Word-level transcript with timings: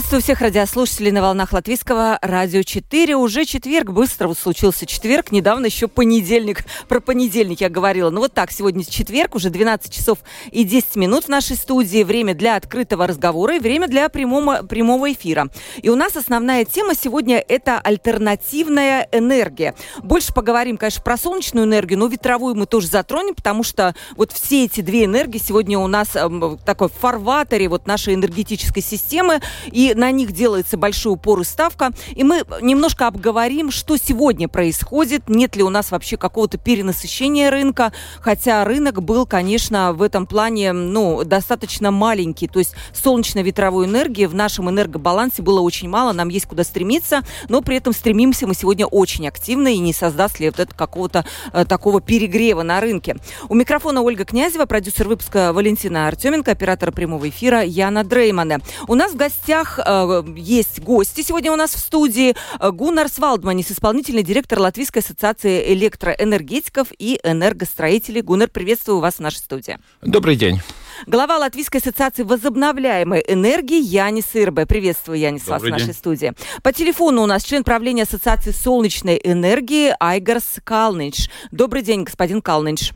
Приветствую 0.00 0.22
всех 0.22 0.40
радиослушателей 0.40 1.10
на 1.10 1.20
волнах 1.20 1.52
Латвийского 1.52 2.18
радио 2.22 2.62
4. 2.62 3.16
Уже 3.16 3.44
четверг, 3.44 3.90
быстро 3.90 4.32
случился 4.32 4.86
четверг, 4.86 5.30
недавно 5.30 5.66
еще 5.66 5.88
понедельник. 5.88 6.64
Про 6.88 7.00
понедельник 7.00 7.60
я 7.60 7.68
говорила. 7.68 8.08
Ну 8.08 8.20
вот 8.20 8.32
так, 8.32 8.50
сегодня 8.50 8.82
четверг, 8.82 9.34
уже 9.34 9.50
12 9.50 9.92
часов 9.92 10.20
и 10.50 10.64
10 10.64 10.96
минут 10.96 11.24
в 11.24 11.28
нашей 11.28 11.54
студии. 11.54 12.02
Время 12.02 12.34
для 12.34 12.56
открытого 12.56 13.06
разговора 13.06 13.56
и 13.56 13.58
время 13.58 13.88
для 13.88 14.08
прямого, 14.08 14.62
прямого 14.62 15.12
эфира. 15.12 15.50
И 15.82 15.90
у 15.90 15.96
нас 15.96 16.16
основная 16.16 16.64
тема 16.64 16.94
сегодня– 16.94 17.44
это 17.48 17.78
альтернативная 17.78 19.06
энергия. 19.12 19.74
Больше 20.02 20.32
поговорим, 20.32 20.78
конечно, 20.78 21.02
про 21.02 21.18
солнечную 21.18 21.66
энергию, 21.66 21.98
но 21.98 22.06
ветровую 22.06 22.54
мы 22.54 22.64
тоже 22.64 22.86
затронем, 22.86 23.34
потому 23.34 23.62
что 23.62 23.94
вот 24.16 24.32
все 24.32 24.64
эти 24.64 24.80
две 24.80 25.04
энергии 25.04 25.38
сегодня 25.38 25.78
у 25.78 25.86
нас 25.88 26.16
э, 26.16 26.56
такой 26.64 26.88
фарватере 26.88 27.68
вот 27.68 27.86
нашей 27.86 28.14
энергетической 28.14 28.80
системы 28.80 29.42
и 29.70 29.89
на 29.94 30.10
них 30.10 30.32
делается 30.32 30.76
большой 30.76 31.14
упор 31.14 31.40
и 31.40 31.44
ставка. 31.44 31.90
И 32.14 32.24
мы 32.24 32.44
немножко 32.60 33.06
обговорим, 33.06 33.70
что 33.70 33.96
сегодня 33.96 34.48
происходит, 34.48 35.28
нет 35.28 35.56
ли 35.56 35.62
у 35.62 35.68
нас 35.68 35.90
вообще 35.90 36.16
какого-то 36.16 36.58
перенасыщения 36.58 37.50
рынка, 37.50 37.92
хотя 38.20 38.64
рынок 38.64 39.02
был, 39.02 39.26
конечно, 39.26 39.92
в 39.92 40.02
этом 40.02 40.26
плане, 40.26 40.72
ну, 40.72 41.24
достаточно 41.24 41.90
маленький, 41.90 42.48
то 42.48 42.58
есть 42.58 42.74
солнечно-ветровой 42.92 43.86
энергии 43.86 44.26
в 44.26 44.34
нашем 44.34 44.68
энергобалансе 44.70 45.42
было 45.42 45.60
очень 45.60 45.88
мало, 45.88 46.12
нам 46.12 46.28
есть 46.28 46.46
куда 46.46 46.64
стремиться, 46.64 47.22
но 47.48 47.62
при 47.62 47.76
этом 47.76 47.92
стремимся 47.92 48.46
мы 48.46 48.54
сегодня 48.54 48.86
очень 48.86 49.28
активно 49.28 49.68
и 49.68 49.78
не 49.78 49.92
создаст 49.92 50.40
ли 50.40 50.50
вот 50.50 50.58
это 50.58 50.74
какого-то 50.74 51.24
э, 51.52 51.64
такого 51.64 52.00
перегрева 52.00 52.62
на 52.62 52.80
рынке. 52.80 53.16
У 53.48 53.54
микрофона 53.54 54.02
Ольга 54.02 54.24
Князева, 54.24 54.66
продюсер 54.66 55.08
выпуска 55.08 55.52
Валентина 55.52 56.08
Артеменко, 56.08 56.50
оператор 56.50 56.92
прямого 56.92 57.28
эфира 57.28 57.62
Яна 57.62 58.04
Дреймана. 58.04 58.58
У 58.88 58.94
нас 58.94 59.12
в 59.12 59.16
гостях 59.16 59.69
гостях 59.76 59.80
э, 59.84 60.24
есть 60.36 60.80
гости 60.80 61.22
сегодня 61.22 61.52
у 61.52 61.56
нас 61.56 61.74
в 61.74 61.78
студии. 61.78 62.34
Э, 62.58 62.70
Гуннар 62.70 63.08
Свалдманис, 63.08 63.70
исполнительный 63.70 64.22
директор 64.22 64.58
Латвийской 64.58 65.00
ассоциации 65.00 65.72
электроэнергетиков 65.74 66.88
и 66.98 67.20
энергостроителей. 67.22 68.22
Гуннар, 68.22 68.48
приветствую 68.48 69.00
вас 69.00 69.16
в 69.16 69.20
нашей 69.20 69.38
студии. 69.38 69.78
Добрый 70.02 70.36
день. 70.36 70.60
Глава 71.06 71.38
Латвийской 71.38 71.78
ассоциации 71.78 72.22
возобновляемой 72.24 73.24
энергии 73.26 73.80
Янис 73.80 74.26
Ирбе. 74.34 74.66
Приветствую, 74.66 75.18
Янис, 75.18 75.42
Добрый 75.42 75.52
вас 75.54 75.62
день. 75.62 75.70
в 75.70 75.78
нашей 75.78 75.94
студии. 75.94 76.32
По 76.62 76.72
телефону 76.72 77.22
у 77.22 77.26
нас 77.26 77.42
член 77.42 77.64
правления 77.64 78.02
Ассоциации 78.02 78.50
солнечной 78.50 79.20
энергии 79.22 79.94
Айгарс 79.98 80.60
Калнич. 80.62 81.30
Добрый 81.50 81.82
день, 81.82 82.04
господин 82.04 82.42
Калнич. 82.42 82.92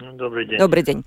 Добрый 0.00 0.46
день. 0.46 0.58
Добрый 0.58 0.82
день. 0.82 1.04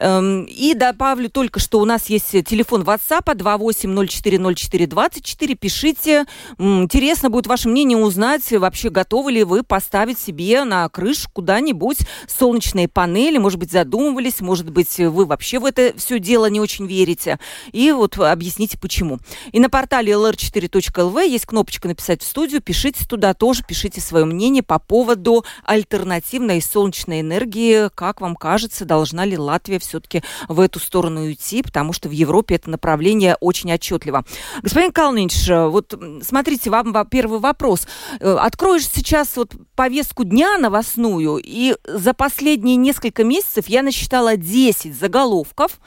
Эм, 0.00 0.44
и 0.44 0.74
добавлю 0.74 1.30
только, 1.30 1.60
что 1.60 1.80
у 1.80 1.86
нас 1.86 2.10
есть 2.10 2.32
телефон 2.44 2.82
WhatsApp 2.82 3.34
28040424. 3.34 5.54
Пишите. 5.54 6.26
Интересно 6.58 7.30
будет 7.30 7.46
ваше 7.46 7.70
мнение 7.70 7.96
узнать, 7.96 8.52
вообще 8.52 8.90
готовы 8.90 9.32
ли 9.32 9.44
вы 9.44 9.62
поставить 9.62 10.18
себе 10.18 10.64
на 10.64 10.86
крышу 10.90 11.30
куда-нибудь 11.32 12.00
солнечные 12.28 12.86
панели. 12.86 13.38
Может 13.38 13.58
быть, 13.58 13.72
задумывались, 13.72 14.42
может 14.42 14.68
быть, 14.68 14.98
вы 14.98 15.24
вообще 15.24 15.58
в 15.58 15.64
это 15.64 15.94
все 15.96 16.18
дело 16.18 16.50
не 16.50 16.60
очень 16.60 16.86
верите. 16.86 17.38
И 17.72 17.92
вот 17.92 18.18
объясните, 18.18 18.76
почему. 18.78 19.20
И 19.52 19.60
на 19.60 19.70
портале 19.70 20.12
lr4.lv 20.12 21.26
есть 21.26 21.46
кнопочка 21.46 21.88
«Написать 21.88 22.20
в 22.20 22.26
студию». 22.26 22.60
Пишите 22.60 23.06
туда 23.08 23.32
тоже, 23.32 23.62
пишите 23.66 24.02
свое 24.02 24.26
мнение 24.26 24.62
по 24.62 24.78
поводу 24.78 25.46
альтернативной 25.64 26.60
солнечной 26.60 27.22
энергии. 27.22 27.88
Как 27.94 28.20
вам 28.20 28.33
кажется, 28.34 28.84
должна 28.84 29.24
ли 29.24 29.38
Латвия 29.38 29.78
все-таки 29.78 30.22
в 30.48 30.60
эту 30.60 30.80
сторону 30.80 31.30
идти, 31.30 31.62
потому 31.62 31.92
что 31.92 32.08
в 32.08 32.12
Европе 32.12 32.56
это 32.56 32.70
направление 32.70 33.36
очень 33.40 33.72
отчетливо. 33.72 34.24
Господин 34.62 34.92
Калнинч, 34.92 35.48
вот 35.48 35.94
смотрите, 36.22 36.70
вам 36.70 36.94
первый 37.06 37.38
вопрос. 37.38 37.86
Э, 38.20 38.36
откроешь 38.40 38.86
сейчас 38.88 39.36
вот 39.36 39.52
повестку 39.74 40.24
дня 40.24 40.58
новостную, 40.58 41.40
и 41.42 41.76
за 41.86 42.14
последние 42.14 42.76
несколько 42.76 43.24
месяцев 43.24 43.68
я 43.68 43.82
насчитала 43.82 44.36
10 44.36 44.96
заголовков, 44.96 45.78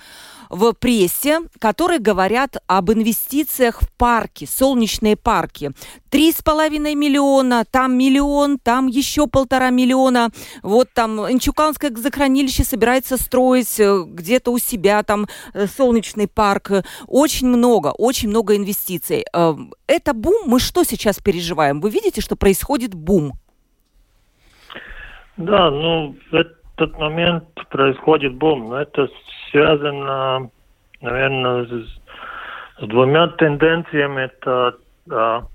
в 0.49 0.73
прессе, 0.73 1.39
которые 1.59 1.99
говорят 1.99 2.57
об 2.67 2.91
инвестициях 2.91 3.81
в 3.81 3.91
парки, 3.93 4.45
солнечные 4.45 5.15
парки. 5.15 5.71
Три 6.09 6.31
с 6.31 6.41
половиной 6.41 6.95
миллиона, 6.95 7.65
там 7.69 7.97
миллион, 7.97 8.59
там 8.59 8.87
еще 8.87 9.27
полтора 9.27 9.69
миллиона. 9.69 10.29
Вот 10.63 10.89
там 10.93 11.19
Инчуканское 11.31 11.91
захоронилище 11.95 12.63
собирается 12.63 13.17
строить 13.17 13.79
э, 13.79 14.03
где-то 14.05 14.51
у 14.51 14.57
себя 14.57 15.03
там 15.03 15.27
э, 15.53 15.67
солнечный 15.67 16.27
парк. 16.27 16.71
Очень 17.07 17.47
много, 17.47 17.87
очень 17.97 18.29
много 18.29 18.55
инвестиций. 18.55 19.25
Э, 19.33 19.53
это 19.87 20.13
бум. 20.13 20.43
Мы 20.45 20.59
что 20.59 20.83
сейчас 20.83 21.19
переживаем? 21.19 21.81
Вы 21.81 21.89
видите, 21.89 22.21
что 22.21 22.35
происходит 22.35 22.93
бум? 22.93 23.33
Да, 25.37 25.69
ну, 25.69 26.15
этот 26.77 26.97
момент 26.99 27.43
происходит 27.69 28.35
бум, 28.35 28.69
но 28.69 28.81
это 28.81 29.09
связано, 29.49 30.49
наверное, 31.01 31.65
с, 31.65 31.99
с 32.79 32.87
двумя 32.87 33.27
тенденциями. 33.29 34.25
Это 34.25 34.75
да, 35.07 35.47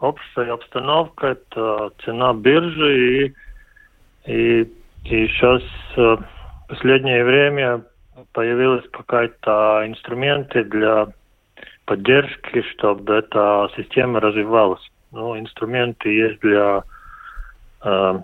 общая 0.00 0.52
обстановка, 0.52 1.28
это 1.28 1.90
цена 2.04 2.34
биржи 2.34 2.96
и, 2.96 3.34
и, 4.26 4.62
и 5.04 5.28
сейчас 5.28 5.62
в 5.96 6.24
последнее 6.68 7.24
время 7.24 7.82
появились 8.32 8.88
какие-то 8.90 9.84
инструменты 9.86 10.64
для 10.64 11.06
поддержки, 11.84 12.62
чтобы 12.72 13.14
эта 13.14 13.68
система 13.76 14.18
развивалась. 14.18 14.82
Ну, 15.12 15.38
инструменты 15.38 16.08
есть 16.08 16.40
для 16.40 16.82
э, 17.84 18.20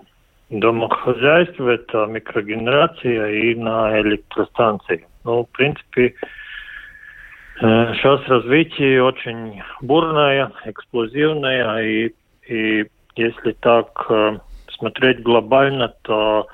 домохозяйств, 0.51 1.59
это 1.59 2.05
микрогенерация 2.05 3.29
и 3.29 3.55
на 3.55 3.99
электростанции. 4.01 5.07
Ну, 5.23 5.45
в 5.45 5.49
принципе, 5.49 6.13
сейчас 7.57 8.27
развитие 8.27 9.03
очень 9.03 9.61
бурное, 9.81 10.51
эксплозивное, 10.65 11.81
и, 11.83 12.13
и 12.47 12.85
если 13.15 13.51
так 13.53 14.05
э, 14.09 14.39
смотреть 14.77 15.21
глобально, 15.21 15.93
то 16.01 16.47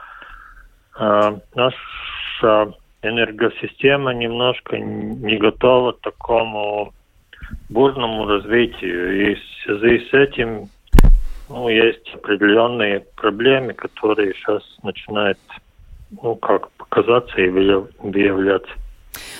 э, 0.99 1.37
наша 1.55 2.73
энергосистема 3.01 4.13
немножко 4.13 4.77
не 4.77 5.37
готова 5.37 5.93
к 5.93 6.01
такому 6.01 6.93
бурному 7.69 8.25
развитию. 8.25 9.31
И 9.31 9.35
в 9.35 9.39
связи 9.63 10.07
с 10.09 10.13
этим 10.13 10.69
ну, 11.49 11.69
есть 11.69 12.13
определенные 12.13 13.01
проблемы, 13.15 13.73
которые 13.73 14.33
сейчас 14.33 14.63
начинают 14.83 15.39
ну, 16.21 16.35
как 16.35 16.69
показаться 16.71 17.39
и 17.39 17.49
выявляться. 17.49 18.71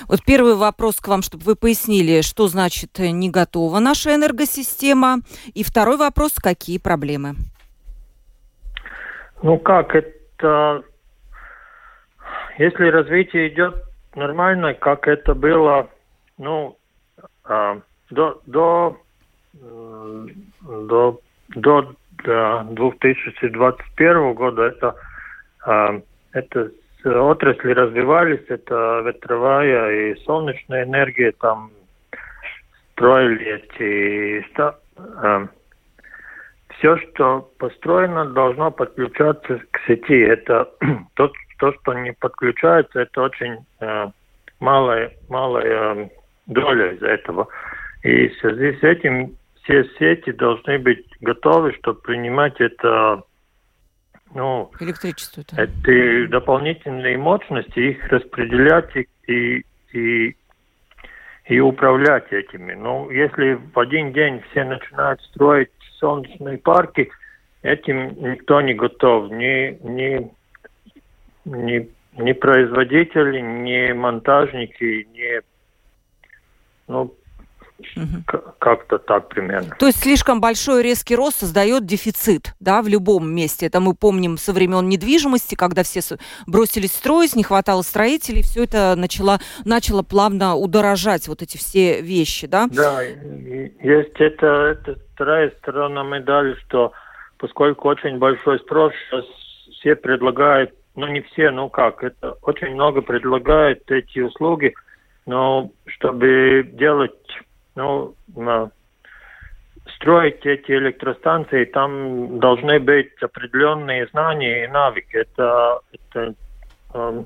Вот 0.08 0.20
первый 0.26 0.56
вопрос 0.56 1.00
к 1.00 1.08
вам, 1.08 1.22
чтобы 1.22 1.44
вы 1.44 1.56
пояснили, 1.56 2.22
что 2.22 2.48
значит 2.48 2.98
не 3.00 3.30
готова 3.30 3.80
наша 3.80 4.16
энергосистема. 4.16 5.20
И 5.54 5.64
второй 5.64 5.98
вопрос, 5.98 6.34
какие 6.36 6.78
проблемы? 6.78 7.36
Ну 9.44 9.58
как, 9.60 9.96
это... 9.96 10.84
Если 12.58 12.86
развитие 12.86 13.50
идет 13.50 13.76
нормально, 14.16 14.74
как 14.74 15.08
это 15.08 15.36
было, 15.36 15.88
ну, 16.40 16.76
а, 17.44 17.80
до, 18.10 18.42
до, 18.48 18.98
до, 19.54 21.20
до, 21.56 21.96
до 22.24 22.64
2021 22.72 24.34
года 24.34 24.64
это 24.64 24.96
а, 25.66 26.02
это 26.34 26.72
отрасли 27.06 27.72
развивались, 27.72 28.44
это 28.48 29.02
ветровая 29.06 30.12
и 30.12 30.16
солнечная 30.24 30.84
энергия, 30.84 31.32
там 31.34 31.72
строили 32.92 33.62
эти... 33.62 34.46
Э, 34.98 35.48
все, 36.78 36.98
что 36.98 37.50
построено, 37.58 38.26
должно 38.26 38.72
подключаться 38.72 39.62
к 39.72 39.80
сети. 39.88 40.20
Это 40.20 40.70
то, 41.16 41.32
то 41.60 41.74
что 41.74 41.94
не 41.94 42.14
подключается, 42.14 43.02
это 43.02 43.22
очень 43.22 43.66
э, 43.80 44.08
малая, 44.60 45.12
малая 45.30 46.10
доля 46.46 46.92
из 46.94 47.02
этого. 47.02 47.48
И 48.04 48.28
в 48.28 48.38
связи 48.40 48.78
с 48.78 48.84
этим 48.84 49.36
все 49.68 49.84
сети 50.00 50.32
должны 50.32 50.80
быть 50.80 51.06
готовы, 51.20 51.74
чтобы 51.74 52.00
принимать 52.00 52.60
это 52.62 53.24
ну, 54.34 54.72
электричество. 54.80 55.42
-то. 55.42 55.62
Эти 55.62 56.28
дополнительные 56.28 57.18
мощности, 57.18 57.80
их 57.80 58.08
распределять 58.08 58.90
и, 59.28 59.66
и, 59.94 60.36
и 61.46 61.60
управлять 61.60 62.32
этими. 62.32 62.74
Ну, 62.74 63.10
если 63.10 63.54
в 63.74 63.78
один 63.78 64.14
день 64.14 64.42
все 64.52 64.64
начинают 64.64 65.22
строить 65.24 65.70
солнечные 66.00 66.58
парки, 66.58 67.10
этим 67.62 68.10
никто 68.22 68.62
не 68.62 68.74
готов. 68.74 69.32
Ни, 69.32 69.78
ни, 69.84 70.32
ни, 71.46 71.90
ни 72.14 72.32
производители, 72.34 73.42
ни 73.42 73.92
монтажники, 73.92 75.08
ни 75.14 75.42
ну, 76.88 77.14
Угу. 77.96 78.42
Как-то 78.60 78.98
так 78.98 79.30
примерно. 79.30 79.76
То 79.80 79.88
есть 79.88 80.02
слишком 80.02 80.42
большой 80.42 80.84
резкий 80.84 81.16
рост 81.16 81.40
создает 81.40 81.86
дефицит, 81.86 82.54
да, 82.60 82.82
в 82.82 82.88
любом 82.88 83.32
месте. 83.32 83.68
Это 83.68 83.80
мы 83.80 83.94
помним 83.94 84.38
со 84.38 84.54
времен 84.54 84.88
недвижимости, 84.90 85.56
когда 85.56 85.84
все 85.84 86.02
бросились 86.46 86.92
строить, 86.92 87.36
не 87.36 87.44
хватало 87.44 87.82
строителей, 87.82 88.42
все 88.42 88.64
это 88.64 88.96
начало, 88.96 89.40
начало 89.66 90.04
плавно 90.04 90.56
удорожать, 90.56 91.28
вот 91.28 91.42
эти 91.42 91.58
все 91.58 92.02
вещи, 92.02 92.48
да? 92.48 92.68
Да, 92.72 93.02
есть 93.02 94.20
это, 94.20 94.46
это 94.46 94.98
вторая 95.14 95.52
сторона 95.60 96.04
медали, 96.04 96.56
что 96.66 96.94
поскольку 97.38 97.88
очень 97.90 98.18
большой 98.18 98.60
спрос, 98.60 98.94
сейчас 99.10 99.26
все 99.80 99.96
предлагают, 99.96 100.74
ну 100.96 101.08
не 101.08 101.22
все, 101.22 101.52
ну 101.52 101.70
как, 101.70 102.04
это 102.04 102.34
очень 102.42 102.74
много 102.74 103.02
предлагают 103.02 103.90
эти 103.92 104.20
услуги, 104.20 104.74
но 105.26 105.72
чтобы 105.86 106.68
делать 106.74 107.14
ну, 107.78 108.16
строить 109.96 110.46
эти 110.46 110.72
электростанции, 110.72 111.66
там 111.66 112.40
должны 112.40 112.80
быть 112.80 113.12
определенные 113.22 114.08
знания 114.08 114.66
и 114.66 114.68
навыки. 114.68 115.16
Это, 115.16 115.80
это 115.92 116.34
э, 116.94 117.24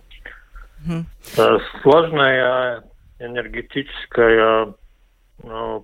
э, 1.38 1.58
сложное 1.82 2.84
энергетическое 3.20 4.74
э, 5.44 5.80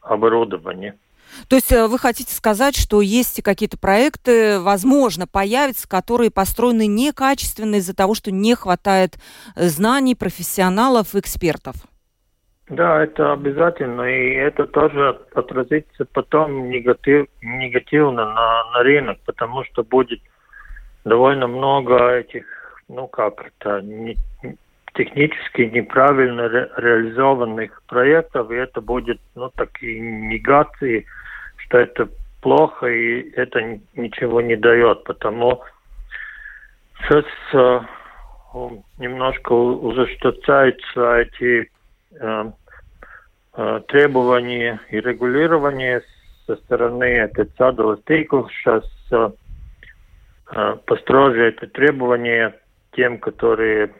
оборудование. 0.00 0.96
То 1.48 1.56
есть 1.56 1.72
э, 1.72 1.86
вы 1.86 1.98
хотите 1.98 2.32
сказать, 2.34 2.76
что 2.76 3.00
есть 3.00 3.42
какие-то 3.42 3.78
проекты, 3.78 4.60
возможно, 4.60 5.26
появятся, 5.26 5.88
которые 5.88 6.30
построены 6.30 6.86
некачественно 6.86 7.76
из-за 7.76 7.94
того, 7.94 8.14
что 8.14 8.30
не 8.30 8.54
хватает 8.54 9.16
знаний, 9.56 10.14
профессионалов, 10.14 11.14
экспертов? 11.14 11.76
Да, 12.68 13.04
это 13.04 13.34
обязательно, 13.34 14.02
и 14.02 14.34
это 14.36 14.66
тоже 14.66 15.20
отразится 15.34 16.06
потом 16.06 16.70
негатив, 16.70 17.26
негативно 17.42 18.24
на, 18.32 18.64
на 18.72 18.82
рынок, 18.82 19.18
потому 19.26 19.64
что 19.64 19.84
будет 19.84 20.20
довольно 21.04 21.46
много 21.46 22.16
этих, 22.16 22.46
ну 22.88 23.06
как 23.06 23.44
это, 23.46 23.82
не, 23.82 24.16
технически 24.94 25.62
неправильно 25.62 26.48
ре, 26.48 26.70
реализованных 26.78 27.82
проектов, 27.86 28.50
и 28.50 28.54
это 28.54 28.80
будет, 28.80 29.20
ну, 29.34 29.50
такие 29.50 30.00
негации, 30.00 31.04
что 31.58 31.78
это 31.78 32.08
плохо, 32.40 32.86
и 32.86 33.30
это 33.32 33.80
ничего 33.94 34.40
не 34.40 34.56
дает, 34.56 35.04
потому 35.04 35.62
сейчас 37.02 37.26
э, 37.52 37.80
немножко 38.98 39.52
ужесточаются 39.52 41.16
эти 41.16 41.73
требования 43.88 44.80
и 44.90 45.00
регулирования 45.00 46.02
со 46.46 46.56
стороны 46.56 47.28
ТЦАДовых 47.28 48.00
стейков 48.00 48.50
сейчас 48.52 48.84
э, 49.10 50.76
построже 50.86 51.48
это 51.48 51.66
требования 51.66 52.54
тем, 52.92 53.18
которые 53.18 53.92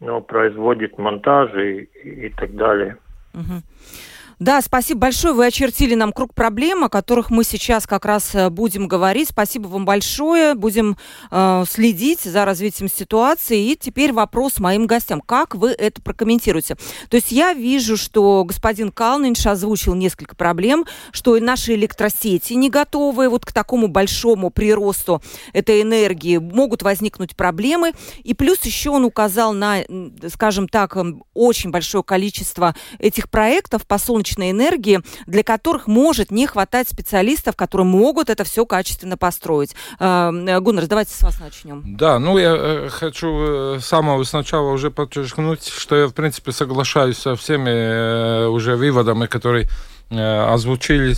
ну, 0.00 0.20
производят 0.20 0.98
монтажи 0.98 1.84
и, 1.84 2.26
и 2.26 2.28
так 2.30 2.54
далее. 2.54 2.96
Угу. 3.34 3.62
Да, 4.40 4.62
спасибо 4.62 5.00
большое. 5.00 5.34
Вы 5.34 5.44
очертили 5.44 5.94
нам 5.94 6.14
круг 6.14 6.32
проблем, 6.32 6.82
о 6.82 6.88
которых 6.88 7.28
мы 7.28 7.44
сейчас 7.44 7.86
как 7.86 8.06
раз 8.06 8.34
э, 8.34 8.48
будем 8.48 8.88
говорить. 8.88 9.28
Спасибо 9.28 9.66
вам 9.66 9.84
большое. 9.84 10.54
Будем 10.54 10.96
э, 11.30 11.64
следить 11.68 12.22
за 12.22 12.46
развитием 12.46 12.88
ситуации. 12.88 13.72
И 13.72 13.76
теперь 13.76 14.14
вопрос 14.14 14.58
моим 14.58 14.86
гостям. 14.86 15.20
Как 15.20 15.54
вы 15.54 15.72
это 15.72 16.00
прокомментируете? 16.00 16.76
То 17.10 17.16
есть 17.16 17.32
я 17.32 17.52
вижу, 17.52 17.98
что 17.98 18.42
господин 18.44 18.90
Калнинш 18.92 19.46
озвучил 19.46 19.94
несколько 19.94 20.34
проблем, 20.34 20.86
что 21.12 21.36
и 21.36 21.40
наши 21.42 21.74
электросети 21.74 22.54
не 22.54 22.70
готовы 22.70 23.28
вот 23.28 23.44
к 23.44 23.52
такому 23.52 23.88
большому 23.88 24.48
приросту 24.48 25.20
этой 25.52 25.82
энергии. 25.82 26.38
Могут 26.38 26.80
возникнуть 26.82 27.36
проблемы. 27.36 27.92
И 28.24 28.32
плюс 28.32 28.62
еще 28.62 28.88
он 28.88 29.04
указал 29.04 29.52
на, 29.52 29.80
скажем 30.32 30.66
так, 30.66 30.96
очень 31.34 31.70
большое 31.70 32.02
количество 32.02 32.74
этих 32.98 33.28
проектов 33.28 33.86
по 33.86 33.98
солнечной 33.98 34.29
солнечной 34.30 34.50
энергии, 34.50 35.00
для 35.26 35.42
которых 35.42 35.86
может 35.86 36.30
не 36.30 36.46
хватать 36.46 36.88
специалистов, 36.88 37.56
которые 37.56 37.86
могут 37.86 38.30
это 38.30 38.44
все 38.44 38.64
качественно 38.64 39.16
построить. 39.16 39.74
А, 39.98 40.30
Гуннер, 40.60 40.86
давайте 40.86 41.12
с 41.12 41.22
вас 41.22 41.40
начнем. 41.40 41.82
Да, 41.96 42.18
ну 42.18 42.38
я 42.38 42.54
э, 42.56 42.88
хочу 42.90 43.76
э, 43.76 43.78
самого 43.80 44.24
сначала 44.24 44.70
уже 44.70 44.90
подчеркнуть, 44.90 45.66
что 45.66 45.96
я, 45.96 46.06
в 46.06 46.14
принципе, 46.14 46.52
соглашаюсь 46.52 47.18
со 47.18 47.34
всеми 47.36 47.70
э, 47.70 48.46
уже 48.46 48.76
выводами, 48.76 49.26
которые 49.26 49.68
озвучили, 50.12 51.12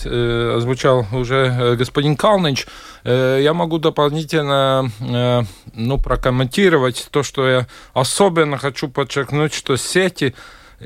озвучал 0.57 1.07
уже 1.13 1.77
господин 1.79 2.15
Калныч. 2.15 2.67
Я 3.05 3.55
могу 3.55 3.79
дополнительно 3.79 4.91
ну, 5.75 5.99
прокомментировать 5.99 7.09
то, 7.11 7.23
что 7.23 7.49
я 7.49 7.67
особенно 7.95 8.59
хочу 8.59 8.89
подчеркнуть, 8.89 9.55
что 9.55 9.79
сети 9.79 10.35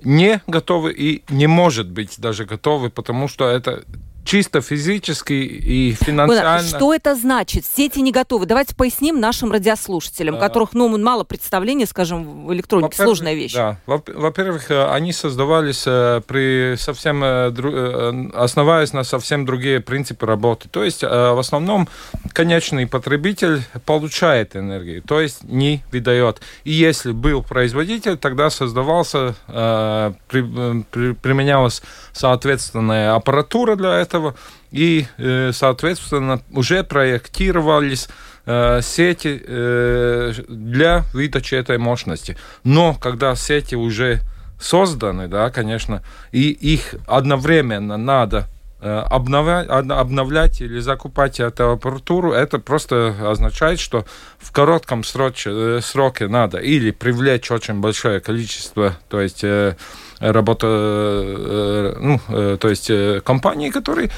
не 0.05 0.43
готовы 0.47 0.93
и 0.93 1.23
не 1.29 1.47
может 1.47 1.89
быть 1.89 2.19
даже 2.19 2.45
готовы, 2.45 2.91
потому 2.91 3.29
что 3.29 3.49
это 3.49 3.85
чисто 4.27 4.61
физически 4.61 5.33
и 5.33 5.93
финансово. 5.93 6.59
Что 6.59 6.93
это 6.93 7.15
значит? 7.15 7.65
Сети 7.65 8.01
не 8.01 8.13
готовы. 8.13 8.45
Давайте 8.45 8.75
поясним 8.75 9.21
нашим 9.21 9.53
радиослушателям, 9.53 10.35
у 10.35 10.39
которых 10.39 10.75
ну, 10.75 10.99
мало 10.99 11.25
представления, 11.25 11.87
скажем, 11.87 12.47
в 12.47 12.53
электронике. 12.53 13.03
Сложная 13.03 13.35
вещь. 13.35 13.55
Да. 13.55 13.79
Во-первых, 13.87 14.71
э, 14.71 14.91
они 14.91 15.13
создавались 15.13 15.85
э, 15.87 16.21
при 16.27 16.77
совсем 16.77 17.23
э, 17.23 18.31
основываясь 18.35 18.93
на 18.93 19.05
совсем 19.05 19.47
другие 19.47 19.81
принципы 19.81 20.27
работы. 20.27 20.69
То 20.69 20.83
есть, 20.83 21.03
в 21.03 21.39
основном, 21.39 21.89
конечный 22.33 22.87
потребитель 22.87 23.63
получает 23.85 24.57
энергию, 24.57 25.03
то 25.03 25.21
есть 25.21 25.45
не 25.45 25.83
выдает. 25.93 26.41
И 26.65 26.73
если 26.73 27.13
был 27.13 27.43
производитель, 27.43 28.17
тогда 28.17 28.51
создавался, 28.51 29.35
применялась 29.47 31.83
соответственная 32.13 33.15
аппаратура 33.15 33.77
для 33.77 34.01
этого, 34.01 34.16
этого, 34.17 34.35
и, 34.71 35.07
э, 35.19 35.51
соответственно, 35.53 36.41
уже 36.53 36.83
проектировались 36.83 38.09
э, 38.47 38.81
сети 38.83 39.43
э, 39.47 40.33
для 40.49 41.05
выдачи 41.13 41.55
этой 41.55 41.79
мощности. 41.79 42.37
Но 42.65 42.95
когда 42.95 43.35
сети 43.37 43.75
уже 43.75 44.21
созданы, 44.61 45.29
да, 45.29 45.51
конечно, 45.51 46.03
и 46.33 46.51
их 46.51 46.95
одновременно 47.07 47.97
надо 47.97 48.49
обновлять, 48.81 49.69
обновлять 49.69 50.61
или 50.61 50.81
закупать 50.81 51.41
эту 51.41 51.73
аппаратуру, 51.73 52.33
это 52.33 52.59
просто 52.59 53.17
означает, 53.31 53.81
что 53.81 54.05
в 54.39 54.53
коротком 54.53 55.03
сроке, 55.03 55.81
сроке 55.81 56.29
надо 56.29 56.59
или 56.59 56.91
привлечь 56.91 57.51
очень 57.51 57.81
большое 57.81 58.21
количество, 58.21 58.95
то 59.09 59.21
есть 59.21 59.45
работа, 60.21 61.97
ну, 61.99 62.21
то 62.29 62.69
есть 62.69 62.91
компании, 63.25 63.71
которые 63.71 64.11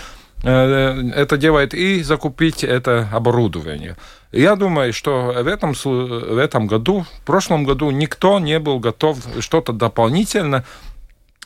это 0.43 1.37
делает, 1.37 1.75
и 1.75 2.03
закупить 2.03 2.63
это 2.63 3.09
оборудование. 3.13 3.97
Я 4.31 4.57
думаю, 4.57 4.93
что 4.93 5.35
в 5.43 5.47
этом, 5.47 5.73
в 5.73 6.39
этом 6.39 6.67
году, 6.67 7.05
в 7.23 7.27
прошлом 7.27 7.65
году 7.65 7.91
никто 7.91 8.39
не 8.39 8.59
был 8.59 8.79
готов 8.79 9.19
что-то 9.41 9.73
дополнительно 9.73 10.65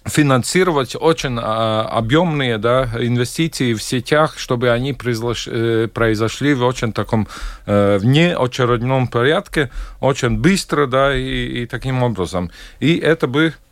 финансировать 0.05 0.97
очень 0.99 1.39
а, 1.41 1.83
объемные 1.83 2.59
да, 2.59 2.91
инвестиции 2.99 3.75
в 3.75 3.83
сетях, 3.83 4.39
чтобы 4.39 4.71
они 4.71 4.93
произошли, 4.93 6.55
в 6.55 6.65
очень 6.65 6.93
таком 6.93 7.29
э, 7.67 8.01
неочередном 8.03 9.07
порядке, 9.07 9.71
очень 10.01 10.39
быстро, 10.39 10.87
да, 10.87 11.17
и, 11.17 11.63
и 11.63 11.67
таким 11.67 12.03
образом. 12.03 12.51
И 12.81 12.97
это 12.97 13.29
бы 13.29 13.55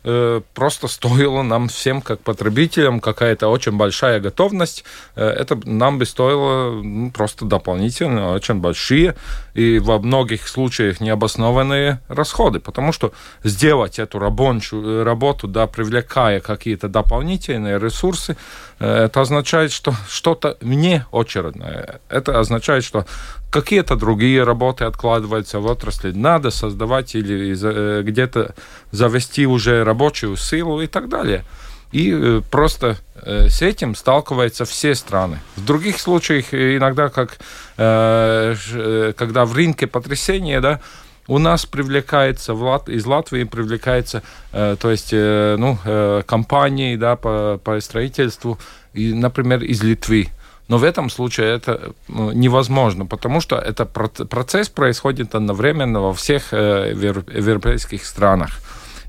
просто 0.53 0.87
стоило 0.87 1.43
нам 1.43 1.67
всем, 1.67 2.01
как 2.01 2.21
потребителям, 2.21 2.99
какая-то 2.99 3.47
очень 3.49 3.73
большая 3.73 4.19
готовность. 4.19 4.83
Э, 5.15 5.27
это 5.27 5.59
нам 5.65 5.99
бы 5.99 6.05
стоило 6.05 6.81
ну, 6.81 7.11
просто 7.11 7.45
дополнительно 7.45 8.33
очень 8.33 8.55
большие 8.55 9.15
и 9.53 9.79
во 9.79 9.99
многих 9.99 10.47
случаях 10.47 11.01
необоснованные 11.01 11.99
расходы, 12.07 12.59
потому 12.59 12.91
что 12.91 13.13
сделать 13.43 13.99
эту 13.99 14.19
рабочую 14.19 15.03
работу, 15.03 15.47
да, 15.47 15.67
привлекая 15.67 16.39
какие-то 16.39 16.87
дополнительные 16.87 17.77
ресурсы, 17.77 18.33
э, 18.33 18.35
это 18.81 19.21
означает, 19.21 19.71
что 19.71 19.93
что-то 20.09 20.57
вне 20.59 21.05
очередное. 21.11 22.01
Это 22.09 22.39
означает, 22.39 22.83
что 22.83 23.05
какие-то 23.51 23.95
другие 23.95 24.43
работы 24.43 24.85
откладываются 24.85 25.59
в 25.59 25.67
отрасли. 25.67 26.11
Надо 26.11 26.49
создавать 26.49 27.13
или 27.13 27.55
э, 27.61 28.01
где-то 28.01 28.55
завести 28.91 29.45
уже 29.45 29.83
рабочую 29.83 30.35
силу 30.35 30.81
и 30.81 30.87
так 30.87 31.09
далее. 31.09 31.43
И 31.91 32.11
э, 32.11 32.41
просто 32.49 32.97
э, 33.15 33.49
с 33.49 33.61
этим 33.61 33.93
сталкиваются 33.93 34.65
все 34.65 34.95
страны. 34.95 35.39
В 35.57 35.65
других 35.65 35.99
случаях 35.99 36.53
иногда, 36.53 37.09
как 37.09 37.37
когда 37.77 39.45
в 39.45 39.53
рынке 39.55 39.87
потрясения, 39.87 40.61
да, 40.61 40.81
у 41.27 41.37
нас 41.37 41.65
привлекается 41.65 42.53
из 42.87 43.05
Латвии 43.05 43.43
привлекается, 43.43 44.23
то 44.51 44.91
есть, 44.91 45.11
ну, 45.13 45.77
компании, 46.25 46.95
да, 46.95 47.15
по, 47.15 47.59
по 47.63 47.79
строительству, 47.79 48.57
и, 48.93 49.13
например, 49.13 49.63
из 49.63 49.83
Литвы. 49.83 50.29
Но 50.71 50.77
в 50.77 50.85
этом 50.85 51.09
случае 51.09 51.53
это 51.55 51.91
ну, 52.07 52.31
невозможно, 52.31 53.05
потому 53.05 53.41
что 53.41 53.57
это 53.57 53.85
процесс 53.85 54.69
происходит 54.69 55.35
одновременно 55.35 55.99
во 55.99 56.13
всех 56.13 56.53
э, 56.53 56.93
европейских 56.93 58.05
странах. 58.05 58.51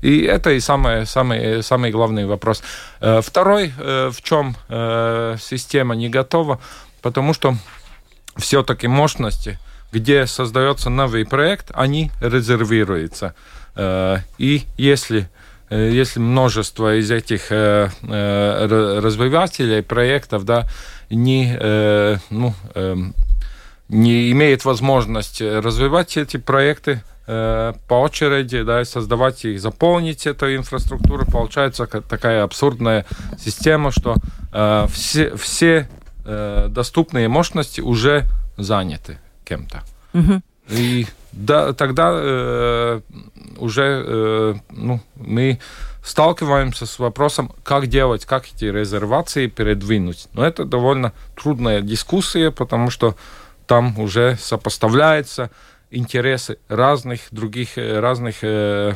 И 0.01 0.23
это 0.23 0.51
и 0.51 0.59
самый, 0.59 1.05
самый, 1.05 1.63
самый 1.63 1.91
главный 1.91 2.25
вопрос. 2.25 2.63
Э, 2.99 3.21
второй, 3.23 3.71
э, 3.77 4.11
в 4.11 4.21
чем 4.21 4.57
система 5.39 5.95
не 5.95 6.09
готова, 6.09 6.59
потому 7.01 7.33
что 7.33 7.55
все-таки 8.35 8.87
мощности, 8.87 9.57
где 9.93 10.25
создается 10.27 10.89
новый 10.89 11.25
проект, 11.25 11.71
они 11.73 12.11
резервируются. 12.21 13.35
И 13.77 14.63
если 14.77 15.29
если 15.69 16.19
множество 16.19 16.99
из 16.99 17.09
этих 17.09 17.49
развивателей 18.03 19.81
проектов 19.81 20.43
да, 20.45 20.67
не, 21.09 21.55
э, 21.59 22.17
ну, 22.29 22.53
э, 22.75 22.95
не 23.89 24.31
имеет 24.31 24.65
возможности 24.65 25.43
развивать 25.43 26.17
эти 26.17 26.37
проекты 26.37 27.03
э, 27.27 27.73
по 27.87 27.93
очереди, 27.95 28.63
да, 28.63 28.83
создавать 28.85 29.45
их, 29.45 29.61
заполнить 29.61 30.25
эту 30.27 30.53
инфраструктуру. 30.55 31.25
Получается 31.25 31.85
такая 31.85 32.43
абсурдная 32.43 33.05
система, 33.39 33.91
что 33.91 34.15
э, 34.51 34.87
все, 34.91 35.35
все 35.35 35.87
э, 36.25 36.67
доступные 36.69 37.27
мощности 37.27 37.81
уже 37.81 38.25
заняты 38.57 39.19
кем-то. 39.43 39.83
Угу. 40.13 40.41
И 40.69 41.07
да, 41.31 41.73
тогда 41.73 42.11
э, 42.13 43.01
уже 43.57 44.03
э, 44.05 44.53
ну, 44.69 45.01
мы 45.15 45.59
сталкиваемся 46.03 46.85
с 46.85 46.99
вопросом, 46.99 47.51
как 47.63 47.87
делать, 47.87 48.25
как 48.25 48.45
эти 48.47 48.65
резервации 48.65 49.47
передвинуть. 49.47 50.27
Но 50.33 50.45
это 50.45 50.65
довольно 50.65 51.13
трудная 51.35 51.81
дискуссия, 51.81 52.51
потому 52.51 52.89
что 52.89 53.15
там 53.65 53.97
уже 53.99 54.37
сопоставляются 54.39 55.49
интересы 55.91 56.57
разных 56.67 57.21
других, 57.31 57.77
э, 57.77 57.99
разных 57.99 58.37
э, 58.41 58.93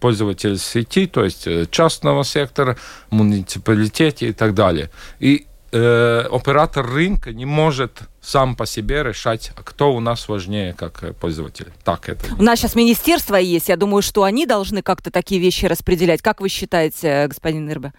пользователей 0.00 0.58
сети, 0.58 1.06
то 1.06 1.24
есть 1.24 1.46
э, 1.46 1.66
частного 1.70 2.24
сектора, 2.24 2.76
муниципалитете 3.10 4.28
и 4.28 4.32
так 4.32 4.54
далее. 4.54 4.90
И 5.20 5.46
э, 5.74 6.28
оператор 6.30 6.86
рынка 6.86 7.32
не 7.32 7.44
может 7.44 8.02
сам 8.20 8.54
по 8.54 8.64
себе 8.64 9.02
решать, 9.02 9.52
кто 9.64 9.92
у 9.92 10.00
нас 10.00 10.28
важнее 10.28 10.72
как 10.72 11.02
э, 11.02 11.12
пользователь. 11.12 11.72
Так 11.82 12.08
это. 12.08 12.24
У 12.38 12.42
нас 12.42 12.60
сейчас 12.60 12.74
министерство 12.74 13.36
есть. 13.36 13.68
Я 13.68 13.76
думаю, 13.76 14.02
что 14.02 14.22
они 14.22 14.46
должны 14.46 14.82
как-то 14.82 15.10
такие 15.10 15.40
вещи 15.40 15.66
распределять. 15.66 16.22
Как 16.22 16.40
вы 16.40 16.48
считаете, 16.48 17.26
господин 17.28 17.68
Ирба? 17.68 17.92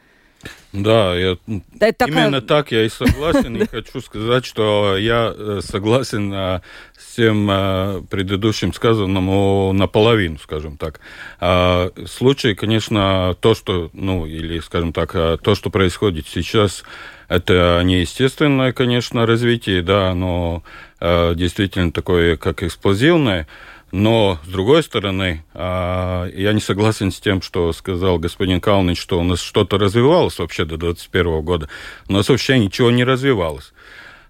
Да, 0.74 1.16
я, 1.16 1.38
да 1.48 1.88
это 1.88 2.06
именно 2.06 2.42
такая... 2.42 2.42
так 2.42 2.72
я 2.72 2.86
и 2.86 2.90
согласен. 2.90 3.58
И 3.58 3.66
хочу 3.72 4.00
сказать, 4.00 4.46
что 4.46 4.96
я 4.98 5.34
э, 5.36 5.62
согласен 5.64 6.34
с 6.34 7.16
тем 7.16 8.08
предыдущим 8.10 8.74
сказанным 8.74 9.76
наполовину, 9.76 10.38
скажем 10.38 10.78
так. 10.78 11.00
А, 11.40 11.92
случай, 12.06 12.56
конечно, 12.56 13.36
то, 13.40 13.56
что, 13.56 13.90
ну, 13.94 14.26
или, 14.26 14.60
скажем 14.60 14.94
так, 14.94 15.14
то, 15.14 15.56
что 15.56 15.70
происходит 15.70 16.28
сейчас 16.28 16.84
это 17.28 17.82
неестественное, 17.84 18.74
конечно, 18.74 19.26
развитие, 19.26 19.82
да, 19.82 20.14
но 20.14 20.64
э, 21.00 21.34
действительно 21.36 21.92
такое, 21.92 22.38
как 22.38 22.64
эксплозивное. 22.64 23.48
Но, 23.92 24.40
с 24.44 24.48
другой 24.48 24.84
стороны, 24.84 25.44
э, 25.54 26.32
я 26.36 26.54
не 26.54 26.60
согласен 26.60 27.12
с 27.12 27.20
тем, 27.20 27.42
что 27.42 27.72
сказал 27.74 28.20
господин 28.20 28.60
Калныч, 28.60 29.00
что 29.00 29.20
у 29.20 29.24
нас 29.24 29.40
что-то 29.40 29.78
развивалось 29.78 30.38
вообще 30.38 30.66
до 30.66 30.78
2021 30.78 31.42
года. 31.42 31.70
У 32.10 32.14
нас 32.14 32.28
вообще 32.30 32.60
ничего 32.60 32.92
не 32.92 33.04
развивалось. 33.04 33.74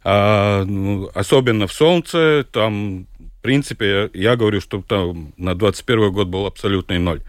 А, 0.04 0.64
ну, 0.66 1.10
особенно 1.16 1.66
в 1.66 1.74
Солнце, 1.74 2.46
там, 2.52 3.08
в 3.20 3.42
принципе, 3.42 4.12
я 4.14 4.36
говорю, 4.36 4.62
что 4.62 4.82
там 4.82 5.34
на 5.38 5.56
2021 5.56 6.12
год 6.12 6.28
был 6.28 6.46
абсолютный 6.46 7.00
ноль. 7.00 7.22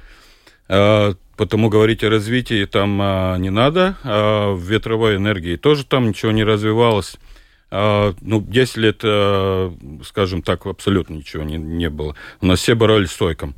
А, 0.69 1.15
Потому 1.37 1.69
говорить 1.69 2.03
о 2.03 2.11
развитии 2.11 2.65
там 2.65 2.99
а, 3.01 3.37
не 3.37 3.51
надо. 3.51 3.97
А 4.05 4.53
в 4.53 4.61
ветровой 4.61 5.17
энергии 5.17 5.57
тоже 5.57 5.85
там 5.85 6.09
ничего 6.09 6.33
не 6.33 6.45
развивалось. 6.45 7.17
А, 7.71 8.15
ну, 8.21 8.41
10 8.41 8.77
лет, 8.79 9.01
а, 9.05 9.73
скажем 10.05 10.43
так, 10.43 10.67
абсолютно 10.67 11.15
ничего 11.15 11.43
не, 11.43 11.57
не 11.57 11.91
было. 11.91 12.15
У 12.41 12.47
нас 12.47 12.61
все 12.61 12.75
боролись 12.75 13.11
с 13.11 13.17
сойком. 13.17 13.55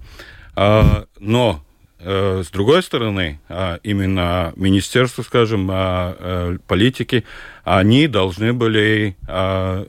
А, 0.57 1.05
но 1.21 1.65
а, 2.01 2.43
с 2.43 2.51
другой 2.51 2.83
стороны, 2.83 3.41
а, 3.49 3.79
именно 3.83 4.53
министерство, 4.57 5.23
скажем, 5.23 5.69
а, 5.71 6.17
а, 6.19 6.57
политики, 6.67 7.25
они 7.65 8.09
должны 8.09 8.53
были 8.53 9.17
а, 9.27 9.87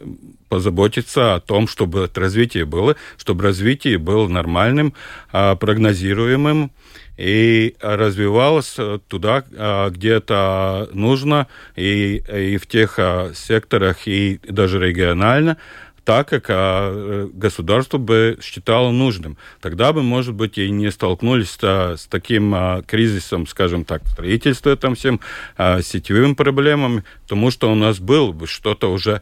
позаботиться 0.49 1.35
о 1.35 1.39
том, 1.39 1.67
чтобы 1.67 2.01
это 2.01 2.19
развитие 2.19 2.65
было, 2.65 2.95
чтобы 3.17 3.43
развитие 3.43 3.97
было 3.97 4.27
нормальным, 4.27 4.93
а, 5.31 5.55
прогнозируемым, 5.55 6.71
и 7.19 7.75
развивалась 7.81 8.77
туда, 9.09 9.43
а, 9.57 9.89
где 9.89 10.13
это 10.13 10.87
нужно, 10.93 11.47
и, 11.75 12.23
и 12.33 12.57
в 12.57 12.65
тех 12.65 12.95
а, 12.97 13.33
секторах, 13.35 14.07
и 14.07 14.39
даже 14.47 14.79
регионально, 14.79 15.57
так, 16.05 16.29
как 16.29 16.45
а, 16.47 17.27
государство 17.33 17.97
бы 17.97 18.39
считало 18.41 18.91
нужным. 18.91 19.35
Тогда 19.59 19.91
бы, 19.91 20.01
может 20.01 20.33
быть, 20.33 20.57
и 20.57 20.71
не 20.71 20.89
столкнулись 20.91 21.57
с 21.59 22.07
таким 22.09 22.55
кризисом, 22.87 23.47
скажем 23.47 23.83
так, 23.83 24.07
строительства, 24.07 24.77
там 24.77 24.95
всем, 24.95 25.19
сетевыми 25.57 26.35
проблемами, 26.35 27.03
потому 27.23 27.51
что 27.51 27.69
у 27.69 27.75
нас 27.75 27.99
было 27.99 28.31
бы 28.31 28.47
что-то 28.47 28.89
уже 28.93 29.21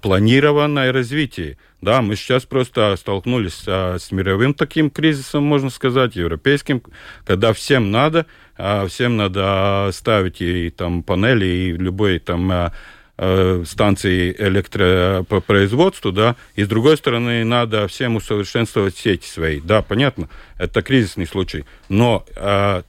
планированное 0.00 0.92
развитие. 0.92 1.58
Да, 1.80 2.00
мы 2.00 2.16
сейчас 2.16 2.44
просто 2.44 2.96
столкнулись 2.96 3.64
а, 3.66 3.98
с 3.98 4.10
мировым 4.10 4.54
таким 4.54 4.88
кризисом, 4.88 5.44
можно 5.44 5.68
сказать, 5.68 6.16
европейским, 6.16 6.82
когда 7.26 7.52
всем 7.52 7.90
надо, 7.90 8.24
а, 8.56 8.86
всем 8.86 9.18
надо 9.18 9.90
ставить 9.92 10.40
и 10.40 10.70
там 10.70 11.02
панели, 11.02 11.44
и 11.44 11.72
любой 11.72 12.20
там 12.20 12.50
а, 12.50 12.72
а 13.18 13.62
станции 13.66 14.34
электропроизводства, 14.36 16.10
да, 16.10 16.36
и 16.56 16.64
с 16.64 16.68
другой 16.68 16.96
стороны 16.96 17.44
надо 17.44 17.86
всем 17.86 18.16
усовершенствовать 18.16 18.96
сети 18.96 19.26
свои. 19.26 19.60
Да, 19.60 19.82
понятно, 19.82 20.30
это 20.58 20.82
кризисный 20.82 21.26
случай, 21.26 21.64
но 21.88 22.24
а, 22.34 22.82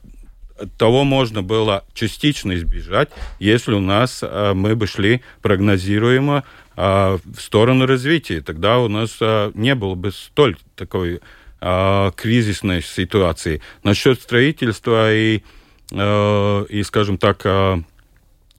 того 0.78 1.04
можно 1.04 1.42
было 1.42 1.84
частично 1.94 2.54
избежать, 2.54 3.10
если 3.38 3.74
у 3.74 3.80
нас 3.80 4.20
а, 4.22 4.54
мы 4.54 4.74
бы 4.74 4.86
шли 4.86 5.22
прогнозируемо 5.42 6.38
а, 6.38 6.44
в 6.76 7.40
сторону 7.40 7.86
развития. 7.86 8.42
Тогда 8.42 8.78
у 8.78 8.88
нас 8.88 9.16
а, 9.20 9.50
не 9.54 9.74
было 9.74 9.94
бы 9.94 10.12
столь 10.12 10.56
такой 10.74 11.20
а, 11.60 12.10
кризисной 12.12 12.82
ситуации. 12.82 13.62
Насчет 13.82 14.20
строительства 14.20 15.12
и, 15.12 15.42
и 15.90 16.82
скажем 16.84 17.16
так, 17.16 17.46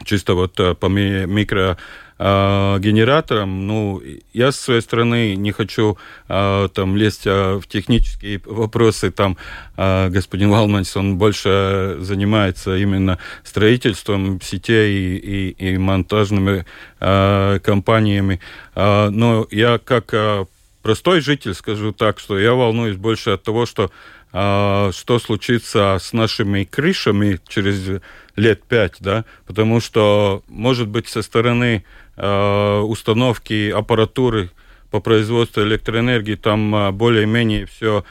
чисто 0.06 0.34
вот 0.34 0.56
по 0.80 0.86
микро 0.88 1.78
э, 2.20 2.80
генератором, 2.80 3.68
ну, 3.68 4.02
я 4.34 4.52
с 4.52 4.60
своей 4.60 4.82
стороны 4.82 5.36
не 5.36 5.52
хочу 5.52 5.98
э, 6.28 6.70
там 6.74 6.96
лезть 6.96 7.28
э, 7.28 7.56
в 7.56 7.68
технические 7.68 8.42
вопросы, 8.46 9.12
там 9.12 9.38
э, 9.78 10.10
господин 10.10 10.50
Валманс, 10.50 10.96
он 10.98 11.18
больше 11.18 11.98
занимается 12.00 12.78
именно 12.78 13.18
строительством 13.44 14.42
сетей 14.42 15.18
и, 15.18 15.50
и, 15.50 15.74
и 15.74 15.78
монтажными 15.78 16.66
э, 17.00 17.60
компаниями, 17.64 18.40
э, 18.76 19.10
но 19.10 19.48
я 19.52 19.78
как 19.78 20.14
э, 20.14 20.46
простой 20.88 21.20
житель 21.20 21.54
скажу 21.54 21.92
так, 21.92 22.18
что 22.18 22.40
я 22.40 22.54
волнуюсь 22.54 22.96
больше 22.96 23.32
от 23.32 23.44
того, 23.44 23.66
что 23.66 23.92
что 24.32 25.20
случится 25.24 25.98
с 26.00 26.14
нашими 26.14 26.64
крышами 26.64 27.40
через 27.48 28.02
лет 28.36 28.64
пять, 28.64 28.96
да, 29.00 29.26
потому 29.46 29.80
что, 29.82 30.44
может 30.48 30.88
быть, 30.88 31.08
со 31.08 31.22
стороны 31.22 31.84
а, 32.16 32.82
установки 32.82 33.70
аппаратуры 33.70 34.50
по 34.90 35.00
производству 35.00 35.62
электроэнергии 35.64 36.36
там 36.36 36.74
а, 36.74 36.92
более-менее 36.92 37.66
все 37.66 38.04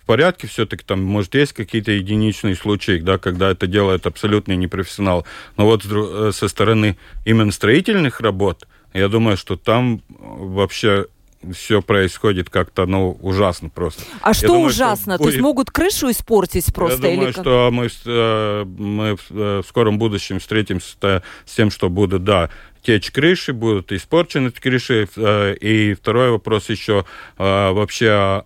в 0.00 0.06
порядке, 0.06 0.46
все-таки 0.46 0.84
там, 0.84 1.02
может, 1.02 1.34
есть 1.34 1.54
какие-то 1.54 1.92
единичные 1.92 2.56
случаи, 2.56 2.98
да, 2.98 3.16
когда 3.16 3.50
это 3.50 3.66
делает 3.66 4.06
абсолютный 4.06 4.56
непрофессионал. 4.56 5.26
Но 5.56 5.64
вот 5.64 5.86
э, 5.86 6.30
со 6.34 6.48
стороны 6.48 6.98
именно 7.24 7.50
строительных 7.50 8.20
работ, 8.20 8.68
я 8.92 9.08
думаю, 9.08 9.38
что 9.38 9.56
там 9.56 10.02
вообще 10.08 11.06
все 11.52 11.82
происходит 11.82 12.50
как-то, 12.50 12.86
ну, 12.86 13.18
ужасно 13.20 13.68
просто. 13.68 14.02
А 14.20 14.34
что 14.34 14.48
думаю, 14.48 14.66
ужасно? 14.66 15.14
Что 15.14 15.18
будет... 15.18 15.26
То 15.26 15.28
есть 15.30 15.42
могут 15.42 15.70
крышу 15.70 16.10
испортить 16.10 16.72
просто? 16.72 17.06
Я 17.06 17.14
думаю, 17.14 17.32
как? 17.34 17.42
что 17.44 17.70
мы, 17.72 17.88
э, 18.04 18.64
мы 18.64 19.16
э, 19.30 19.62
в 19.64 19.68
скором 19.68 19.98
будущем 19.98 20.40
встретимся 20.40 21.22
с 21.44 21.54
тем, 21.54 21.70
что 21.70 21.88
будут, 21.88 22.24
да, 22.24 22.50
течь 22.82 23.10
крыши, 23.10 23.52
будут 23.52 23.92
испорчены 23.92 24.50
крыши. 24.50 25.08
Э, 25.16 25.54
и 25.54 25.94
второй 25.94 26.30
вопрос 26.30 26.70
еще 26.70 27.04
вообще, 27.36 28.44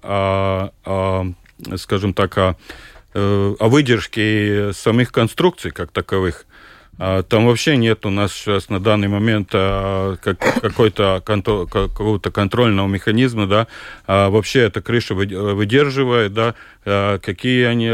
скажем 1.77 2.15
так, 2.15 2.39
о 2.39 2.57
выдержке 3.15 4.73
самих 4.73 5.13
конструкций 5.13 5.71
как 5.71 5.91
таковых. 5.91 6.47
А, 6.99 7.23
там 7.23 7.47
вообще 7.47 7.77
нет 7.77 8.05
у 8.07 8.11
нас 8.11 8.33
сейчас 8.33 8.69
на 8.69 8.81
данный 8.81 9.07
момент 9.07 9.51
а, 9.53 10.17
как, 10.17 10.39
какой-то 10.39 11.23
какого-то 11.25 12.31
контрольного 12.33 12.89
механизма, 12.89 13.47
да, 13.47 13.69
а 14.07 14.31
вообще 14.31 14.61
эта 14.61 14.83
крыша 14.83 15.15
выдерживает, 15.15 16.33
да, 16.33 16.55
какие 17.23 17.65
они 17.65 17.89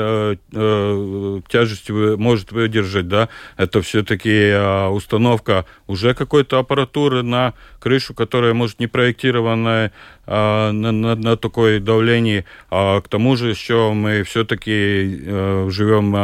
тяжести 1.48 1.92
может 2.16 2.52
выдержать, 2.52 3.08
да, 3.08 3.28
это 3.56 3.82
все-таки 3.82 4.54
установка 4.90 5.64
уже 5.86 6.14
какой-то 6.14 6.58
аппаратуры 6.58 7.22
на 7.22 7.54
крышу, 7.80 8.14
которая 8.14 8.54
может 8.54 8.80
не 8.80 8.86
проектированная 8.86 9.92
на, 10.26 10.72
на, 10.72 11.14
на 11.14 11.36
такое 11.36 11.80
давление, 11.80 12.44
а 12.70 13.00
к 13.00 13.08
тому 13.08 13.36
же 13.36 13.50
еще 13.50 13.92
мы 13.92 14.22
все-таки 14.22 15.22
э, 15.26 15.68
живем 15.70 16.14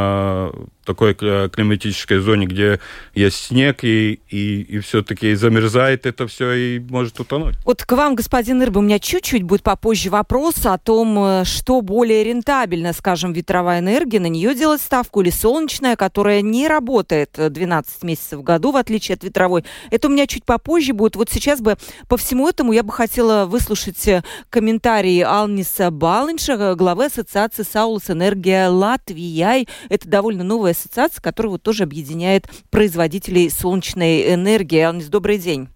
такой 0.85 1.15
климатической 1.15 2.19
зоне, 2.19 2.47
где 2.47 2.81
есть 3.15 3.37
снег, 3.37 3.85
и, 3.85 4.21
и, 4.29 4.63
и 4.63 4.79
все-таки 4.81 5.35
замерзает 5.35 6.07
это 6.07 6.27
все 6.27 6.53
и 6.53 6.79
может 6.81 7.21
утонуть. 7.21 7.55
Вот 7.65 7.85
к 7.85 7.93
вам, 7.93 8.15
господин 8.15 8.63
Ирба, 8.63 8.79
у 8.79 8.83
меня 8.83 8.99
чуть-чуть 8.99 9.43
будет 9.43 9.63
попозже 9.63 10.11
вопрос 10.11 10.65
о 10.65 10.79
том, 10.79 11.17
э, 11.19 11.45
что 11.45 11.81
более 11.83 12.25
рентабельно, 12.25 12.60
скажем, 12.93 13.33
ветровая 13.33 13.81
энергия, 13.81 14.21
на 14.21 14.27
нее 14.27 14.55
делать 14.55 14.81
ставку 14.81 15.21
или 15.21 15.31
солнечная, 15.31 15.97
которая 15.97 16.43
не 16.43 16.69
работает 16.69 17.31
12 17.37 18.03
месяцев 18.05 18.41
в 18.41 18.43
году, 18.43 18.73
в 18.73 18.77
отличие 18.77 19.15
от 19.15 19.25
ветровой. 19.25 19.65
Это 19.91 20.09
у 20.09 20.11
меня 20.11 20.27
чуть 20.27 20.45
попозже 20.45 20.93
будет. 20.93 21.17
Вот 21.17 21.31
сейчас 21.31 21.61
бы 21.61 21.77
по 22.09 22.17
всему 22.17 22.49
этому 22.49 22.73
я 22.73 22.83
бы 22.83 22.93
хотела 22.93 23.47
выслушать 23.47 24.07
э, 24.09 24.23
комментарии 24.49 25.21
Алниса 25.21 25.91
Балынша, 25.91 26.75
главы 26.75 27.07
Ассоциации 27.07 27.63
Саулус 27.63 28.11
Энергия 28.11 28.69
Латвии. 28.69 29.67
Это 29.89 30.09
довольно 30.09 30.45
новая 30.45 30.73
ассоциация, 30.73 31.23
которая 31.23 31.53
вот 31.53 31.63
тоже 31.63 31.85
объединяет 31.85 32.49
производителей 32.71 33.51
солнечной 33.51 34.35
энергии. 34.35 34.81
Алнис, 34.81 35.07
добрый 35.07 35.39
день. 35.39 35.69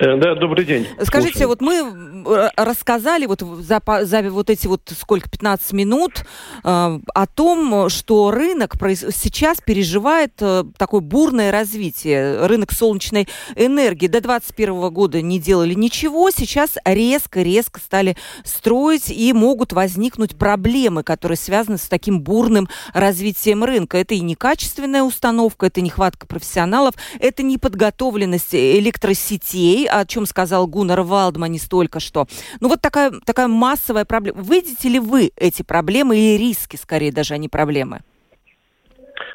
Э, 0.00 0.16
да, 0.16 0.34
добрый 0.34 0.64
день. 0.64 0.86
Скажите, 1.02 1.44
Слушаю. 1.44 1.48
вот 1.48 1.60
мы 1.60 2.24
э, 2.26 2.48
рассказали 2.56 3.26
вот 3.26 3.42
за, 3.42 3.82
за 4.02 4.22
вот 4.30 4.48
эти 4.48 4.66
вот 4.66 4.80
сколько, 4.98 5.28
15 5.28 5.74
минут 5.74 6.24
э, 6.64 6.64
о 6.64 7.26
том, 7.26 7.90
что 7.90 8.30
рынок 8.30 8.76
сейчас 8.80 9.58
переживает 9.60 10.32
э, 10.40 10.64
такое 10.78 11.02
бурное 11.02 11.52
развитие. 11.52 12.46
Рынок 12.46 12.72
солнечной 12.72 13.28
энергии 13.56 14.06
до 14.06 14.22
2021 14.22 14.88
года 14.90 15.20
не 15.20 15.38
делали 15.38 15.74
ничего, 15.74 16.30
сейчас 16.30 16.78
резко-резко 16.86 17.78
стали 17.78 18.16
строить 18.42 19.10
и 19.10 19.34
могут 19.34 19.74
возникнуть 19.74 20.34
проблемы, 20.38 21.02
которые 21.02 21.36
связаны 21.36 21.76
с 21.76 21.88
таким 21.88 22.22
бурным 22.22 22.70
развитием 22.94 23.64
рынка. 23.64 23.98
Это 23.98 24.14
и 24.14 24.20
некачественная 24.20 25.02
установка, 25.02 25.66
это 25.66 25.82
нехватка 25.82 26.26
профессионалов, 26.26 26.94
это 27.18 27.42
неподготовленность 27.42 28.54
электросетей, 28.54 29.89
о 29.90 30.04
чем 30.06 30.26
сказал 30.26 30.66
Гуннар 30.66 31.02
Валдманис 31.02 31.68
только 31.68 32.00
что. 32.00 32.26
Ну 32.60 32.68
вот 32.68 32.80
такая, 32.80 33.12
такая 33.24 33.48
массовая 33.48 34.04
проблема. 34.04 34.38
Выйдете 34.42 34.88
ли 34.88 34.98
вы 34.98 35.30
эти 35.36 35.62
проблемы 35.62 36.16
или 36.16 36.38
риски, 36.38 36.76
скорее 36.76 37.12
даже, 37.12 37.34
а 37.34 37.38
не 37.38 37.48
проблемы? 37.48 38.00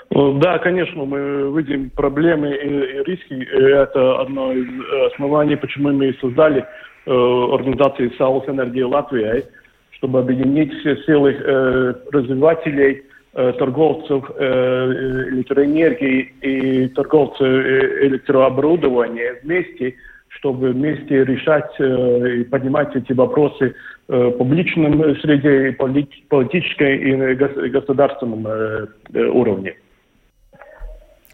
Да, 0.09 0.59
конечно, 0.59 1.03
мы 1.03 1.51
видим 1.57 1.89
проблемы 1.89 2.51
и, 2.51 2.99
и 2.99 3.03
риски. 3.03 3.33
И 3.33 3.63
это 3.63 4.21
одно 4.21 4.53
из 4.53 4.67
оснований, 5.11 5.57
почему 5.57 5.91
мы 5.91 6.15
создали 6.21 6.65
э, 7.05 7.11
организацию 7.11 8.13
Саус 8.17 8.47
Энергии 8.47 8.83
Латвии, 8.83 9.45
чтобы 9.91 10.19
объединить 10.19 10.73
все 10.79 10.95
силы 11.03 11.33
э, 11.33 11.93
развивателей, 12.11 13.03
э, 13.33 13.53
торговцев 13.57 14.23
э, 14.37 15.25
электроэнергии 15.31 16.33
и 16.41 16.87
торговцев 16.89 17.41
э, 17.45 18.07
электрооборудования 18.07 19.39
вместе– 19.43 19.95
чтобы 20.37 20.71
вместе 20.71 21.23
решать 21.23 21.71
э, 21.79 22.39
и 22.39 22.43
поднимать 22.43 22.95
эти 22.95 23.13
вопросы 23.13 23.75
э, 24.07 24.27
в 24.27 24.31
публичном 24.31 25.15
среде, 25.21 25.69
и 25.69 25.71
политической 25.71 26.97
и 26.97 27.69
государственном 27.69 28.45
э, 28.47 28.87
уровне. 29.27 29.75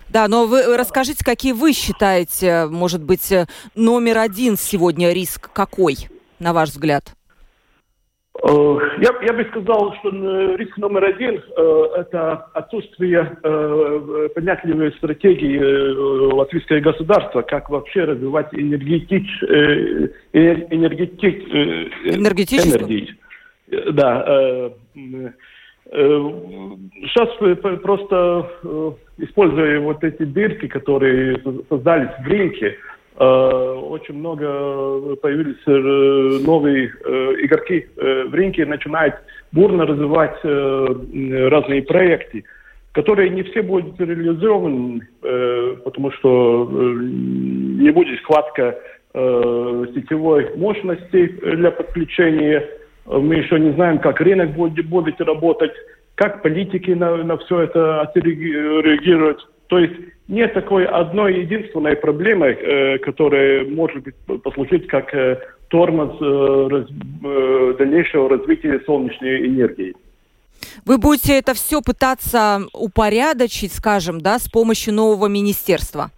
Да, 0.09 0.27
но 0.27 0.45
вы 0.45 0.77
расскажите, 0.77 1.23
какие 1.23 1.53
вы 1.53 1.71
считаете, 1.71 2.67
может 2.69 3.01
быть, 3.01 3.33
номер 3.75 4.17
один 4.17 4.57
сегодня 4.57 5.13
риск 5.13 5.49
какой, 5.53 5.95
на 6.39 6.53
ваш 6.53 6.69
взгляд? 6.69 7.15
Э, 8.39 8.79
я, 8.99 9.09
я 9.23 9.33
бы 9.33 9.43
сказал, 9.51 9.93
что 9.99 10.09
э, 10.09 10.55
риск 10.57 10.77
номер 10.77 11.03
один 11.03 11.35
э,– 11.35 11.85
это 11.97 12.45
отсутствие 12.53 13.37
понятливой 14.33 14.93
стратегии 14.93 15.59
латвийского 16.33 16.79
государства, 16.79 17.41
как 17.41 17.69
вообще 17.69 18.05
развивать 18.05 18.47
энергетич, 18.53 19.27
энергетик, 20.33 21.43
энергии. 22.07 23.15
Да. 23.91 24.71
Сейчас 25.91 27.29
просто 27.81 28.47
используя 29.17 29.79
вот 29.81 30.03
эти 30.03 30.23
дырки, 30.23 30.67
которые 30.67 31.41
создались 31.69 32.11
в 32.23 32.27
рынке, 32.27 32.77
Э, 32.77 32.90
очень 33.17 34.15
много 34.15 35.15
появились 35.17 35.61
э, 35.67 36.45
новые 36.45 36.91
э, 37.03 37.11
игроки 37.43 37.87
в 37.95 38.33
рынке, 38.33 38.65
начинают 38.65 39.15
бурно 39.51 39.85
развивать 39.85 40.37
разные 40.43 41.83
проекты, 41.83 42.45
которые 42.93 43.29
не 43.29 43.43
все 43.43 43.61
будут 43.61 43.99
реализованы, 43.99 45.07
потому 45.83 46.11
что 46.11 46.69
не 46.71 47.89
будет 47.91 48.19
схватка 48.21 48.79
сетевой 49.13 50.55
мощности 50.55 51.27
для 51.27 51.71
подключения. 51.71 52.65
Мы 53.05 53.35
еще 53.35 53.59
не 53.59 53.73
знаем, 53.73 53.99
как 53.99 54.21
рынок 54.21 54.51
будет, 54.51 54.87
будет 54.87 55.19
работать, 55.19 55.73
как 56.15 56.41
политики 56.41 56.91
на, 56.91 57.17
на 57.17 57.37
все 57.39 57.61
это 57.61 58.01
отреагируют. 58.01 59.50
То 59.71 59.79
есть 59.79 59.93
нет 60.27 60.53
такой 60.53 60.85
одной 60.85 61.43
единственной 61.43 61.95
проблемы, 61.95 62.47
э, 62.47 62.97
которая 62.97 63.65
может 63.65 64.03
быть 64.03 64.15
послужить 64.43 64.85
как 64.87 65.13
э, 65.13 65.39
тормоз 65.69 66.11
э, 66.19 66.67
раз, 66.69 66.87
э, 67.23 67.73
дальнейшего 67.79 68.27
развития 68.27 68.81
солнечной 68.85 69.47
энергии. 69.47 69.95
Вы 70.85 70.97
будете 70.97 71.39
это 71.39 71.53
все 71.53 71.79
пытаться 71.81 72.63
упорядочить, 72.73 73.71
скажем, 73.71 74.19
да, 74.19 74.39
с 74.39 74.49
помощью 74.49 74.93
нового 74.93 75.27
министерства? 75.27 76.11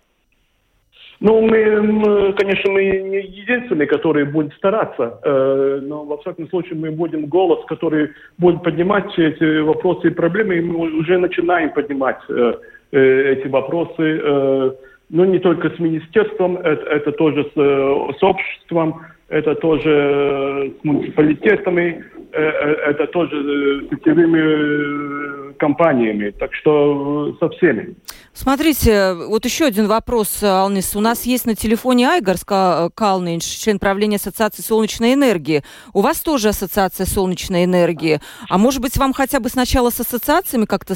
Ну, 1.20 1.40
мы, 1.40 2.34
конечно, 2.34 2.72
мы 2.72 2.84
не 2.86 3.22
единственные, 3.22 3.88
которые 3.88 4.26
будут 4.26 4.54
стараться, 4.56 5.20
э, 5.24 5.80
но, 5.84 6.04
во 6.06 6.18
всяком 6.18 6.50
случае, 6.50 6.76
мы 6.76 6.90
будем 6.90 7.28
голос, 7.28 7.64
который 7.68 8.10
будет 8.40 8.64
поднимать 8.64 9.18
эти 9.18 9.62
вопросы 9.62 10.08
и 10.08 10.10
проблемы, 10.10 10.58
и 10.58 10.62
мы 10.62 10.98
уже 11.00 11.20
начинаем 11.20 11.72
поднимать 11.72 12.18
э, 12.28 12.56
эти 13.00 13.48
вопросы, 13.48 14.22
э, 14.24 14.72
ну, 15.10 15.26
не 15.26 15.40
только 15.40 15.70
с 15.70 15.80
министерством, 15.80 16.58
это, 16.58 16.86
это 16.86 17.12
тоже 17.12 17.44
с, 17.44 17.60
э, 17.60 18.14
с 18.18 18.24
обществом, 18.24 19.02
это 19.30 19.56
тоже 19.56 20.74
с 20.80 20.84
муниципалитетами, 20.84 22.06
это 22.34 23.08
тоже 23.08 23.88
сетевыми 23.90 25.54
компаниями, 25.60 26.32
так 26.32 26.54
что 26.54 27.36
со 27.40 27.48
всеми. 27.50 27.96
Смотрите, 28.34 29.14
вот 29.14 29.46
еще 29.46 29.66
один 29.66 29.88
вопрос, 29.88 30.42
Алнис. 30.44 30.96
У 30.96 31.00
нас 31.00 31.26
есть 31.26 31.46
на 31.46 31.56
телефоне 31.56 32.10
Айгарс 32.10 32.44
Калнинш, 32.44 33.44
член 33.44 33.78
правления 33.80 34.16
Ассоциации 34.16 34.64
солнечной 34.64 35.14
энергии. 35.14 35.64
У 35.94 36.02
вас 36.02 36.22
тоже 36.22 36.50
Ассоциация 36.50 37.06
солнечной 37.06 37.66
энергии. 37.66 38.20
А 38.50 38.58
может 38.58 38.82
быть, 38.82 38.98
вам 38.98 39.14
хотя 39.14 39.40
бы 39.40 39.50
сначала 39.50 39.92
с 39.92 40.00
ассоциациями 40.00 40.66
как-то 40.66 40.96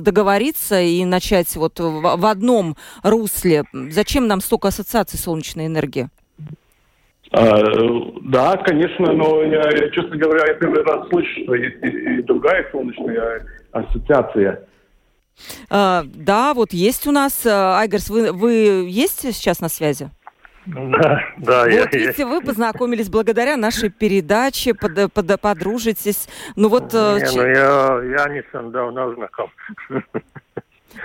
договориться 0.00 0.80
и 0.80 1.04
начать 1.04 1.54
вот 1.56 1.78
в 1.78 2.26
одном 2.26 2.76
русле? 3.02 3.64
Зачем 3.72 4.26
нам 4.26 4.40
столько 4.40 4.68
ассоциаций 4.68 5.18
солнечной 5.18 5.66
энергии? 5.66 6.08
А, 7.30 7.56
да, 8.22 8.56
конечно, 8.56 9.12
но 9.12 9.42
я, 9.42 9.90
честно 9.90 10.16
говоря, 10.16 10.46
я 10.46 10.54
первый 10.54 10.82
раз 10.82 11.08
слышу, 11.08 11.42
что 11.42 11.54
есть 11.54 11.76
и, 11.82 12.22
другая 12.22 12.66
солнечная 12.70 13.46
ассоциация. 13.72 14.66
А, 15.70 16.04
да, 16.06 16.54
вот 16.54 16.72
есть 16.72 17.06
у 17.06 17.12
нас. 17.12 17.44
А, 17.46 17.80
Айгарс, 17.80 18.08
вы, 18.08 18.32
вы 18.32 18.52
есть 18.88 19.20
сейчас 19.34 19.60
на 19.60 19.68
связи? 19.68 20.10
Да, 20.66 21.22
да. 21.38 21.62
Вот, 21.62 21.70
я, 21.70 21.86
видите, 21.86 22.14
я... 22.18 22.26
вы 22.26 22.40
познакомились 22.40 23.08
благодаря 23.08 23.56
нашей 23.56 23.90
передаче, 23.90 24.74
под, 24.74 25.12
под, 25.12 25.40
подружитесь. 25.40 26.28
Ну 26.56 26.68
вот... 26.68 26.92
Э, 26.92 27.18
не, 27.20 27.36
ну 27.36 27.46
я, 27.46 28.18
я 28.18 28.28
не 28.28 28.42
сам 28.52 28.70
давно 28.70 29.14
знаком. 29.14 29.50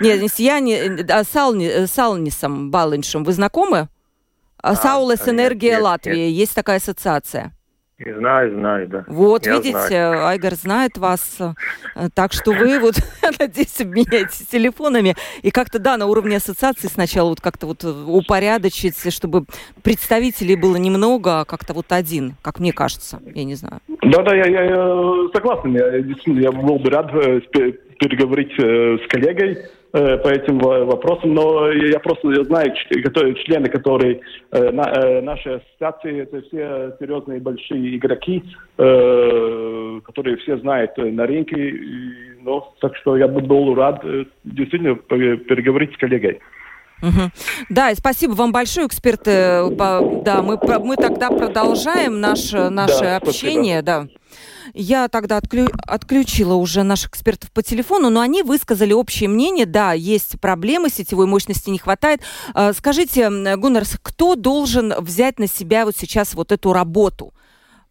Нет, 0.00 0.30
с 0.30 0.38
Яни, 0.38 1.10
а 1.10 1.24
Сални, 1.24 1.66
э, 1.66 1.86
Салнисом 1.86 2.70
Балыншем 2.70 3.24
вы 3.24 3.32
знакомы? 3.32 3.88
А, 4.64 4.74
Саулес 4.76 5.28
Энергия 5.28 5.78
Латвии, 5.78 6.30
есть 6.30 6.54
такая 6.54 6.78
ассоциация. 6.78 7.52
Знаю, 7.98 8.50
знаю, 8.52 8.88
да. 8.88 9.04
Вот, 9.06 9.44
Я 9.46 9.52
видите, 9.52 9.78
знаю. 9.88 10.26
Айгар 10.26 10.54
знает 10.54 10.96
вас. 10.96 11.38
Так 12.14 12.32
что 12.32 12.52
вы 12.52 12.80
вот, 12.80 12.94
надеюсь, 13.38 13.78
обменяетесь 13.80 14.46
телефонами. 14.46 15.16
И 15.42 15.50
как-то, 15.50 15.78
да, 15.78 15.98
на 15.98 16.06
уровне 16.06 16.36
ассоциации 16.36 16.88
сначала 16.88 17.28
вот 17.28 17.42
как-то 17.42 17.66
вот 17.66 17.84
упорядочить, 17.84 19.12
чтобы 19.12 19.44
представителей 19.82 20.56
было 20.56 20.76
немного, 20.76 21.40
а 21.40 21.44
как-то 21.44 21.74
вот 21.74 21.92
один, 21.92 22.34
как 22.40 22.58
мне 22.58 22.72
кажется. 22.72 23.20
Я 23.34 23.44
не 23.44 23.54
знаю. 23.56 23.80
Да-да, 24.02 24.34
я, 24.34 24.46
я, 24.46 24.64
я 24.64 25.28
согласен. 25.34 25.74
Я, 25.74 26.00
действительно, 26.00 26.40
я 26.40 26.52
был 26.52 26.78
бы 26.78 26.90
рад 26.90 27.10
э, 27.14 27.40
переговорить 28.00 28.52
э, 28.58 28.98
с 29.04 29.08
коллегой 29.08 29.58
Э, 29.58 29.83
по 29.94 30.28
этим 30.28 30.58
вопросам, 30.58 31.34
но 31.34 31.70
я 31.70 32.00
просто 32.00 32.28
я 32.32 32.42
знаю 32.42 32.74
члены, 33.44 33.68
которые 33.68 34.22
э, 34.50 34.58
э, 34.58 35.20
нашей 35.20 35.56
ассоциации, 35.56 36.22
это 36.22 36.42
все 36.42 36.96
серьезные 36.98 37.38
большие 37.38 37.96
игроки, 37.96 38.42
которые 38.76 40.36
все 40.38 40.58
знают 40.58 40.96
на 40.96 41.26
рынке, 41.26 41.78
но 42.42 42.74
так 42.80 42.96
что 42.96 43.16
я 43.16 43.28
бы 43.28 43.40
был 43.40 43.72
рад 43.76 44.04
действительно 44.42 44.96
переговорить 44.96 45.94
с 45.94 45.98
коллегой. 45.98 46.40
Угу. 47.00 47.30
Да, 47.68 47.90
и 47.92 47.94
спасибо 47.94 48.32
вам 48.32 48.50
большое, 48.50 48.88
эксперты. 48.88 49.70
Да, 49.76 50.42
мы, 50.42 50.58
мы 50.82 50.96
тогда 50.96 51.30
продолжаем 51.30 52.20
наше, 52.20 52.68
наше 52.68 53.04
да, 53.04 53.16
общение. 53.18 53.80
Спасибо. 53.80 54.08
Да. 54.08 54.08
Я 54.72 55.08
тогда 55.08 55.36
отклю... 55.36 55.68
отключила 55.86 56.54
уже 56.54 56.82
наших 56.82 57.10
экспертов 57.10 57.50
по 57.52 57.62
телефону, 57.62 58.10
но 58.10 58.20
они 58.20 58.42
высказали 58.42 58.92
общее 58.92 59.28
мнение. 59.28 59.66
Да, 59.66 59.92
есть 59.92 60.40
проблемы, 60.40 60.88
сетевой 60.88 61.26
мощности 61.26 61.70
не 61.70 61.78
хватает. 61.78 62.20
А, 62.54 62.72
скажите, 62.72 63.28
Гуннерс, 63.56 63.98
кто 64.02 64.34
должен 64.34 64.94
взять 64.98 65.38
на 65.38 65.46
себя 65.46 65.84
вот 65.84 65.96
сейчас 65.96 66.34
вот 66.34 66.52
эту 66.52 66.72
работу 66.72 67.34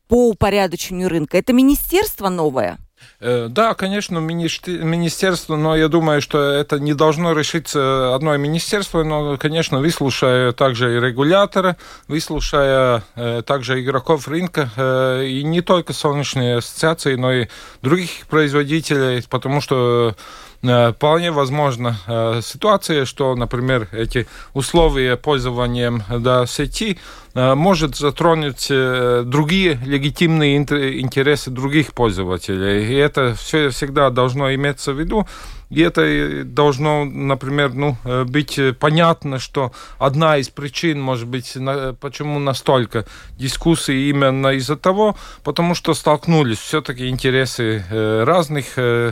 по 0.08 0.30
упорядочению 0.30 1.10
рынка? 1.10 1.38
Это 1.38 1.54
министерство 1.54 2.30
новое? 2.30 2.78
Э, 3.20 3.48
да, 3.50 3.74
конечно, 3.74 4.20
министерство, 4.20 5.56
но 5.56 5.76
я 5.76 5.88
думаю, 5.88 6.22
что 6.22 6.42
это 6.42 6.80
не 6.80 6.94
должно 6.94 7.34
решиться 7.34 8.13
одно 8.13 8.36
министерство, 8.38 9.04
но, 9.04 9.38
конечно, 9.38 9.80
выслушая 9.80 10.52
также 10.52 10.98
и 10.98 11.00
регулятора, 11.00 11.78
выслушая 12.08 13.04
э, 13.16 13.42
также 13.46 13.82
игроков 13.82 14.28
рынка, 14.28 14.70
э, 14.76 15.26
и 15.26 15.44
не 15.44 15.62
только 15.62 15.94
солнечные 15.94 16.58
ассоциации, 16.58 17.16
но 17.16 17.32
и 17.32 17.48
других 17.82 18.28
производителей, 18.28 19.24
потому 19.30 19.62
что 19.62 20.16
вполне 20.63 21.32
возможна 21.32 21.97
э, 22.08 22.41
ситуация, 22.43 23.06
что, 23.06 23.36
например, 23.36 23.88
эти 23.91 24.28
условия 24.54 25.17
пользования 25.17 25.93
да, 26.10 26.45
сети 26.45 26.97
э, 27.34 27.54
может 27.54 27.95
затронуть 27.95 28.67
другие 28.69 29.80
легитимные 29.86 30.58
интересы 30.58 31.52
других 31.52 31.93
пользователей. 31.93 32.86
И 32.86 32.95
это 32.95 33.36
все 33.36 33.69
всегда 33.69 34.10
должно 34.10 34.54
иметься 34.56 34.93
в 34.93 34.99
виду. 34.99 35.28
И 35.69 35.82
это 35.82 36.43
должно, 36.43 37.04
например, 37.04 37.73
ну, 37.73 37.97
быть 38.26 38.60
понятно, 38.80 39.39
что 39.39 39.71
одна 39.97 40.38
из 40.38 40.49
причин, 40.49 41.02
может 41.02 41.28
быть, 41.28 41.58
почему 41.99 42.38
настолько 42.38 43.08
дискуссии 43.39 44.10
именно 44.10 44.49
из-за 44.49 44.76
того, 44.76 45.15
потому 45.43 45.73
что 45.73 45.95
столкнулись 45.95 46.60
все-таки 46.60 47.10
интересы 47.10 47.84
разных 47.89 48.78
Э, 48.78 49.12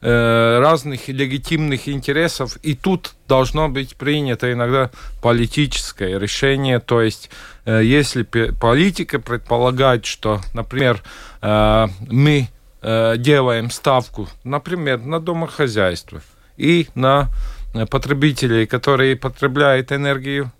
разных 0.00 1.08
легитимных 1.08 1.88
интересов, 1.88 2.56
и 2.62 2.74
тут 2.74 3.14
должно 3.26 3.68
быть 3.68 3.96
принято 3.96 4.52
иногда 4.52 4.90
политическое 5.20 6.18
решение, 6.18 6.78
то 6.78 7.02
есть 7.02 7.30
э, 7.64 7.82
если 7.82 8.22
политика 8.22 9.18
предполагает, 9.18 10.06
что, 10.06 10.40
например, 10.54 11.02
э, 11.42 11.86
мы 12.08 12.48
делаем 12.80 13.72
ставку, 13.72 14.28
например, 14.44 15.00
на 15.00 15.18
домохозяйство 15.18 16.22
и 16.56 16.86
на 16.94 17.28
потребителей, 17.90 18.66
которые 18.66 19.16
потребляют 19.16 19.90
энергию 19.90 20.52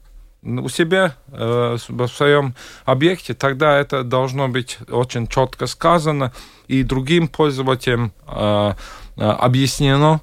у 0.43 0.69
себя 0.69 1.15
э, 1.29 1.77
в 1.89 2.09
своем 2.09 2.57
объекте, 2.85 3.35
тогда 3.35 3.79
это 3.79 4.03
должно 4.03 4.49
быть 4.49 4.79
очень 4.89 5.29
четко 5.29 5.67
сказано 5.67 6.33
и 6.67 6.83
другим 6.83 7.29
пользователям 7.29 8.13
э, 8.27 8.73
Э, 8.73 8.75
объяснено, 9.19 10.21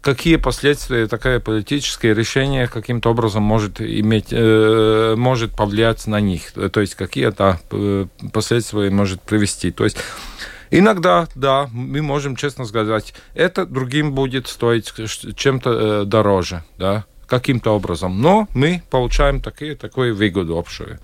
какие 0.00 0.36
последствия 0.36 1.06
такое 1.06 1.40
политическое 1.40 2.14
решение 2.14 2.68
каким-то 2.68 3.10
образом 3.10 3.42
может 3.42 3.80
иметь, 3.80 4.28
э, 4.30 5.14
может 5.16 5.56
повлиять 5.56 6.06
на 6.06 6.20
них, 6.20 6.52
то 6.52 6.80
есть 6.80 6.94
какие 6.94 7.28
это 7.28 7.58
э, 7.70 8.06
последствия 8.32 8.90
может 8.90 9.22
привести. 9.22 9.70
То 9.70 9.84
есть 9.84 9.96
Иногда, 10.70 11.28
да, 11.36 11.68
мы 11.72 12.02
можем 12.02 12.34
честно 12.34 12.64
сказать, 12.64 13.14
это 13.34 13.64
другим 13.64 14.12
будет 14.12 14.48
стоить 14.48 14.92
чем-то 15.36 16.04
дороже, 16.04 16.64
да, 16.78 17.04
каким-то 17.28 17.76
образом. 17.76 18.20
Но 18.20 18.48
мы 18.54 18.82
получаем 18.90 19.40
такие, 19.40 19.76
такую 19.76 20.16
выгоду 20.16 20.58
общую. 20.58 20.98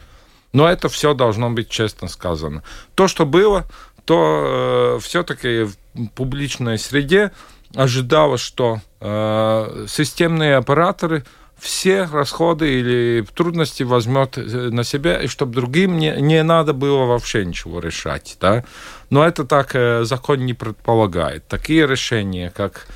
Но 0.52 0.68
это 0.68 0.88
все 0.88 1.14
должно 1.14 1.50
быть 1.50 1.68
честно 1.68 2.08
сказано. 2.08 2.64
То, 2.96 3.06
что 3.06 3.26
было, 3.26 3.66
то 4.04 4.96
э, 4.96 5.00
все-таки 5.04 5.66
публичной 6.14 6.78
среде 6.78 7.32
ожидалось, 7.74 8.40
что 8.40 8.80
э, 9.00 9.86
системные 9.88 10.56
операторы 10.56 11.24
все 11.58 12.04
расходы 12.04 12.80
или 12.80 13.24
трудности 13.34 13.82
возьмет 13.82 14.38
э, 14.38 14.42
на 14.42 14.82
себя, 14.82 15.20
и 15.20 15.26
чтобы 15.26 15.54
другим 15.54 15.98
не, 15.98 16.10
не 16.20 16.42
надо 16.42 16.72
было 16.72 17.04
вообще 17.04 17.44
ничего 17.44 17.80
решать. 17.80 18.36
Да? 18.40 18.64
Но 19.10 19.24
это 19.24 19.44
так 19.44 19.74
э, 19.74 20.04
закон 20.04 20.46
не 20.46 20.54
предполагает. 20.54 21.46
Такие 21.46 21.86
решения, 21.86 22.50
как 22.50 22.86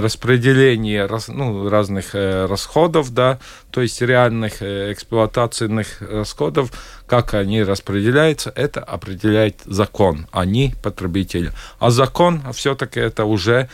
распределение 0.00 1.06
раз, 1.06 1.28
ну, 1.28 1.68
разных 1.68 2.14
э, 2.14 2.44
расходов, 2.44 3.14
да, 3.14 3.38
то 3.70 3.80
есть 3.80 4.02
реальных 4.02 4.60
э, 4.60 4.92
эксплуатационных 4.92 6.02
расходов, 6.02 6.70
как 7.06 7.32
они 7.32 7.62
распределяются, 7.62 8.52
это 8.54 8.80
определяет 8.80 9.62
закон, 9.64 10.26
а 10.30 10.44
не 10.44 10.74
потребитель. 10.82 11.52
А 11.78 11.90
закон 11.90 12.42
все-таки 12.52 13.00
это 13.00 13.24
уже 13.24 13.70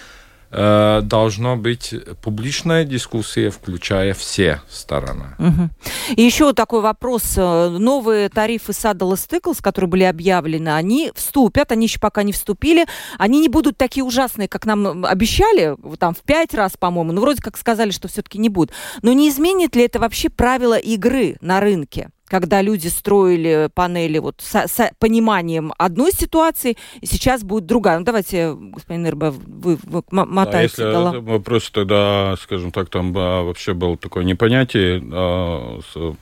Э, 0.56 1.00
должно 1.02 1.56
быть 1.56 1.92
публичная 2.22 2.84
дискуссия, 2.84 3.50
включая 3.50 4.14
все 4.14 4.60
стороны. 4.70 5.34
Угу. 5.38 5.70
И 6.16 6.22
еще 6.22 6.52
такой 6.52 6.80
вопрос. 6.80 7.36
Новые 7.36 8.28
тарифы 8.28 8.70
Saddle 8.70 9.14
Stickles, 9.14 9.60
которые 9.60 9.88
были 9.88 10.04
объявлены, 10.04 10.68
они 10.68 11.10
вступят, 11.16 11.72
они 11.72 11.86
еще 11.86 11.98
пока 11.98 12.22
не 12.22 12.32
вступили. 12.32 12.86
Они 13.18 13.40
не 13.40 13.48
будут 13.48 13.76
такие 13.76 14.04
ужасные, 14.04 14.46
как 14.46 14.64
нам 14.64 15.04
обещали, 15.04 15.76
там 15.98 16.14
в 16.14 16.20
пять 16.20 16.54
раз, 16.54 16.76
по-моему. 16.78 17.10
Ну, 17.10 17.20
вроде 17.20 17.42
как 17.42 17.56
сказали, 17.56 17.90
что 17.90 18.06
все-таки 18.06 18.38
не 18.38 18.48
будут. 18.48 18.72
Но 19.02 19.12
не 19.12 19.30
изменит 19.30 19.74
ли 19.74 19.82
это 19.82 19.98
вообще 19.98 20.28
правила 20.28 20.78
игры 20.78 21.36
на 21.40 21.58
рынке? 21.58 22.10
Когда 22.26 22.62
люди 22.62 22.88
строили 22.88 23.68
панели 23.74 24.18
вот 24.18 24.40
с, 24.40 24.66
с 24.66 24.90
пониманием 24.98 25.72
одной 25.78 26.12
ситуации, 26.12 26.76
и 27.00 27.06
сейчас 27.06 27.42
будет 27.42 27.66
другая. 27.66 27.98
Ну, 27.98 28.04
давайте, 28.04 28.54
господин 28.54 29.06
Ирба, 29.06 29.30
вы, 29.30 29.78
вы 29.82 30.02
мотаете. 30.10 30.82
Да, 30.82 31.10
если 31.10 31.18
вопрос 31.18 31.70
тогда, 31.70 32.36
скажем 32.40 32.72
так, 32.72 32.88
там 32.88 33.12
а, 33.16 33.42
вообще 33.42 33.74
было 33.74 33.96
такое 33.96 34.24
непонятие 34.24 35.02
а, 35.12 35.80
с 35.92 36.16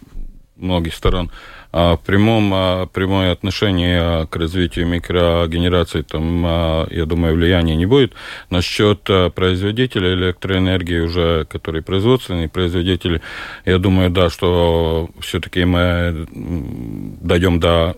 многих 0.56 0.94
сторон. 0.94 1.30
А 1.30 1.61
в 1.72 2.00
прямом, 2.04 2.52
а, 2.54 2.86
прямое 2.86 3.32
отношение 3.32 4.26
к 4.26 4.36
развитию 4.36 4.86
микрогенерации, 4.86 6.02
там, 6.02 6.44
а, 6.46 6.86
я 6.90 7.06
думаю, 7.06 7.34
влияния 7.34 7.74
не 7.76 7.86
будет. 7.86 8.12
Насчет 8.50 9.02
производителя 9.34 10.12
электроэнергии, 10.12 11.00
уже, 11.00 11.46
который 11.48 11.82
производственный 11.82 12.48
производитель, 12.48 13.22
я 13.64 13.78
думаю, 13.78 14.10
да, 14.10 14.28
что 14.28 15.08
все-таки 15.20 15.64
мы 15.64 16.26
дойдем 16.30 17.58
до 17.58 17.96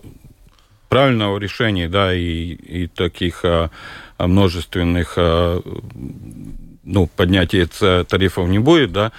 правильного 0.89 1.37
решения, 1.37 1.89
да, 1.89 2.13
и, 2.13 2.53
и 2.53 2.87
таких 2.87 3.43
а, 3.43 3.69
множественных 4.17 5.15
а, 5.17 5.61
ну, 6.85 7.07
поднятия 7.07 7.67
тарифов 8.05 8.47
не 8.47 8.59
будет, 8.59 8.93
да, 8.93 9.11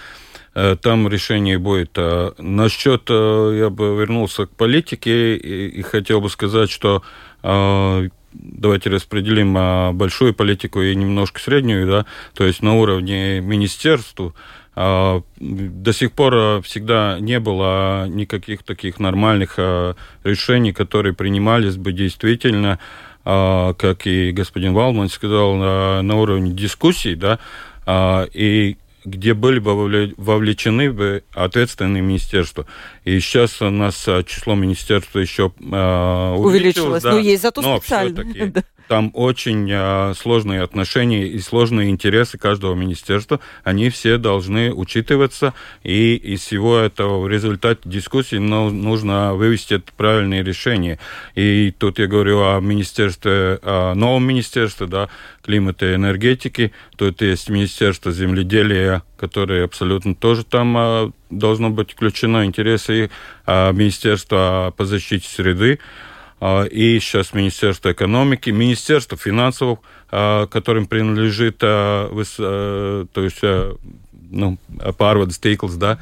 там 0.80 1.06
решение 1.06 1.58
будет. 1.58 1.90
А 1.98 2.32
насчет, 2.38 3.10
э, 3.10 3.56
я 3.58 3.68
бы 3.68 3.94
вернулся 3.94 4.46
к 4.46 4.50
политике 4.50 5.36
и, 5.36 5.82
хотел 5.82 6.22
бы 6.22 6.30
сказать, 6.30 6.70
что 6.70 7.02
давайте 8.32 8.90
распределим 8.90 9.96
большую 9.96 10.34
политику 10.34 10.80
и 10.80 10.94
немножко 10.96 11.40
среднюю, 11.40 11.86
да, 11.86 12.06
то 12.34 12.44
есть 12.44 12.62
на 12.62 12.74
уровне 12.74 13.40
министерства 13.40 14.32
до 14.74 15.92
сих 15.92 16.12
пор 16.12 16.62
всегда 16.62 17.18
не 17.20 17.38
было 17.38 18.08
никаких 18.08 18.62
таких 18.62 18.98
нормальных 18.98 19.58
решений, 20.24 20.72
которые 20.72 21.14
принимались 21.14 21.76
бы 21.76 21.92
действительно 21.92 22.78
как 23.22 24.06
и 24.06 24.32
господин 24.32 24.74
Валман 24.74 25.08
сказал, 25.08 25.54
на 26.02 26.16
уровне 26.16 26.50
дискуссий, 26.50 27.14
да, 27.14 27.38
и 28.32 28.76
где 29.06 29.34
были 29.34 29.60
бы 29.60 30.12
вовлечены 30.16 30.92
бы 30.92 31.22
ответственные 31.32 32.02
министерства. 32.02 32.66
И 33.04 33.18
сейчас 33.20 33.62
у 33.62 33.70
нас 33.70 34.06
а, 34.08 34.24
число 34.24 34.54
министерств 34.54 35.14
еще 35.14 35.52
увеличилось. 35.58 36.44
Увеличилось, 36.44 37.02
да, 37.04 37.12
но 37.12 37.18
есть 37.18 37.42
зато 37.42 37.78
специально. 37.78 38.24
Там 38.88 39.11
очень 39.14 39.68
э, 39.70 40.14
сложные 40.14 40.62
отношения 40.62 41.27
и 41.27 41.38
сложные 41.40 41.90
интересы 41.90 42.38
каждого 42.38 42.75
министерства. 42.75 43.40
Они 43.64 43.90
все 43.90 44.16
должны 44.16 44.72
учитываться. 44.72 45.55
И 45.83 46.14
из 46.14 46.42
всего 46.42 46.79
этого 46.79 47.20
в 47.20 47.29
результате 47.29 47.81
дискуссии 47.85 48.37
ну, 48.37 48.70
нужно 48.70 49.35
вывести 49.35 49.75
это 49.75 49.92
правильное 49.96 50.44
решение. 50.44 51.01
И 51.35 51.75
тут 51.77 51.99
я 51.99 52.07
говорю 52.07 52.42
о 52.42 52.61
министерстве, 52.61 53.59
о 53.62 53.94
новом 53.94 54.25
министерстве, 54.25 54.87
да, 54.87 55.09
климата 55.42 55.90
и 55.90 55.94
энергетики. 55.96 56.72
Тут 56.96 57.22
есть 57.22 57.49
Министерство 57.49 58.12
земледелия, 58.12 59.03
которое 59.16 59.64
абсолютно 59.64 60.14
тоже 60.14 60.44
там 60.44 60.77
э, 60.79 61.11
должно 61.31 61.70
быть 61.70 61.92
включено. 61.92 62.44
Интересы 62.44 63.11
э, 63.46 63.72
Министерства 63.72 64.72
по 64.77 64.85
защите 64.85 65.27
среды. 65.29 65.81
А, 66.40 66.64
и 66.64 67.01
сейчас 67.01 67.33
Министерство 67.33 67.92
экономики, 67.92 68.51
Министерство 68.51 69.16
финансов, 69.16 69.79
а, 70.11 70.46
которым 70.46 70.87
принадлежит, 70.87 71.59
а, 71.62 72.09
то 72.09 73.22
есть, 73.22 73.42
ну, 74.31 74.59
Парвадс 74.99 75.38
Тиклс, 75.38 75.75
да, 75.75 75.99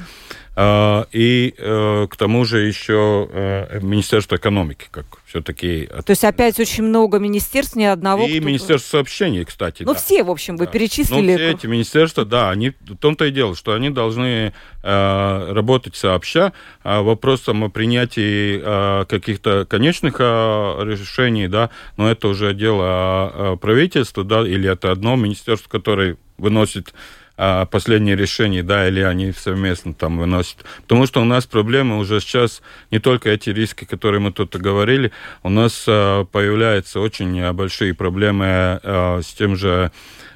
и 1.12 1.52
э, 1.58 2.06
к 2.08 2.16
тому 2.16 2.44
же 2.44 2.60
еще 2.60 3.28
э, 3.28 3.80
Министерство 3.82 4.36
экономики, 4.36 4.86
как 4.88 5.04
все-таки... 5.34 5.88
То 6.06 6.10
есть 6.10 6.22
опять 6.22 6.60
очень 6.60 6.84
много 6.84 7.18
министерств, 7.18 7.74
ни 7.74 7.82
одного... 7.82 8.24
И 8.24 8.38
Министерство 8.38 8.98
сообщений, 8.98 9.44
кстати. 9.44 9.82
Ну, 9.82 9.92
да. 9.92 9.98
все, 9.98 10.22
в 10.22 10.30
общем, 10.30 10.56
вы 10.56 10.66
да. 10.66 10.70
перечислили. 10.70 11.32
Ну, 11.32 11.38
все 11.38 11.50
эти 11.50 11.66
министерства, 11.66 12.24
да, 12.24 12.50
они, 12.50 12.70
в 12.70 12.96
том-то 12.96 13.24
и 13.24 13.32
дело, 13.32 13.56
что 13.56 13.72
они 13.72 13.90
должны 13.90 14.52
э, 14.82 15.52
работать 15.52 15.96
сообща. 15.96 16.52
А 16.84 17.02
вопросом 17.02 17.64
о 17.64 17.68
принятии 17.68 18.62
э, 18.64 19.06
каких-то 19.06 19.66
конечных 19.68 20.16
э, 20.20 20.22
решений, 20.22 21.48
да, 21.48 21.70
но 21.96 22.08
это 22.08 22.28
уже 22.28 22.54
дело 22.54 23.32
э, 23.34 23.56
правительства, 23.60 24.22
да, 24.22 24.46
или 24.46 24.70
это 24.70 24.92
одно 24.92 25.16
министерство, 25.16 25.68
которое 25.68 26.16
выносит 26.38 26.94
а 27.36 27.66
последние 27.66 28.14
решения, 28.16 28.62
да, 28.62 28.86
или 28.86 29.00
они 29.00 29.32
совместно 29.32 29.92
там 29.92 30.18
выносят. 30.18 30.64
Потому 30.82 31.06
что 31.06 31.20
у 31.20 31.24
нас 31.24 31.46
проблемы 31.46 31.98
уже 31.98 32.20
сейчас 32.20 32.62
не 32.90 33.00
только 33.00 33.30
эти 33.30 33.50
риски, 33.50 33.84
которые 33.84 34.20
мы 34.20 34.32
тут 34.32 34.54
говорили, 34.56 35.10
у 35.42 35.48
нас 35.48 35.84
а, 35.88 36.24
появляются 36.24 37.00
очень 37.00 37.52
большие 37.52 37.92
проблемы 37.94 38.46
а, 38.46 39.20
с 39.20 39.34
тем 39.34 39.56
же 39.56 39.90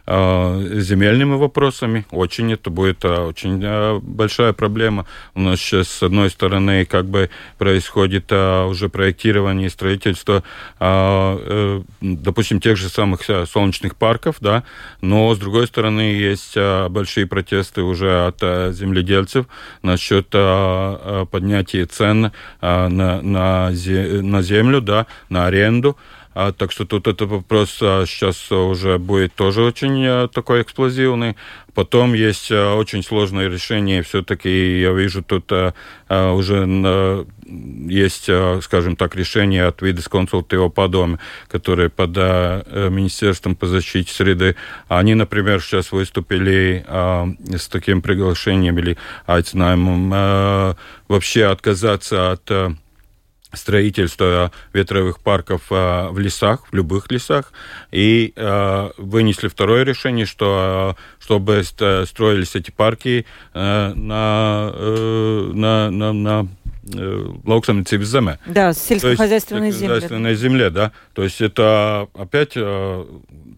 земельными 0.08 1.34
вопросами. 1.34 2.06
Очень 2.10 2.52
это 2.52 2.70
будет 2.70 3.04
э, 3.04 3.20
очень 3.20 3.60
э, 3.62 3.98
большая 4.02 4.54
проблема. 4.54 5.04
У 5.34 5.40
нас 5.40 5.60
сейчас, 5.60 5.88
с 5.88 6.02
одной 6.02 6.30
стороны, 6.30 6.86
как 6.86 7.06
бы 7.06 7.28
происходит 7.58 8.32
уже 8.32 8.88
проектирование 8.88 9.66
и 9.66 9.70
строительство, 9.70 10.42
допустим, 12.00 12.60
тех 12.60 12.76
же 12.76 12.88
самых 12.88 13.20
солнечных 13.48 13.96
парков, 13.96 14.36
да, 14.40 14.64
но, 15.00 15.34
с 15.34 15.38
другой 15.38 15.66
стороны, 15.66 16.00
есть 16.00 16.56
большие 16.88 17.26
протесты 17.26 17.82
уже 17.82 18.26
от 18.26 18.40
земледельцев 18.74 19.46
насчет 19.82 20.28
поднятия 20.28 21.84
цен 21.86 22.32
на, 22.60 22.88
на, 22.88 23.70
на 23.70 24.42
землю, 24.42 24.80
да, 24.80 25.06
на 25.28 25.46
аренду. 25.46 25.96
А, 26.34 26.52
так 26.52 26.70
что 26.72 26.84
тут 26.84 27.08
этот 27.08 27.28
вопрос 27.28 27.78
а, 27.80 28.04
сейчас 28.06 28.52
уже 28.52 28.98
будет 28.98 29.34
тоже 29.34 29.62
очень 29.62 30.04
а, 30.06 30.28
такой 30.28 30.62
эксплозивный. 30.62 31.36
Потом 31.74 32.14
есть 32.14 32.50
очень 32.50 33.04
сложное 33.04 33.48
решение. 33.48 34.02
Все-таки 34.02 34.80
я 34.80 34.90
вижу 34.92 35.22
тут 35.22 35.52
уже 36.08 37.26
есть, 37.88 38.28
скажем 38.62 38.96
так, 38.96 39.14
решение 39.14 39.66
от 39.66 39.80
вида 39.80 40.02
консультива 40.02 40.70
по 40.70 40.88
дому, 40.88 41.20
которые 41.46 41.88
под 41.88 42.10
а, 42.16 42.88
Министерством 42.88 43.54
по 43.54 43.66
защите 43.66 44.12
среды. 44.12 44.56
Они, 44.88 45.14
например, 45.14 45.62
сейчас 45.62 45.92
выступили 45.92 46.84
с 46.88 47.68
таким 47.68 48.02
приглашением 48.02 48.76
или 48.78 48.98
айцнаемом 49.26 50.10
а, 50.12 50.76
вообще 51.06 51.44
отказаться 51.44 52.32
от 52.32 52.50
строительства 53.58 54.52
ветровых 54.72 55.20
парков 55.20 55.62
а, 55.70 56.10
в 56.10 56.18
лесах, 56.18 56.66
в 56.70 56.74
любых 56.74 57.10
лесах, 57.10 57.52
и 57.92 58.32
а, 58.36 58.92
вынесли 58.96 59.48
второе 59.48 59.84
решение, 59.84 60.26
что 60.26 60.96
чтобы 61.20 61.62
строились 61.62 62.54
эти 62.54 62.70
парки 62.70 63.26
а, 63.52 63.92
на, 63.94 64.70
э, 64.72 65.50
на, 65.52 65.90
на, 65.90 66.12
на 66.12 66.48
lauksaimniecības 67.44 68.04
земе. 68.04 68.38
Да, 68.46 68.72
сельскохозяйственной 68.72 69.72
земле. 69.72 70.00
Сельскохозяйственной 70.00 70.34
земле, 70.34 70.70
да. 70.70 70.92
То 71.12 71.22
есть 71.22 71.42
это 71.42 72.08
опять 72.14 72.56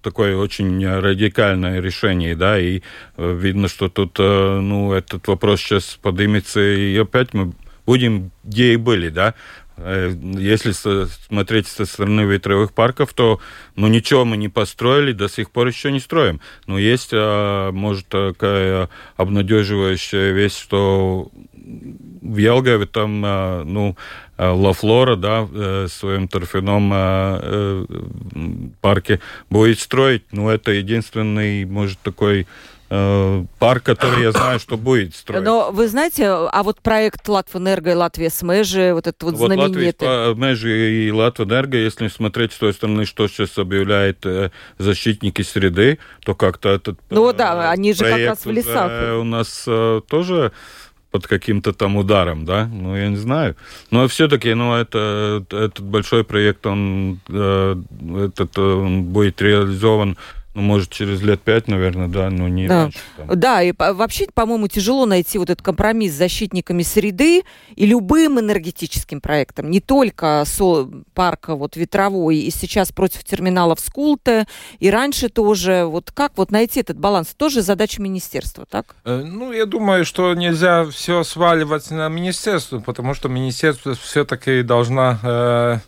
такое 0.03 0.37
очень 0.37 0.85
радикальное 0.85 1.81
решение, 1.81 2.35
да, 2.35 2.59
и 2.59 2.81
видно, 3.17 3.69
что 3.69 3.89
тут, 3.89 4.19
ну, 4.19 4.93
этот 4.93 5.29
вопрос 5.29 5.61
сейчас 5.61 5.97
поднимется, 6.03 6.61
и 6.61 6.97
опять 6.99 7.33
мы 7.33 7.53
будем 7.91 8.31
где 8.45 8.75
и 8.75 8.77
были, 8.77 9.09
да. 9.09 9.35
Э, 9.83 10.15
если 10.23 10.73
смотреть 10.73 11.67
со 11.67 11.87
стороны 11.87 12.23
ветровых 12.23 12.73
парков, 12.73 13.15
то 13.15 13.41
ну, 13.77 13.89
ничего 13.89 14.25
мы 14.25 14.37
не 14.37 14.49
построили, 14.49 15.13
до 15.13 15.29
сих 15.29 15.51
пор 15.51 15.69
еще 15.69 15.91
не 15.91 16.01
строим. 16.01 16.41
Но 16.67 16.79
есть, 16.79 17.11
а, 17.13 17.73
может, 17.73 18.09
такая 18.09 18.91
обнадеживающая 19.17 20.33
вещь, 20.33 20.57
что 20.57 21.31
в 21.55 22.37
Елгаве 22.37 22.87
там, 22.87 23.23
а, 23.25 23.65
ну, 23.65 23.97
а, 24.37 24.53
Ла 24.53 24.73
Флора, 24.75 25.17
да, 25.17 25.43
в 25.43 25.89
своем 25.89 26.29
торфяном 26.29 26.91
парке 28.81 29.21
будет 29.49 29.81
строить. 29.81 30.25
Ну, 30.31 30.49
это 30.49 30.73
единственный, 30.73 31.65
может, 31.65 31.99
такой 32.01 32.41
Э, 32.41 32.47
парк, 32.91 33.85
который 33.85 34.23
я 34.23 34.33
знаю, 34.33 34.59
что 34.59 34.77
будет 34.77 35.15
строить. 35.15 35.45
Но 35.45 35.71
вы 35.71 35.87
знаете, 35.87 36.27
а 36.27 36.63
вот 36.65 36.81
проект 36.81 37.29
Латвэнерго 37.29 37.93
и 37.93 37.95
Латвия 37.95 38.31
с 38.31 38.43
вот 38.43 39.07
этот 39.07 39.23
вот, 39.23 39.35
вот 39.35 39.47
знаменитый... 39.47 40.09
Латвия, 40.09 40.35
Межи 40.35 41.07
и 41.07 41.13
Латвэнерго, 41.13 41.79
если 41.79 42.09
смотреть 42.09 42.53
с 42.53 42.59
той 42.59 42.73
стороны, 42.73 43.07
что 43.07 43.29
сейчас 43.29 43.57
объявляет 43.59 44.27
э, 44.27 44.51
защитники 44.79 45.43
среды, 45.43 45.99
то 46.25 46.35
как-то 46.35 46.71
этот 46.71 46.99
Ну 47.11 47.33
да, 47.33 47.71
они 47.71 47.93
же 47.93 48.05
как 48.05 48.19
раз 48.19 48.45
в 48.45 48.51
лесах. 48.51 49.19
У 49.21 49.25
нас 49.25 49.65
э, 49.69 50.01
тоже 50.09 50.51
под 51.13 51.27
каким-то 51.27 51.73
там 51.73 51.97
ударом, 51.97 52.45
да, 52.45 52.67
ну, 52.67 52.97
я 52.97 53.09
не 53.09 53.17
знаю. 53.17 53.57
Но 53.91 54.07
все-таки, 54.09 54.55
ну, 54.55 54.75
это, 54.75 55.45
этот 55.51 55.81
большой 55.81 56.25
проект, 56.25 56.67
он, 56.67 57.21
этот, 57.29 58.59
он 58.59 59.05
будет 59.05 59.43
реализован 59.43 60.17
Ну, 60.53 60.63
может, 60.63 60.91
через 60.91 61.23
лет 61.23 61.41
пять, 61.43 61.69
наверное, 61.69 62.09
да, 62.09 62.29
но 62.29 62.49
не 62.49 62.67
да. 62.67 62.83
раньше. 62.83 62.99
Там. 63.17 63.39
Да, 63.39 63.63
и 63.63 63.73
вообще, 63.77 64.27
по-моему, 64.35 64.67
тяжело 64.67 65.07
найти 65.07 65.39
вот 65.39 65.49
этот 65.49 65.65
компромисс 65.65 66.13
с 66.13 66.17
защитниками 66.17 66.83
среды 66.83 67.43
и 67.77 67.87
любым 67.87 68.41
энергетическим 68.41 69.21
проектом, 69.21 69.71
не 69.71 69.81
только 69.81 70.43
со 70.47 70.89
парка 71.15 71.55
вот 71.55 71.77
ветровой, 71.77 72.39
и 72.39 72.51
сейчас 72.51 72.91
против 72.91 73.23
терминалов 73.23 73.79
Скулте, 73.79 74.47
и 74.81 74.91
раньше 74.91 75.29
тоже. 75.29 75.85
Вот 75.85 76.11
как 76.11 76.33
вот 76.37 76.51
найти 76.51 76.81
этот 76.81 76.99
баланс? 76.99 77.29
Тоже 77.37 77.63
задача 77.63 78.03
министерства, 78.03 78.67
так? 78.67 78.97
Э, 79.05 79.23
ну, 79.25 79.53
я 79.53 79.67
думаю, 79.67 80.05
что 80.05 80.35
нельзя 80.35 80.85
все 80.87 81.23
сваливать 81.23 81.91
на 81.93 82.09
министерство, 82.09 82.81
потому 82.81 83.15
что 83.15 83.29
министерство 83.29 83.95
все-таки 83.95 84.63
должна 84.63 85.21
э, 85.23 85.79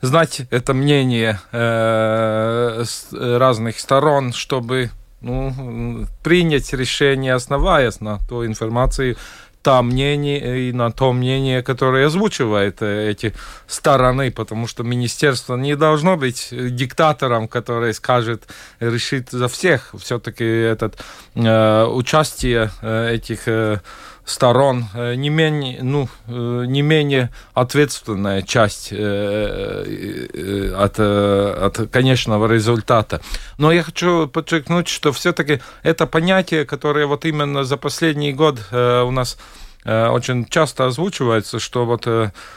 знать 0.00 0.42
это 0.50 0.74
мнение 0.74 1.40
э, 1.52 2.84
с 2.84 3.06
разных 3.12 3.78
сторон, 3.80 4.32
чтобы 4.32 4.90
ну, 5.20 6.06
принять 6.22 6.72
решение, 6.72 7.34
основаясь 7.34 8.00
на 8.00 8.18
той 8.28 8.46
информации, 8.46 9.16
та 9.62 9.82
мнение 9.82 10.68
и 10.68 10.72
на 10.72 10.90
то 10.92 11.12
мнение, 11.12 11.62
которое 11.62 12.06
озвучивает 12.06 12.80
э, 12.80 13.10
эти 13.10 13.34
стороны, 13.66 14.30
потому 14.30 14.66
что 14.66 14.82
министерство 14.82 15.56
не 15.56 15.76
должно 15.76 16.16
быть 16.16 16.48
диктатором, 16.50 17.48
который 17.48 17.92
скажет, 17.92 18.44
решит 18.80 19.30
за 19.30 19.48
всех. 19.48 19.94
Все-таки 19.98 20.44
этот 20.44 20.96
э, 21.34 21.84
участие 21.84 22.70
э, 22.82 23.14
этих 23.14 23.48
э, 23.48 23.80
сторон 24.28 24.86
э, 24.94 25.14
не 25.14 25.30
менее, 25.30 25.82
ну, 25.82 26.08
э, 26.26 26.64
не 26.66 26.82
менее 26.82 27.30
ответственная 27.54 28.42
часть 28.42 28.88
э, 28.92 30.72
от, 30.76 31.00
от 31.00 31.90
конечного 31.90 32.46
результата. 32.52 33.20
Но 33.56 33.72
я 33.72 33.82
хочу 33.82 34.28
подчеркнуть, 34.28 34.88
что 34.88 35.12
все-таки 35.12 35.60
это 35.82 36.06
понятие, 36.06 36.66
которое 36.66 37.06
вот 37.06 37.24
именно 37.24 37.64
за 37.64 37.76
последний 37.76 38.32
год 38.32 38.58
у 38.72 39.10
нас 39.10 39.38
очень 39.84 40.44
часто 40.44 40.86
озвучивается, 40.86 41.58
что 41.60 41.86
вот 41.86 42.06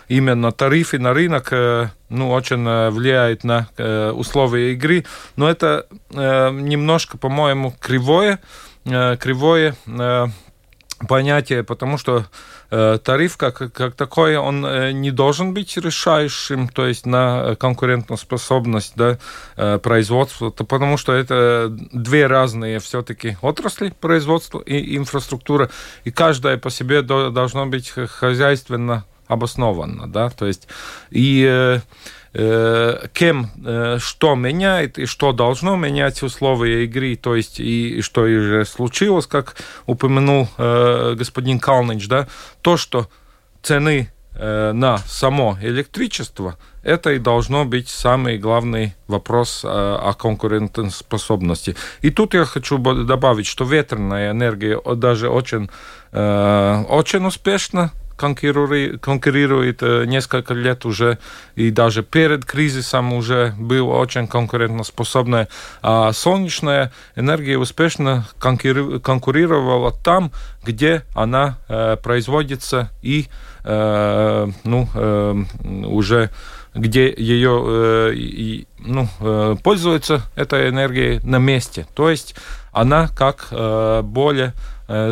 именно 0.10 0.52
тарифы 0.52 1.00
на 1.00 1.14
рынок 1.14 1.52
ну, 2.10 2.32
очень 2.32 2.90
влияют 2.90 3.44
на 3.44 3.68
условия 4.14 4.74
игры, 4.74 5.06
но 5.36 5.50
это 5.50 5.86
немножко, 6.10 7.18
по-моему, 7.18 7.74
кривое, 7.80 8.40
кривое 8.84 9.76
понятие, 11.08 11.64
потому 11.64 11.98
что 11.98 12.26
э, 12.70 13.00
тариф 13.04 13.38
как, 13.38 13.72
как 13.74 13.96
такой, 13.96 14.38
он 14.38 14.66
э, 14.66 14.92
не 14.92 15.12
должен 15.12 15.54
быть 15.54 15.76
решающим, 15.78 16.68
то 16.68 16.88
есть 16.88 17.06
на 17.06 17.56
конкурентоспособность 17.56 18.94
да, 18.96 19.18
э, 19.58 19.80
производства, 19.80 20.52
то, 20.52 20.64
потому 20.64 20.98
что 20.98 21.14
это 21.14 21.68
две 21.92 22.28
разные 22.28 22.80
все-таки 22.80 23.38
отрасли 23.42 23.94
производства 24.00 24.60
и 24.60 24.98
инфраструктура, 24.98 25.70
и 26.04 26.12
каждая 26.12 26.58
по 26.58 26.70
себе 26.70 27.02
до, 27.02 27.30
должно 27.30 27.66
быть 27.66 27.90
хозяйственно 27.90 29.06
обоснованно, 29.28 30.12
да, 30.12 30.30
то 30.30 30.46
есть 30.46 30.68
и 31.10 31.46
э, 31.50 31.80
кем 32.34 33.52
э, 33.66 33.98
что 34.00 34.36
меняет 34.36 34.98
и 34.98 35.06
что 35.06 35.34
должно 35.34 35.76
менять 35.76 36.24
условия 36.24 36.86
игры, 36.86 37.18
то 37.18 37.36
есть 37.36 37.60
и, 37.60 38.02
что 38.02 38.22
уже 38.22 38.64
случилось, 38.64 39.28
как 39.28 39.58
упомянул 39.86 40.48
э, 40.58 41.16
господин 41.18 41.60
Калныч, 41.60 42.08
да, 42.08 42.28
то, 42.62 42.78
что 42.78 43.10
цены 43.62 44.12
на 44.34 44.98
само 45.08 45.58
электричество, 45.62 46.58
это 46.84 47.12
и 47.12 47.20
должно 47.20 47.66
быть 47.66 47.90
самый 47.90 48.38
главный 48.40 48.96
вопрос 49.08 49.64
о 49.64 50.14
конкурентоспособности. 50.18 51.76
И 52.02 52.12
тут 52.12 52.34
я 52.34 52.46
хочу 52.46 52.80
добавить, 52.80 53.46
что 53.46 53.66
ветреная 53.66 54.32
энергия 54.32 54.82
даже 54.96 55.30
очень, 55.30 55.70
очень 56.12 57.26
успешно 57.26 57.92
конкурирует, 58.22 59.02
конкурирует 59.02 59.82
э, 59.82 60.06
несколько 60.06 60.54
лет 60.54 60.86
уже, 60.86 61.18
и 61.56 61.72
даже 61.72 62.04
перед 62.04 62.46
кризисом 62.46 63.14
уже 63.14 63.56
была 63.58 63.98
очень 63.98 64.28
конкурентоспособная. 64.28 65.48
А 65.82 66.14
солнечная 66.14 66.92
энергия 67.16 67.58
успешно 67.58 68.28
конкурировала 68.40 69.92
там, 69.92 70.32
где 70.64 71.02
она 71.16 71.58
э, 71.68 71.98
производится 71.98 72.92
и 73.02 73.28
э, 73.64 74.48
ну, 74.64 74.88
э, 74.94 75.44
уже 75.86 76.30
где 76.74 77.14
ее 77.14 77.64
э, 77.66 78.14
и, 78.16 78.68
ну, 78.80 79.08
э, 79.20 79.56
пользуется 79.64 80.22
этой 80.36 80.70
энергией 80.70 81.20
на 81.24 81.38
месте. 81.38 81.86
То 81.96 82.10
есть 82.10 82.36
она 82.72 83.10
как 83.10 83.48
э, 83.52 84.02
более 84.04 84.54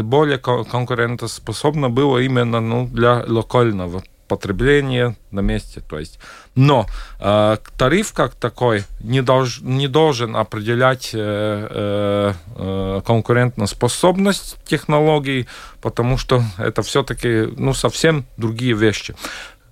более 0.01 0.37
конкурентоспособно 0.37 1.89
было 1.89 2.19
именно 2.19 2.59
ну, 2.59 2.87
для 2.87 3.23
локального 3.27 4.03
потребления 4.29 5.15
на 5.31 5.41
месте. 5.41 5.81
То 5.89 5.99
есть. 5.99 6.19
Но 6.55 6.85
э, 7.19 7.57
тариф 7.77 8.13
как 8.13 8.35
такой 8.35 8.83
не, 9.01 9.21
долж, 9.21 9.59
не 9.61 9.87
должен 9.87 10.35
определять 10.35 11.11
э, 11.13 12.33
э, 12.55 13.01
конкурентоспособность 13.05 14.57
технологий, 14.63 15.47
потому 15.81 16.17
что 16.17 16.43
это 16.57 16.81
все-таки 16.81 17.49
ну, 17.57 17.73
совсем 17.73 18.25
другие 18.37 18.73
вещи. 18.73 19.15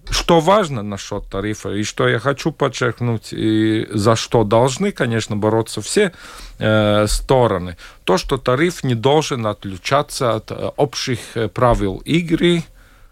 Что 0.09 0.39
важно 0.39 0.83
насчет 0.83 1.25
тарифа, 1.29 1.69
и 1.69 1.83
что 1.83 2.07
я 2.07 2.19
хочу 2.19 2.51
подчеркнуть, 2.51 3.29
и 3.31 3.87
за 3.89 4.15
что 4.15 4.43
должны, 4.43 4.91
конечно, 4.91 5.35
бороться 5.35 5.81
все 5.81 6.13
э, 6.59 7.07
стороны, 7.07 7.77
то, 8.03 8.17
что 8.17 8.37
тариф 8.37 8.83
не 8.83 8.95
должен 8.95 9.45
отличаться 9.45 10.35
от 10.35 10.51
э, 10.51 10.71
общих 10.77 11.19
э, 11.35 11.49
правил 11.49 12.01
игры 12.05 12.63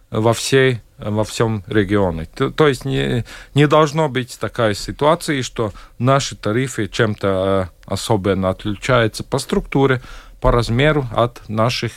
во 0.10 0.34
всей 0.34 0.82
во 0.98 1.24
всем 1.24 1.64
регионе. 1.68 2.26
То, 2.26 2.50
то 2.50 2.68
есть 2.68 2.86
не, 2.86 3.26
не 3.54 3.68
должно 3.68 4.08
быть 4.08 4.38
такая 4.40 4.74
ситуация, 4.74 5.44
что 5.44 5.74
наши 6.00 6.36
тарифы 6.36 6.88
чем-то 6.88 7.70
э, 7.88 7.92
особенно 7.92 8.50
отличаются 8.50 9.24
по 9.24 9.40
структуре, 9.40 10.02
по 10.40 10.52
размеру 10.52 11.06
от 11.14 11.48
наших 11.50 11.92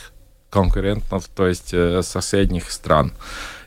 конкурентов, 0.49 1.29
то 1.33 1.47
есть 1.47 1.73
э, 1.73 2.01
соседних 2.03 2.71
стран. 2.71 3.13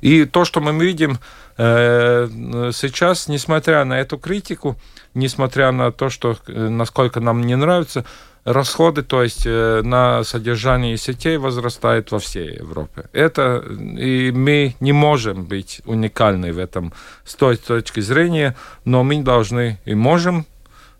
И 0.02 0.26
то, 0.26 0.44
что 0.44 0.60
мы 0.60 0.72
видим 0.84 1.18
э, 1.56 2.28
сейчас, 2.74 3.28
несмотря 3.28 3.84
на 3.84 3.98
эту 4.00 4.18
критику, 4.18 4.76
несмотря 5.14 5.72
на 5.72 5.92
то, 5.92 6.10
что 6.10 6.36
э, 6.46 6.68
насколько 6.68 7.20
нам 7.20 7.42
не 7.42 7.56
нравится, 7.56 8.04
расходы, 8.44 9.02
то 9.04 9.22
есть 9.22 9.46
на 9.46 10.24
содержание 10.24 10.96
сетей 10.96 11.36
возрастают 11.36 12.10
во 12.10 12.18
всей 12.18 12.56
Европе. 12.56 13.04
Это 13.12 13.64
и 13.78 14.32
мы 14.32 14.74
не 14.80 14.92
можем 14.92 15.44
быть 15.44 15.80
уникальны 15.84 16.52
в 16.52 16.58
этом 16.58 16.92
с 17.24 17.36
той 17.36 17.56
точки 17.56 18.00
зрения, 18.00 18.56
но 18.84 19.04
мы 19.04 19.22
должны 19.22 19.78
и 19.84 19.94
можем 19.94 20.44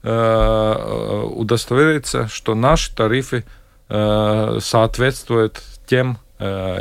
э, 0.03 1.25
удостовериться, 1.35 2.29
что 2.29 2.55
наши 2.55 2.95
тарифы 2.95 3.45
э, 3.89 4.59
соответствуют 4.61 5.63
тем 5.87 6.13
э, 6.13 6.22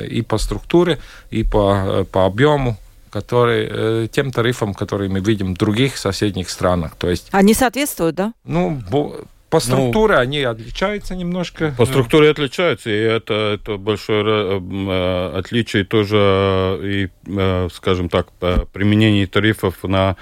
и 0.09 0.21
по 0.21 0.37
структуре, 0.37 0.99
и 1.29 1.43
по, 1.43 2.01
э, 2.01 2.05
по 2.05 2.25
объему, 2.25 2.77
которые, 3.09 3.67
э, 3.69 4.07
тем 4.11 4.31
тарифам, 4.31 4.73
которые 4.73 5.09
мы 5.09 5.19
видим 5.19 5.53
в 5.53 5.57
других 5.57 5.97
соседних 5.97 6.49
странах. 6.49 6.95
То 6.97 7.09
есть, 7.09 7.27
Они 7.31 7.53
соответствуют, 7.53 8.15
да? 8.15 8.33
Ну, 8.45 8.81
по 8.89 9.57
ну, 9.57 9.59
структуре 9.59 10.15
ну, 10.15 10.21
они 10.21 10.43
отличаются 10.43 11.13
немножко. 11.13 11.75
По 11.77 11.85
структуре 11.85 12.29
отличаются, 12.29 12.89
и 12.89 12.93
это, 12.93 13.59
это 13.59 13.75
большое 13.77 14.57
отличие 15.37 15.83
тоже 15.83 16.79
и, 16.81 17.09
скажем 17.73 18.07
так, 18.07 18.31
применение 18.71 19.27
тарифов 19.27 19.83
на 19.83 20.15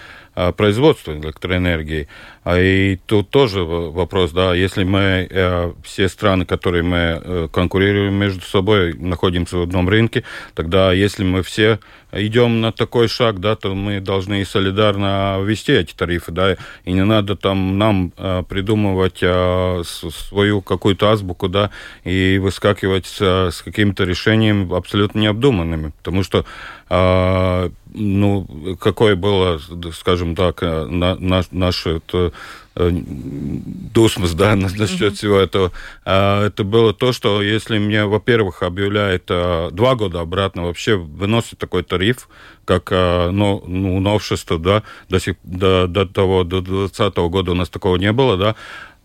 производство 0.55 1.11
электроэнергии. 1.11 2.07
А 2.43 2.59
и 2.59 2.95
тут 3.05 3.29
тоже 3.29 3.63
вопрос, 3.63 4.31
да, 4.31 4.55
если 4.55 4.83
мы, 4.83 5.27
э, 5.29 5.73
все 5.83 6.09
страны, 6.09 6.45
которые 6.45 6.83
мы 6.83 6.97
э, 6.97 7.47
конкурируем 7.51 8.15
между 8.15 8.41
собой, 8.41 8.93
находимся 8.93 9.57
в 9.57 9.61
одном 9.61 9.87
рынке, 9.87 10.23
тогда 10.55 10.93
если 10.93 11.23
мы 11.23 11.43
все 11.43 11.79
идем 12.11 12.59
на 12.59 12.71
такой 12.71 13.07
шаг, 13.07 13.39
да, 13.39 13.55
то 13.55 13.75
мы 13.75 13.99
должны 13.99 14.43
солидарно 14.45 15.39
ввести 15.43 15.73
эти 15.73 15.93
тарифы, 15.93 16.31
да, 16.31 16.57
и 16.85 16.91
не 16.91 17.03
надо 17.03 17.35
там 17.35 17.77
нам 17.77 18.13
э, 18.17 18.43
придумывать 18.49 19.19
свою 19.19 20.61
какую-то 20.61 21.11
азбуку, 21.11 21.49
да, 21.49 21.69
и 22.03 22.39
выскакивать 22.41 23.05
с, 23.05 23.61
каким-то 23.63 24.05
решением 24.05 24.73
абсолютно 24.73 25.19
необдуманными, 25.19 25.91
потому 25.97 26.23
что 26.23 26.45
ну, 26.89 28.77
какое 28.79 29.15
было, 29.15 29.59
скажем 29.93 30.35
так, 30.35 30.61
на, 30.61 31.15
на, 31.15 31.43
наше 31.51 31.97
это, 31.97 32.31
Э, 32.79 32.91
дусмус, 32.93 34.31
да, 34.31 34.55
насчет 34.55 35.17
всего 35.17 35.37
этого. 35.37 35.73
А, 36.05 36.47
это 36.47 36.63
было 36.63 36.93
то, 36.93 37.11
что 37.11 37.41
если 37.41 37.77
мне, 37.77 38.05
во-первых, 38.05 38.63
объявляет 38.63 39.25
а, 39.29 39.69
два 39.71 39.95
года 39.95 40.21
обратно, 40.21 40.63
вообще 40.63 40.95
выносит 40.95 41.57
такой 41.57 41.83
тариф, 41.83 42.29
как 42.63 42.89
а, 42.91 43.31
ну, 43.31 43.61
ну, 43.67 43.99
новшество, 43.99 44.57
да, 44.57 44.83
до, 45.09 45.19
сих, 45.19 45.35
до, 45.43 45.87
до 45.87 46.05
того, 46.05 46.45
до 46.45 46.61
2020 46.61 47.17
года 47.17 47.51
у 47.51 47.55
нас 47.55 47.67
такого 47.67 47.97
не 47.97 48.13
было, 48.13 48.37
да, 48.37 48.55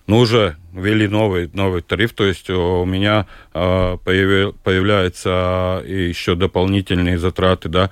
ну, 0.06 0.18
уже 0.18 0.56
ввели 0.72 1.08
новый, 1.08 1.50
новый 1.52 1.82
тариф, 1.82 2.12
то 2.12 2.24
есть 2.24 2.50
у 2.50 2.84
меня 2.84 3.26
э, 3.52 3.98
появи, 4.04 4.52
появляются 4.64 5.82
еще 5.86 6.34
дополнительные 6.34 7.18
затраты, 7.18 7.68
да, 7.68 7.90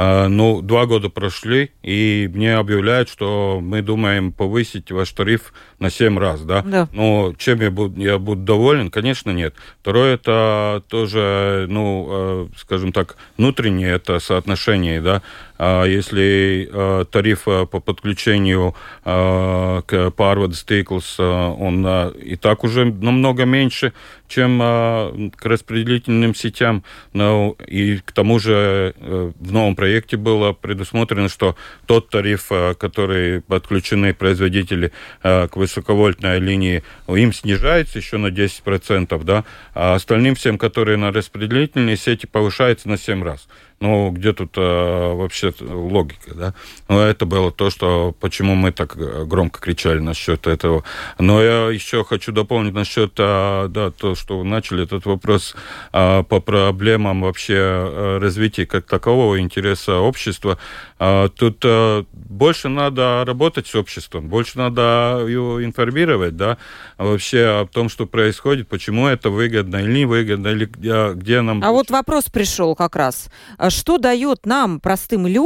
а, 0.00 0.28
ну, 0.28 0.62
два 0.62 0.86
года 0.86 1.08
прошли, 1.08 1.72
и 1.82 2.30
мне 2.32 2.54
объявляют, 2.54 3.08
что 3.08 3.58
мы 3.60 3.82
думаем 3.82 4.30
повысить 4.30 4.92
ваш 4.92 5.10
тариф 5.10 5.52
на 5.80 5.90
7 5.90 6.16
раз, 6.16 6.42
да? 6.42 6.62
Да. 6.62 6.88
Ну, 6.92 7.34
чем 7.36 7.60
я 7.60 7.72
буду, 7.72 8.00
я 8.00 8.18
буду 8.18 8.42
доволен? 8.42 8.92
Конечно, 8.92 9.32
нет. 9.32 9.56
Второе, 9.80 10.14
это 10.14 10.84
тоже, 10.86 11.66
ну, 11.68 12.06
э, 12.08 12.48
скажем 12.58 12.92
так, 12.92 13.16
внутреннее 13.38 13.90
это 13.90 14.20
соотношение, 14.20 15.00
да? 15.00 15.22
А 15.58 15.84
если 15.84 16.68
э, 16.70 17.04
тариф 17.10 17.48
э, 17.48 17.66
по 17.66 17.80
подключению 17.80 18.74
к 19.04 20.12
Парвадс 20.16 20.60
Стейклс, 20.60 21.18
он 21.20 21.86
и 21.86 22.36
так 22.36 22.64
уже 22.64 22.84
намного 22.84 23.44
меньше, 23.44 23.92
чем 24.28 24.58
к 24.58 25.44
распределительным 25.44 26.34
сетям. 26.34 26.84
Ну, 27.12 27.56
и 27.66 27.98
к 27.98 28.12
тому 28.12 28.38
же 28.38 28.94
в 28.98 29.52
новом 29.52 29.76
проекте 29.76 30.16
было 30.16 30.52
предусмотрено, 30.52 31.28
что 31.28 31.56
тот 31.86 32.10
тариф, 32.10 32.50
который 32.78 33.40
подключены 33.40 34.12
производители 34.14 34.92
к 35.22 35.50
высоковольтной 35.54 36.38
линии, 36.40 36.82
им 37.08 37.32
снижается 37.32 37.98
еще 37.98 38.18
на 38.18 38.28
10%, 38.28 39.24
да, 39.24 39.44
а 39.74 39.94
остальным 39.94 40.34
всем, 40.34 40.58
которые 40.58 40.96
на 40.96 41.12
распределительные 41.12 41.96
сети, 41.96 42.26
повышается 42.26 42.88
на 42.88 42.98
7 42.98 43.22
раз. 43.22 43.48
Ну, 43.80 44.10
где 44.10 44.32
тут 44.32 44.54
э, 44.56 45.12
вообще 45.48 45.64
логика, 45.64 46.34
да? 46.34 46.54
Но 46.88 47.02
это 47.02 47.26
было 47.26 47.50
то, 47.50 47.70
что 47.70 48.14
почему 48.20 48.54
мы 48.54 48.72
так 48.72 48.96
э, 48.96 49.24
громко 49.24 49.60
кричали 49.60 49.98
насчет 50.00 50.46
этого. 50.46 50.84
Но 51.18 51.42
я 51.42 51.68
еще 51.68 52.04
хочу 52.04 52.32
дополнить 52.32 52.74
насчет, 52.74 53.14
э, 53.18 53.66
да, 53.68 53.90
то, 53.90 54.14
что 54.14 54.38
вы 54.38 54.44
начали 54.44 54.84
этот 54.84 55.06
вопрос 55.06 55.54
э, 55.92 56.22
по 56.24 56.40
проблемам 56.40 57.22
вообще 57.22 57.54
э, 57.54 58.18
развития 58.20 58.66
как 58.66 58.86
такового 58.86 59.40
интереса 59.40 59.96
общества. 59.96 60.58
Э, 60.98 61.28
тут 61.34 61.60
э, 61.64 62.04
больше 62.12 62.68
надо 62.68 63.24
работать 63.26 63.66
с 63.66 63.74
обществом, 63.74 64.28
больше 64.28 64.58
надо 64.58 65.24
его 65.28 65.64
информировать, 65.64 66.36
да, 66.36 66.58
вообще 66.98 67.62
о 67.62 67.66
том, 67.66 67.88
что 67.88 68.06
происходит, 68.06 68.68
почему 68.68 69.06
это 69.06 69.30
выгодно 69.30 69.76
или 69.76 69.92
не 69.92 70.04
выгодно, 70.04 70.48
или 70.48 70.66
где, 70.66 71.12
где 71.14 71.40
нам... 71.40 71.62
А 71.64 71.70
вот 71.70 71.90
вопрос 71.90 72.24
пришел 72.24 72.74
как 72.74 72.96
раз 72.96 73.28
что 73.68 73.98
дает 73.98 74.46
нам, 74.46 74.80
простым 74.80 75.26
людям, 75.26 75.37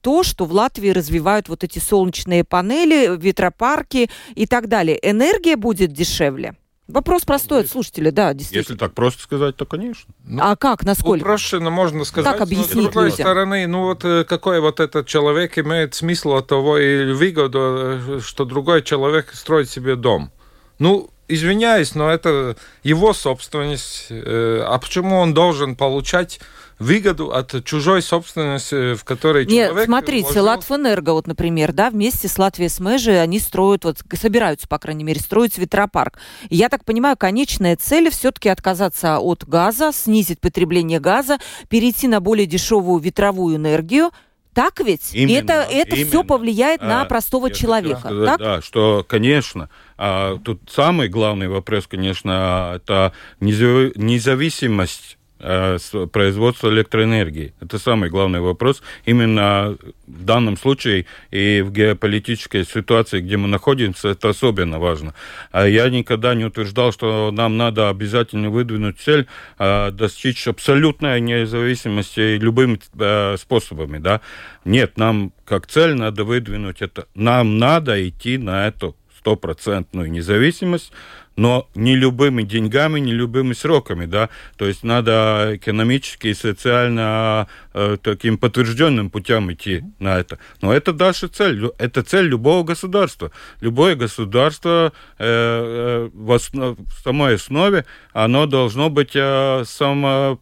то, 0.00 0.22
что 0.22 0.44
в 0.44 0.52
Латвии 0.52 0.90
развивают 0.90 1.48
вот 1.48 1.64
эти 1.64 1.78
солнечные 1.78 2.44
панели, 2.44 3.16
ветропарки 3.16 4.10
и 4.34 4.46
так 4.46 4.68
далее? 4.68 4.98
Энергия 5.02 5.56
будет 5.56 5.92
дешевле? 5.92 6.54
Вопрос 6.88 7.24
простой 7.24 7.62
от 7.62 7.68
слушателя, 7.68 8.12
да, 8.12 8.32
действительно. 8.32 8.62
Если 8.62 8.76
так 8.76 8.94
просто 8.94 9.22
сказать, 9.22 9.56
то 9.56 9.66
конечно. 9.66 10.14
Ну, 10.24 10.40
а 10.40 10.54
как, 10.54 10.84
насколько? 10.84 11.24
Упрощенно 11.24 11.70
можно 11.70 12.04
сказать. 12.04 12.30
Как 12.30 12.40
объяснить 12.40 12.74
но, 12.76 12.82
с 12.82 12.84
другой 12.84 13.04
людям? 13.10 13.18
стороны, 13.18 13.66
ну 13.66 13.82
вот 13.86 14.04
э, 14.04 14.24
какой 14.24 14.60
вот 14.60 14.78
этот 14.78 15.08
человек 15.08 15.58
имеет 15.58 15.96
смысл 15.96 16.34
от 16.34 16.46
того 16.46 16.78
и 16.78 17.12
выгоду, 17.12 17.58
э, 17.58 18.20
что 18.22 18.44
другой 18.44 18.82
человек 18.82 19.34
строит 19.34 19.68
себе 19.68 19.96
дом. 19.96 20.30
Ну, 20.78 21.10
извиняюсь, 21.26 21.96
но 21.96 22.08
это 22.08 22.56
его 22.84 23.12
собственность. 23.12 24.06
Э, 24.10 24.62
а 24.64 24.78
почему 24.78 25.16
он 25.16 25.34
должен 25.34 25.74
получать 25.74 26.38
выгоду 26.78 27.32
от 27.32 27.64
чужой 27.64 28.02
собственности, 28.02 28.94
в 28.94 29.04
которой 29.04 29.46
Нет, 29.46 29.68
человек... 29.68 29.86
смотрите, 29.86 30.24
вложил... 30.24 30.44
Латвэнерго, 30.44 31.10
вот, 31.10 31.26
например, 31.26 31.72
да, 31.72 31.90
вместе 31.90 32.28
с 32.28 32.38
Латвией 32.38 32.68
СМЭЖи 32.68 33.12
они 33.12 33.38
строят, 33.40 33.84
вот, 33.84 33.98
собираются, 34.14 34.68
по 34.68 34.78
крайней 34.78 35.04
мере, 35.04 35.20
строить 35.20 35.56
ветропарк. 35.58 36.18
я 36.50 36.68
так 36.68 36.84
понимаю, 36.84 37.16
конечная 37.16 37.76
цель 37.76 38.10
все-таки 38.10 38.48
отказаться 38.48 39.18
от 39.18 39.44
газа, 39.44 39.90
снизить 39.92 40.40
потребление 40.40 41.00
газа, 41.00 41.38
перейти 41.68 42.08
на 42.08 42.20
более 42.20 42.46
дешевую 42.46 43.00
ветровую 43.00 43.56
энергию, 43.56 44.10
так 44.52 44.80
ведь? 44.80 45.14
Именно, 45.14 45.30
и 45.30 45.34
это, 45.34 45.52
это 45.70 45.96
все 45.96 46.24
повлияет 46.24 46.82
а, 46.82 46.86
на 46.86 47.04
простого 47.04 47.50
человека. 47.50 48.00
Сказать, 48.00 48.26
так? 48.26 48.38
Да, 48.38 48.62
что, 48.62 49.04
конечно, 49.06 49.68
а, 49.98 50.38
тут 50.38 50.62
самый 50.70 51.08
главный 51.08 51.48
вопрос, 51.48 51.86
конечно, 51.86 52.72
это 52.76 53.12
независимость 53.40 55.18
Э, 55.18 55.25
производства 55.38 56.68
электроэнергии. 56.70 57.52
Это 57.60 57.78
самый 57.78 58.08
главный 58.08 58.40
вопрос. 58.40 58.82
Именно 59.04 59.76
в 60.06 60.24
данном 60.24 60.56
случае 60.56 61.06
и 61.30 61.62
в 61.62 61.72
геополитической 61.72 62.64
ситуации, 62.64 63.20
где 63.20 63.36
мы 63.36 63.48
находимся, 63.48 64.08
это 64.08 64.30
особенно 64.30 64.78
важно. 64.78 65.14
А 65.52 65.66
я 65.66 65.90
никогда 65.90 66.34
не 66.34 66.44
утверждал, 66.44 66.92
что 66.92 67.30
нам 67.32 67.56
надо 67.56 67.90
обязательно 67.90 68.50
выдвинуть 68.50 68.98
цель 68.98 69.26
а, 69.58 69.90
достичь 69.90 70.48
абсолютной 70.48 71.20
независимости 71.20 72.38
любыми 72.38 72.80
а, 72.98 73.36
способами. 73.36 73.98
Да? 73.98 74.20
Нет, 74.64 74.96
нам 74.96 75.32
как 75.44 75.66
цель 75.66 75.94
надо 75.94 76.24
выдвинуть 76.24 76.80
это. 76.80 77.06
Нам 77.14 77.58
надо 77.58 78.08
идти 78.08 78.38
на 78.38 78.66
эту 78.68 78.96
стопроцентную 79.18 80.10
независимость, 80.10 80.92
но 81.36 81.68
не 81.74 81.94
любыми 81.94 82.42
деньгами, 82.42 82.98
не 82.98 83.12
любыми 83.12 83.52
сроками, 83.52 84.06
да, 84.06 84.30
то 84.56 84.66
есть 84.66 84.82
надо 84.82 85.52
экономически 85.54 86.28
и 86.28 86.34
социально 86.34 87.46
э, 87.74 87.96
таким 88.02 88.38
подтвержденным 88.38 89.10
путем 89.10 89.52
идти 89.52 89.84
на 89.98 90.18
это. 90.18 90.38
Но 90.62 90.72
это 90.72 90.92
дальше 90.92 91.28
цель, 91.28 91.70
это 91.78 92.02
цель 92.02 92.26
любого 92.26 92.64
государства. 92.64 93.30
Любое 93.60 93.94
государство 93.94 94.92
э, 95.18 95.24
э, 95.26 96.10
в, 96.12 96.32
основ, 96.32 96.78
в 96.78 97.02
самой 97.02 97.34
основе, 97.34 97.84
оно 98.12 98.46
должно 98.46 98.90
быть 98.90 99.12
э, 99.14 99.64
само 99.66 100.40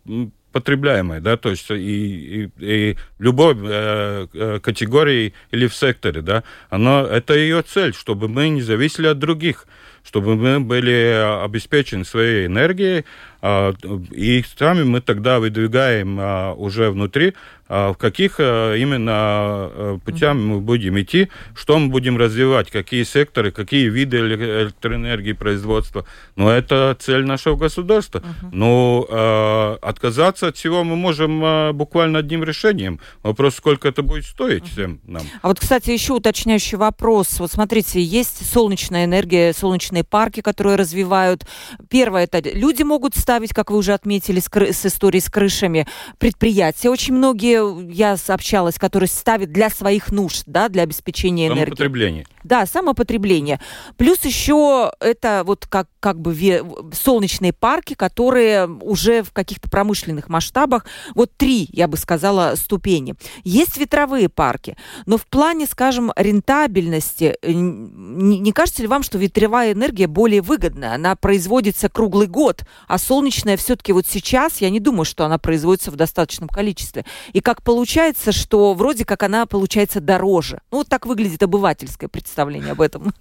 потребляемой, 0.55 1.21
да, 1.21 1.37
то 1.37 1.51
есть 1.51 1.69
и, 1.69 2.45
и, 2.45 2.51
и 2.61 2.97
любой 3.19 3.57
э, 3.61 4.29
э, 4.33 4.61
категории 4.63 5.35
или 5.51 5.67
в 5.67 5.75
секторе, 5.75 6.23
да, 6.23 6.45
оно, 6.71 7.05
это 7.05 7.35
ее 7.35 7.63
цель, 7.63 7.93
чтобы 7.93 8.29
мы 8.29 8.49
не 8.51 8.63
зависели 8.63 9.09
от 9.09 9.19
других 9.19 9.67
чтобы 10.15 10.37
мы 10.37 10.61
были 10.61 11.43
обеспечены 11.43 12.05
своей 12.05 12.47
энергией, 12.47 13.05
и 13.45 14.45
сами 14.59 14.85
мы 14.85 15.01
тогда 15.03 15.39
выдвигаем 15.39 16.17
а, 16.19 16.55
уже 16.55 16.91
внутри, 16.91 17.35
а, 17.69 17.93
в 17.93 17.99
каких 17.99 18.41
именно 18.41 20.01
путями 20.05 20.41
мы 20.41 20.61
будем 20.61 20.99
идти, 21.01 21.29
что 21.55 21.79
мы 21.79 21.89
будем 21.89 22.17
развивать, 22.17 22.71
какие 22.71 23.03
секторы, 23.05 23.53
какие 23.53 23.89
виды 23.89 24.19
электроэнергии 24.19 25.33
производства. 25.33 26.07
Но 26.37 26.51
это 26.51 26.97
цель 26.99 27.25
нашего 27.27 27.57
государства. 27.57 28.19
Uh-huh. 28.19 28.49
Но 28.53 29.79
отказаться 29.83 30.49
от 30.49 30.57
всего 30.57 30.85
мы 30.85 30.97
можем 30.97 31.75
буквально 31.77 32.21
одним 32.21 32.45
решением. 32.45 33.01
Вопрос, 33.23 33.57
сколько 33.57 33.89
это 33.89 34.03
будет 34.03 34.25
стоить 34.25 34.67
всем 34.67 35.01
нам. 35.07 35.23
А 35.43 35.49
вот, 35.49 35.61
кстати, 35.61 35.91
еще 35.91 36.15
уточняющий 36.15 36.79
вопрос. 36.79 37.41
Вот 37.41 37.51
смотрите, 37.51 38.03
есть 38.03 38.51
солнечная 38.51 39.05
энергия, 39.05 39.53
солнечные 39.53 40.05
парки, 40.05 40.41
которые 40.41 40.77
развивают. 40.77 41.47
Первое, 41.89 42.25
это 42.25 42.41
люди 42.51 42.83
могут 42.83 43.15
ставить, 43.35 43.53
как 43.53 43.73
вы 43.73 43.79
уже 43.79 43.95
отметили, 43.95 44.39
с, 44.39 44.47
кры- 44.47 44.73
с 44.73 44.87
историей 44.87 45.21
с 45.21 45.29
крышами, 45.29 45.89
предприятия. 46.19 46.89
Очень 46.89 47.15
многие, 47.15 47.91
я 47.93 48.17
общалась, 48.29 48.79
которые 48.79 49.09
ставят 49.09 49.51
для 49.51 49.71
своих 49.71 50.13
нужд, 50.13 50.45
да, 50.47 50.69
для 50.69 50.85
обеспечения 50.85 51.49
энергии. 51.49 51.65
Самопотребление. 51.65 52.27
Да, 52.45 52.65
самопотребление. 52.67 53.61
Плюс 53.97 54.25
еще 54.25 54.93
это 55.01 55.43
вот 55.45 55.67
как, 55.67 55.89
как 55.99 56.21
бы 56.21 56.33
ве- 56.33 56.95
солнечные 56.95 57.53
парки, 57.53 57.95
которые 57.95 58.69
уже 58.69 59.25
в 59.25 59.33
каких-то 59.33 59.69
промышленных 59.69 60.29
масштабах, 60.29 60.87
вот 61.17 61.33
три, 61.37 61.69
я 61.73 61.89
бы 61.89 61.97
сказала, 61.97 62.55
ступени. 62.55 63.17
Есть 63.43 63.79
ветровые 63.79 64.29
парки, 64.29 64.77
но 65.07 65.17
в 65.17 65.27
плане, 65.27 65.67
скажем, 65.67 66.13
рентабельности, 66.15 67.37
э, 67.43 67.51
не, 67.53 68.39
не 68.39 68.53
кажется 68.53 68.83
ли 68.83 68.89
вам, 68.89 69.03
что 69.03 69.19
ветровая 69.19 69.73
энергия 69.73 70.07
более 70.07 70.41
выгодная? 70.41 70.95
Она 70.95 71.17
производится 71.17 71.89
круглый 71.89 72.29
год, 72.29 72.63
а 72.87 72.99
солнечная 73.25 73.57
все-таки 73.57 73.95
вот 73.95 74.07
сейчас, 74.07 74.61
я 74.61 74.69
не 74.69 74.81
думаю, 74.81 75.07
что 75.07 75.25
она 75.25 75.39
производится 75.39 75.91
в 75.91 75.97
достаточном 75.97 76.47
количестве. 76.47 77.07
И 77.33 77.41
как 77.41 77.63
получается, 77.63 78.33
что 78.33 78.75
вроде 78.75 79.07
как 79.07 79.23
она 79.23 79.47
получается 79.47 80.01
дороже. 80.01 80.61
Ну, 80.71 80.79
вот 80.79 80.89
так 80.89 81.07
выглядит 81.07 81.43
обывательское 81.43 82.11
представление 82.11 82.73
об 82.73 82.83
этом. 82.83 83.15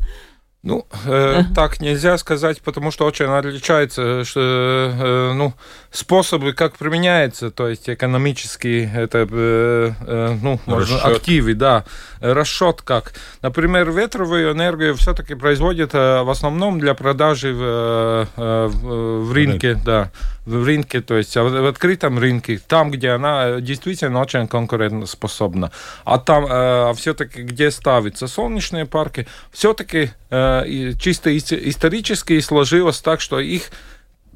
Ну, 0.63 0.85
э, 1.05 1.41
так 1.53 1.81
нельзя 1.81 2.17
сказать, 2.17 2.61
потому 2.61 2.89
что 2.91 3.05
очень 3.05 3.25
отличается 3.25 4.23
что, 4.23 4.39
э, 4.39 5.33
ну, 5.33 5.53
способы, 5.91 6.53
как 6.53 6.77
применяется, 6.77 7.51
то 7.51 7.67
есть 7.67 7.89
экономические, 7.89 8.89
это, 8.95 9.27
э, 9.29 9.91
э, 10.07 10.37
ну, 10.41 10.61
можно, 10.65 10.99
активы, 10.99 11.53
да, 11.53 11.83
расчет 12.21 12.81
как. 12.81 13.11
Например, 13.41 13.91
ветровую 13.91 14.53
энергию 14.53 14.95
все-таки 14.95 15.35
производят 15.35 15.93
э, 15.93 16.23
в 16.23 16.29
основном 16.29 16.79
для 16.79 16.93
продажи 16.93 17.53
в, 17.53 18.29
э, 18.37 18.67
в, 18.67 19.25
в 19.25 19.33
рынке, 19.33 19.75
да, 19.75 20.11
в 20.45 20.65
рынке, 20.65 21.01
то 21.01 21.15
есть 21.15 21.35
в 21.35 21.67
открытом 21.67 22.19
рынке, 22.19 22.59
там, 22.67 22.91
где 22.91 23.11
она 23.11 23.61
действительно 23.61 24.21
очень 24.21 24.47
конкурентоспособна. 24.47 25.71
А 26.03 26.19
там, 26.19 26.45
э, 26.49 26.93
все-таки, 26.95 27.43
где 27.43 27.71
ставятся? 27.71 28.27
Солнечные 28.27 28.85
парки, 28.85 29.27
все-таки 29.51 30.11
э, 30.29 30.52
чисто 30.99 31.35
исторически 31.37 32.39
сложилось 32.39 32.99
так, 32.99 33.21
что 33.21 33.39
их, 33.39 33.71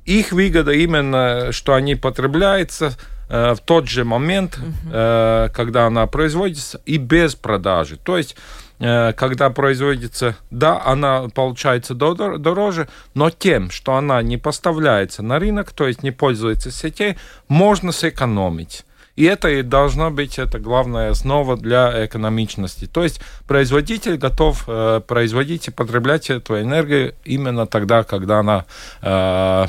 их 0.06 0.32
выгода 0.32 0.72
именно, 0.72 1.52
что 1.52 1.74
они 1.74 1.96
потребляются 1.96 2.94
э, 3.30 3.54
в 3.54 3.60
тот 3.60 3.88
же 3.88 4.04
момент, 4.04 4.58
угу. 4.58 4.90
когда 4.90 5.86
она 5.88 6.08
производится, 6.08 6.82
и 6.86 6.98
без 6.98 7.36
продажи. 7.36 7.98
То 7.98 8.18
есть 8.18 8.36
Э, 8.80 9.14
когда 9.14 9.50
производится, 9.50 10.36
да, 10.52 10.82
она 10.84 11.30
получается 11.34 11.96
дороже, 11.96 12.88
но 13.16 13.30
тем, 13.32 13.72
что 13.72 13.96
она 13.96 14.22
не 14.22 14.38
поставляется 14.38 15.24
на 15.24 15.40
рынок, 15.40 15.72
то 15.72 15.88
есть 15.88 16.04
не 16.04 16.12
пользуется 16.12 16.70
сетей, 16.72 17.18
можно 17.48 17.92
сэкономить. 17.92 18.86
И 19.18 19.24
это 19.24 19.50
и 19.50 19.64
должна 19.64 20.12
быть 20.12 20.38
это 20.38 20.60
главная 20.60 21.10
основа 21.10 21.58
для 21.58 22.06
экономичности. 22.06 22.86
То 22.86 23.04
есть 23.04 23.20
производитель 23.48 24.18
готов 24.18 24.64
э, 24.68 25.02
производить 25.06 25.68
и 25.68 25.72
потреблять 25.72 26.30
эту 26.30 26.62
энергию 26.62 27.16
именно 27.26 27.66
тогда, 27.66 28.04
когда 28.04 28.40
она 28.40 28.66
э, 29.02 29.66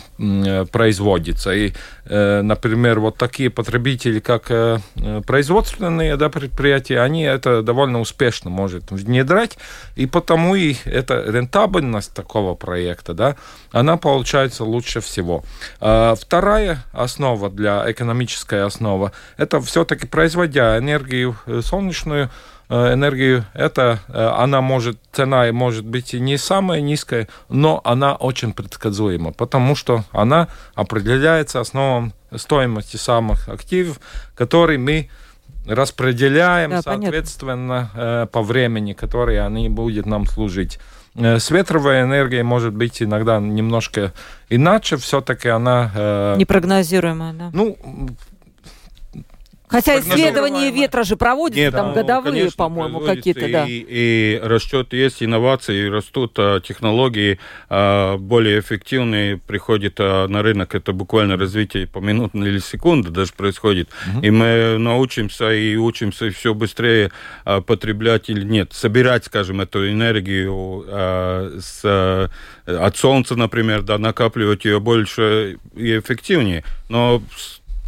производится. 0.71 1.55
И, 1.55 1.73
э, 2.05 2.43
например, 2.43 3.01
вот 3.01 3.17
такие 3.17 3.49
потребители, 3.49 4.21
как 4.21 4.51
э, 4.51 4.81
производственные 5.27 6.19
да, 6.19 6.29
предприятия, 6.29 7.01
они 7.01 7.23
это 7.23 7.63
довольно 7.63 8.01
успешно 8.01 8.51
может 8.51 8.91
внедрять, 8.91 9.57
и 9.97 10.05
потому 10.05 10.57
и 10.57 10.77
эта 10.85 11.25
рентабельность 11.27 12.13
такого 12.13 12.55
проекта, 12.55 13.15
да, 13.15 13.37
она 13.73 13.97
получается 13.97 14.65
лучше 14.65 15.01
всего. 15.01 15.43
Э, 15.81 16.15
вторая 16.21 16.85
основа 16.93 17.49
для 17.49 17.91
экономической 17.91 18.63
основы 18.63 19.11
это 19.39 19.61
все-таки 19.61 20.07
производя 20.07 20.77
энергию 20.77 21.37
э, 21.47 21.61
солнечную, 21.63 22.29
э, 22.69 22.93
энергию, 22.93 23.47
это 23.55 24.01
э, 24.09 24.27
она 24.37 24.61
может, 24.61 24.99
цена 25.13 25.51
может 25.53 25.87
быть 25.87 26.13
и 26.13 26.21
не 26.21 26.37
самая 26.37 26.81
низкая, 26.81 27.29
но 27.49 27.81
она 27.85 28.17
очень 28.17 28.53
предсказуема, 28.53 29.33
потому 29.33 29.77
что 29.77 30.05
она 30.11 30.49
определяется 30.75 31.61
основом 31.61 32.13
стоимости 32.35 32.97
самых 32.97 33.49
активов, 33.49 34.01
которые 34.35 34.79
мы 34.79 35.09
распределяем, 35.67 36.71
да, 36.71 36.83
соответственно, 36.83 37.91
понятно. 37.93 38.27
по 38.33 38.43
времени, 38.43 38.93
которые 38.95 39.43
они 39.45 39.69
будут 39.69 40.07
нам 40.07 40.27
служить. 40.27 40.79
С 41.15 41.51
ветровой 41.51 42.03
энергией 42.03 42.43
может 42.43 42.75
быть 42.75 43.03
иногда 43.03 43.39
немножко 43.39 44.13
иначе, 44.49 44.97
все-таки 44.97 45.49
она... 45.49 46.35
Непрогнозируемая, 46.39 47.33
да? 47.33 47.51
Ну, 47.53 47.77
Хотя 49.69 50.01
исследования 50.01 50.71
ветра 50.71 51.05
же 51.05 51.17
проводятся, 51.17 51.61
Нет, 51.61 51.73
там 51.75 51.89
ну, 51.89 51.95
годовые, 51.95 52.51
по-моему, 52.57 53.01
какие-то, 53.01 53.49
да. 53.49 53.67
И, 53.67 53.85
и 53.89 54.41
расчет 54.43 54.93
есть, 54.93 55.23
инновации, 55.23 55.89
растут 55.89 56.35
а, 56.39 56.61
технологии 56.61 57.39
а, 57.69 58.17
более 58.17 58.61
эффективные, 58.61 59.37
приходят 59.37 59.95
а, 59.99 60.27
на 60.27 60.43
рынок, 60.43 60.75
это 60.75 60.93
буквально 60.93 61.37
развитие 61.37 61.87
по 61.87 61.99
минуту 61.99 62.39
или 62.39 62.59
секунду 62.59 63.11
даже 63.11 63.33
происходит. 63.33 63.91
Угу. 64.15 64.27
И 64.27 64.31
мы 64.31 64.79
научимся 64.79 65.53
и 65.53 65.77
учимся 65.77 66.31
все 66.31 66.55
быстрее 66.55 67.11
потреблять 67.45 68.31
или 68.31 68.45
нет, 68.45 68.73
собирать, 68.73 69.25
скажем, 69.25 69.61
эту 69.61 69.91
энергию 69.91 70.85
с, 71.61 72.31
от 72.67 72.97
солнца, 72.97 73.37
например, 73.37 73.83
да, 73.83 73.99
накапливать 73.99 74.65
ее 74.65 74.81
больше 74.81 75.59
и 75.75 75.99
эффективнее. 75.99 76.65
Но 76.89 77.23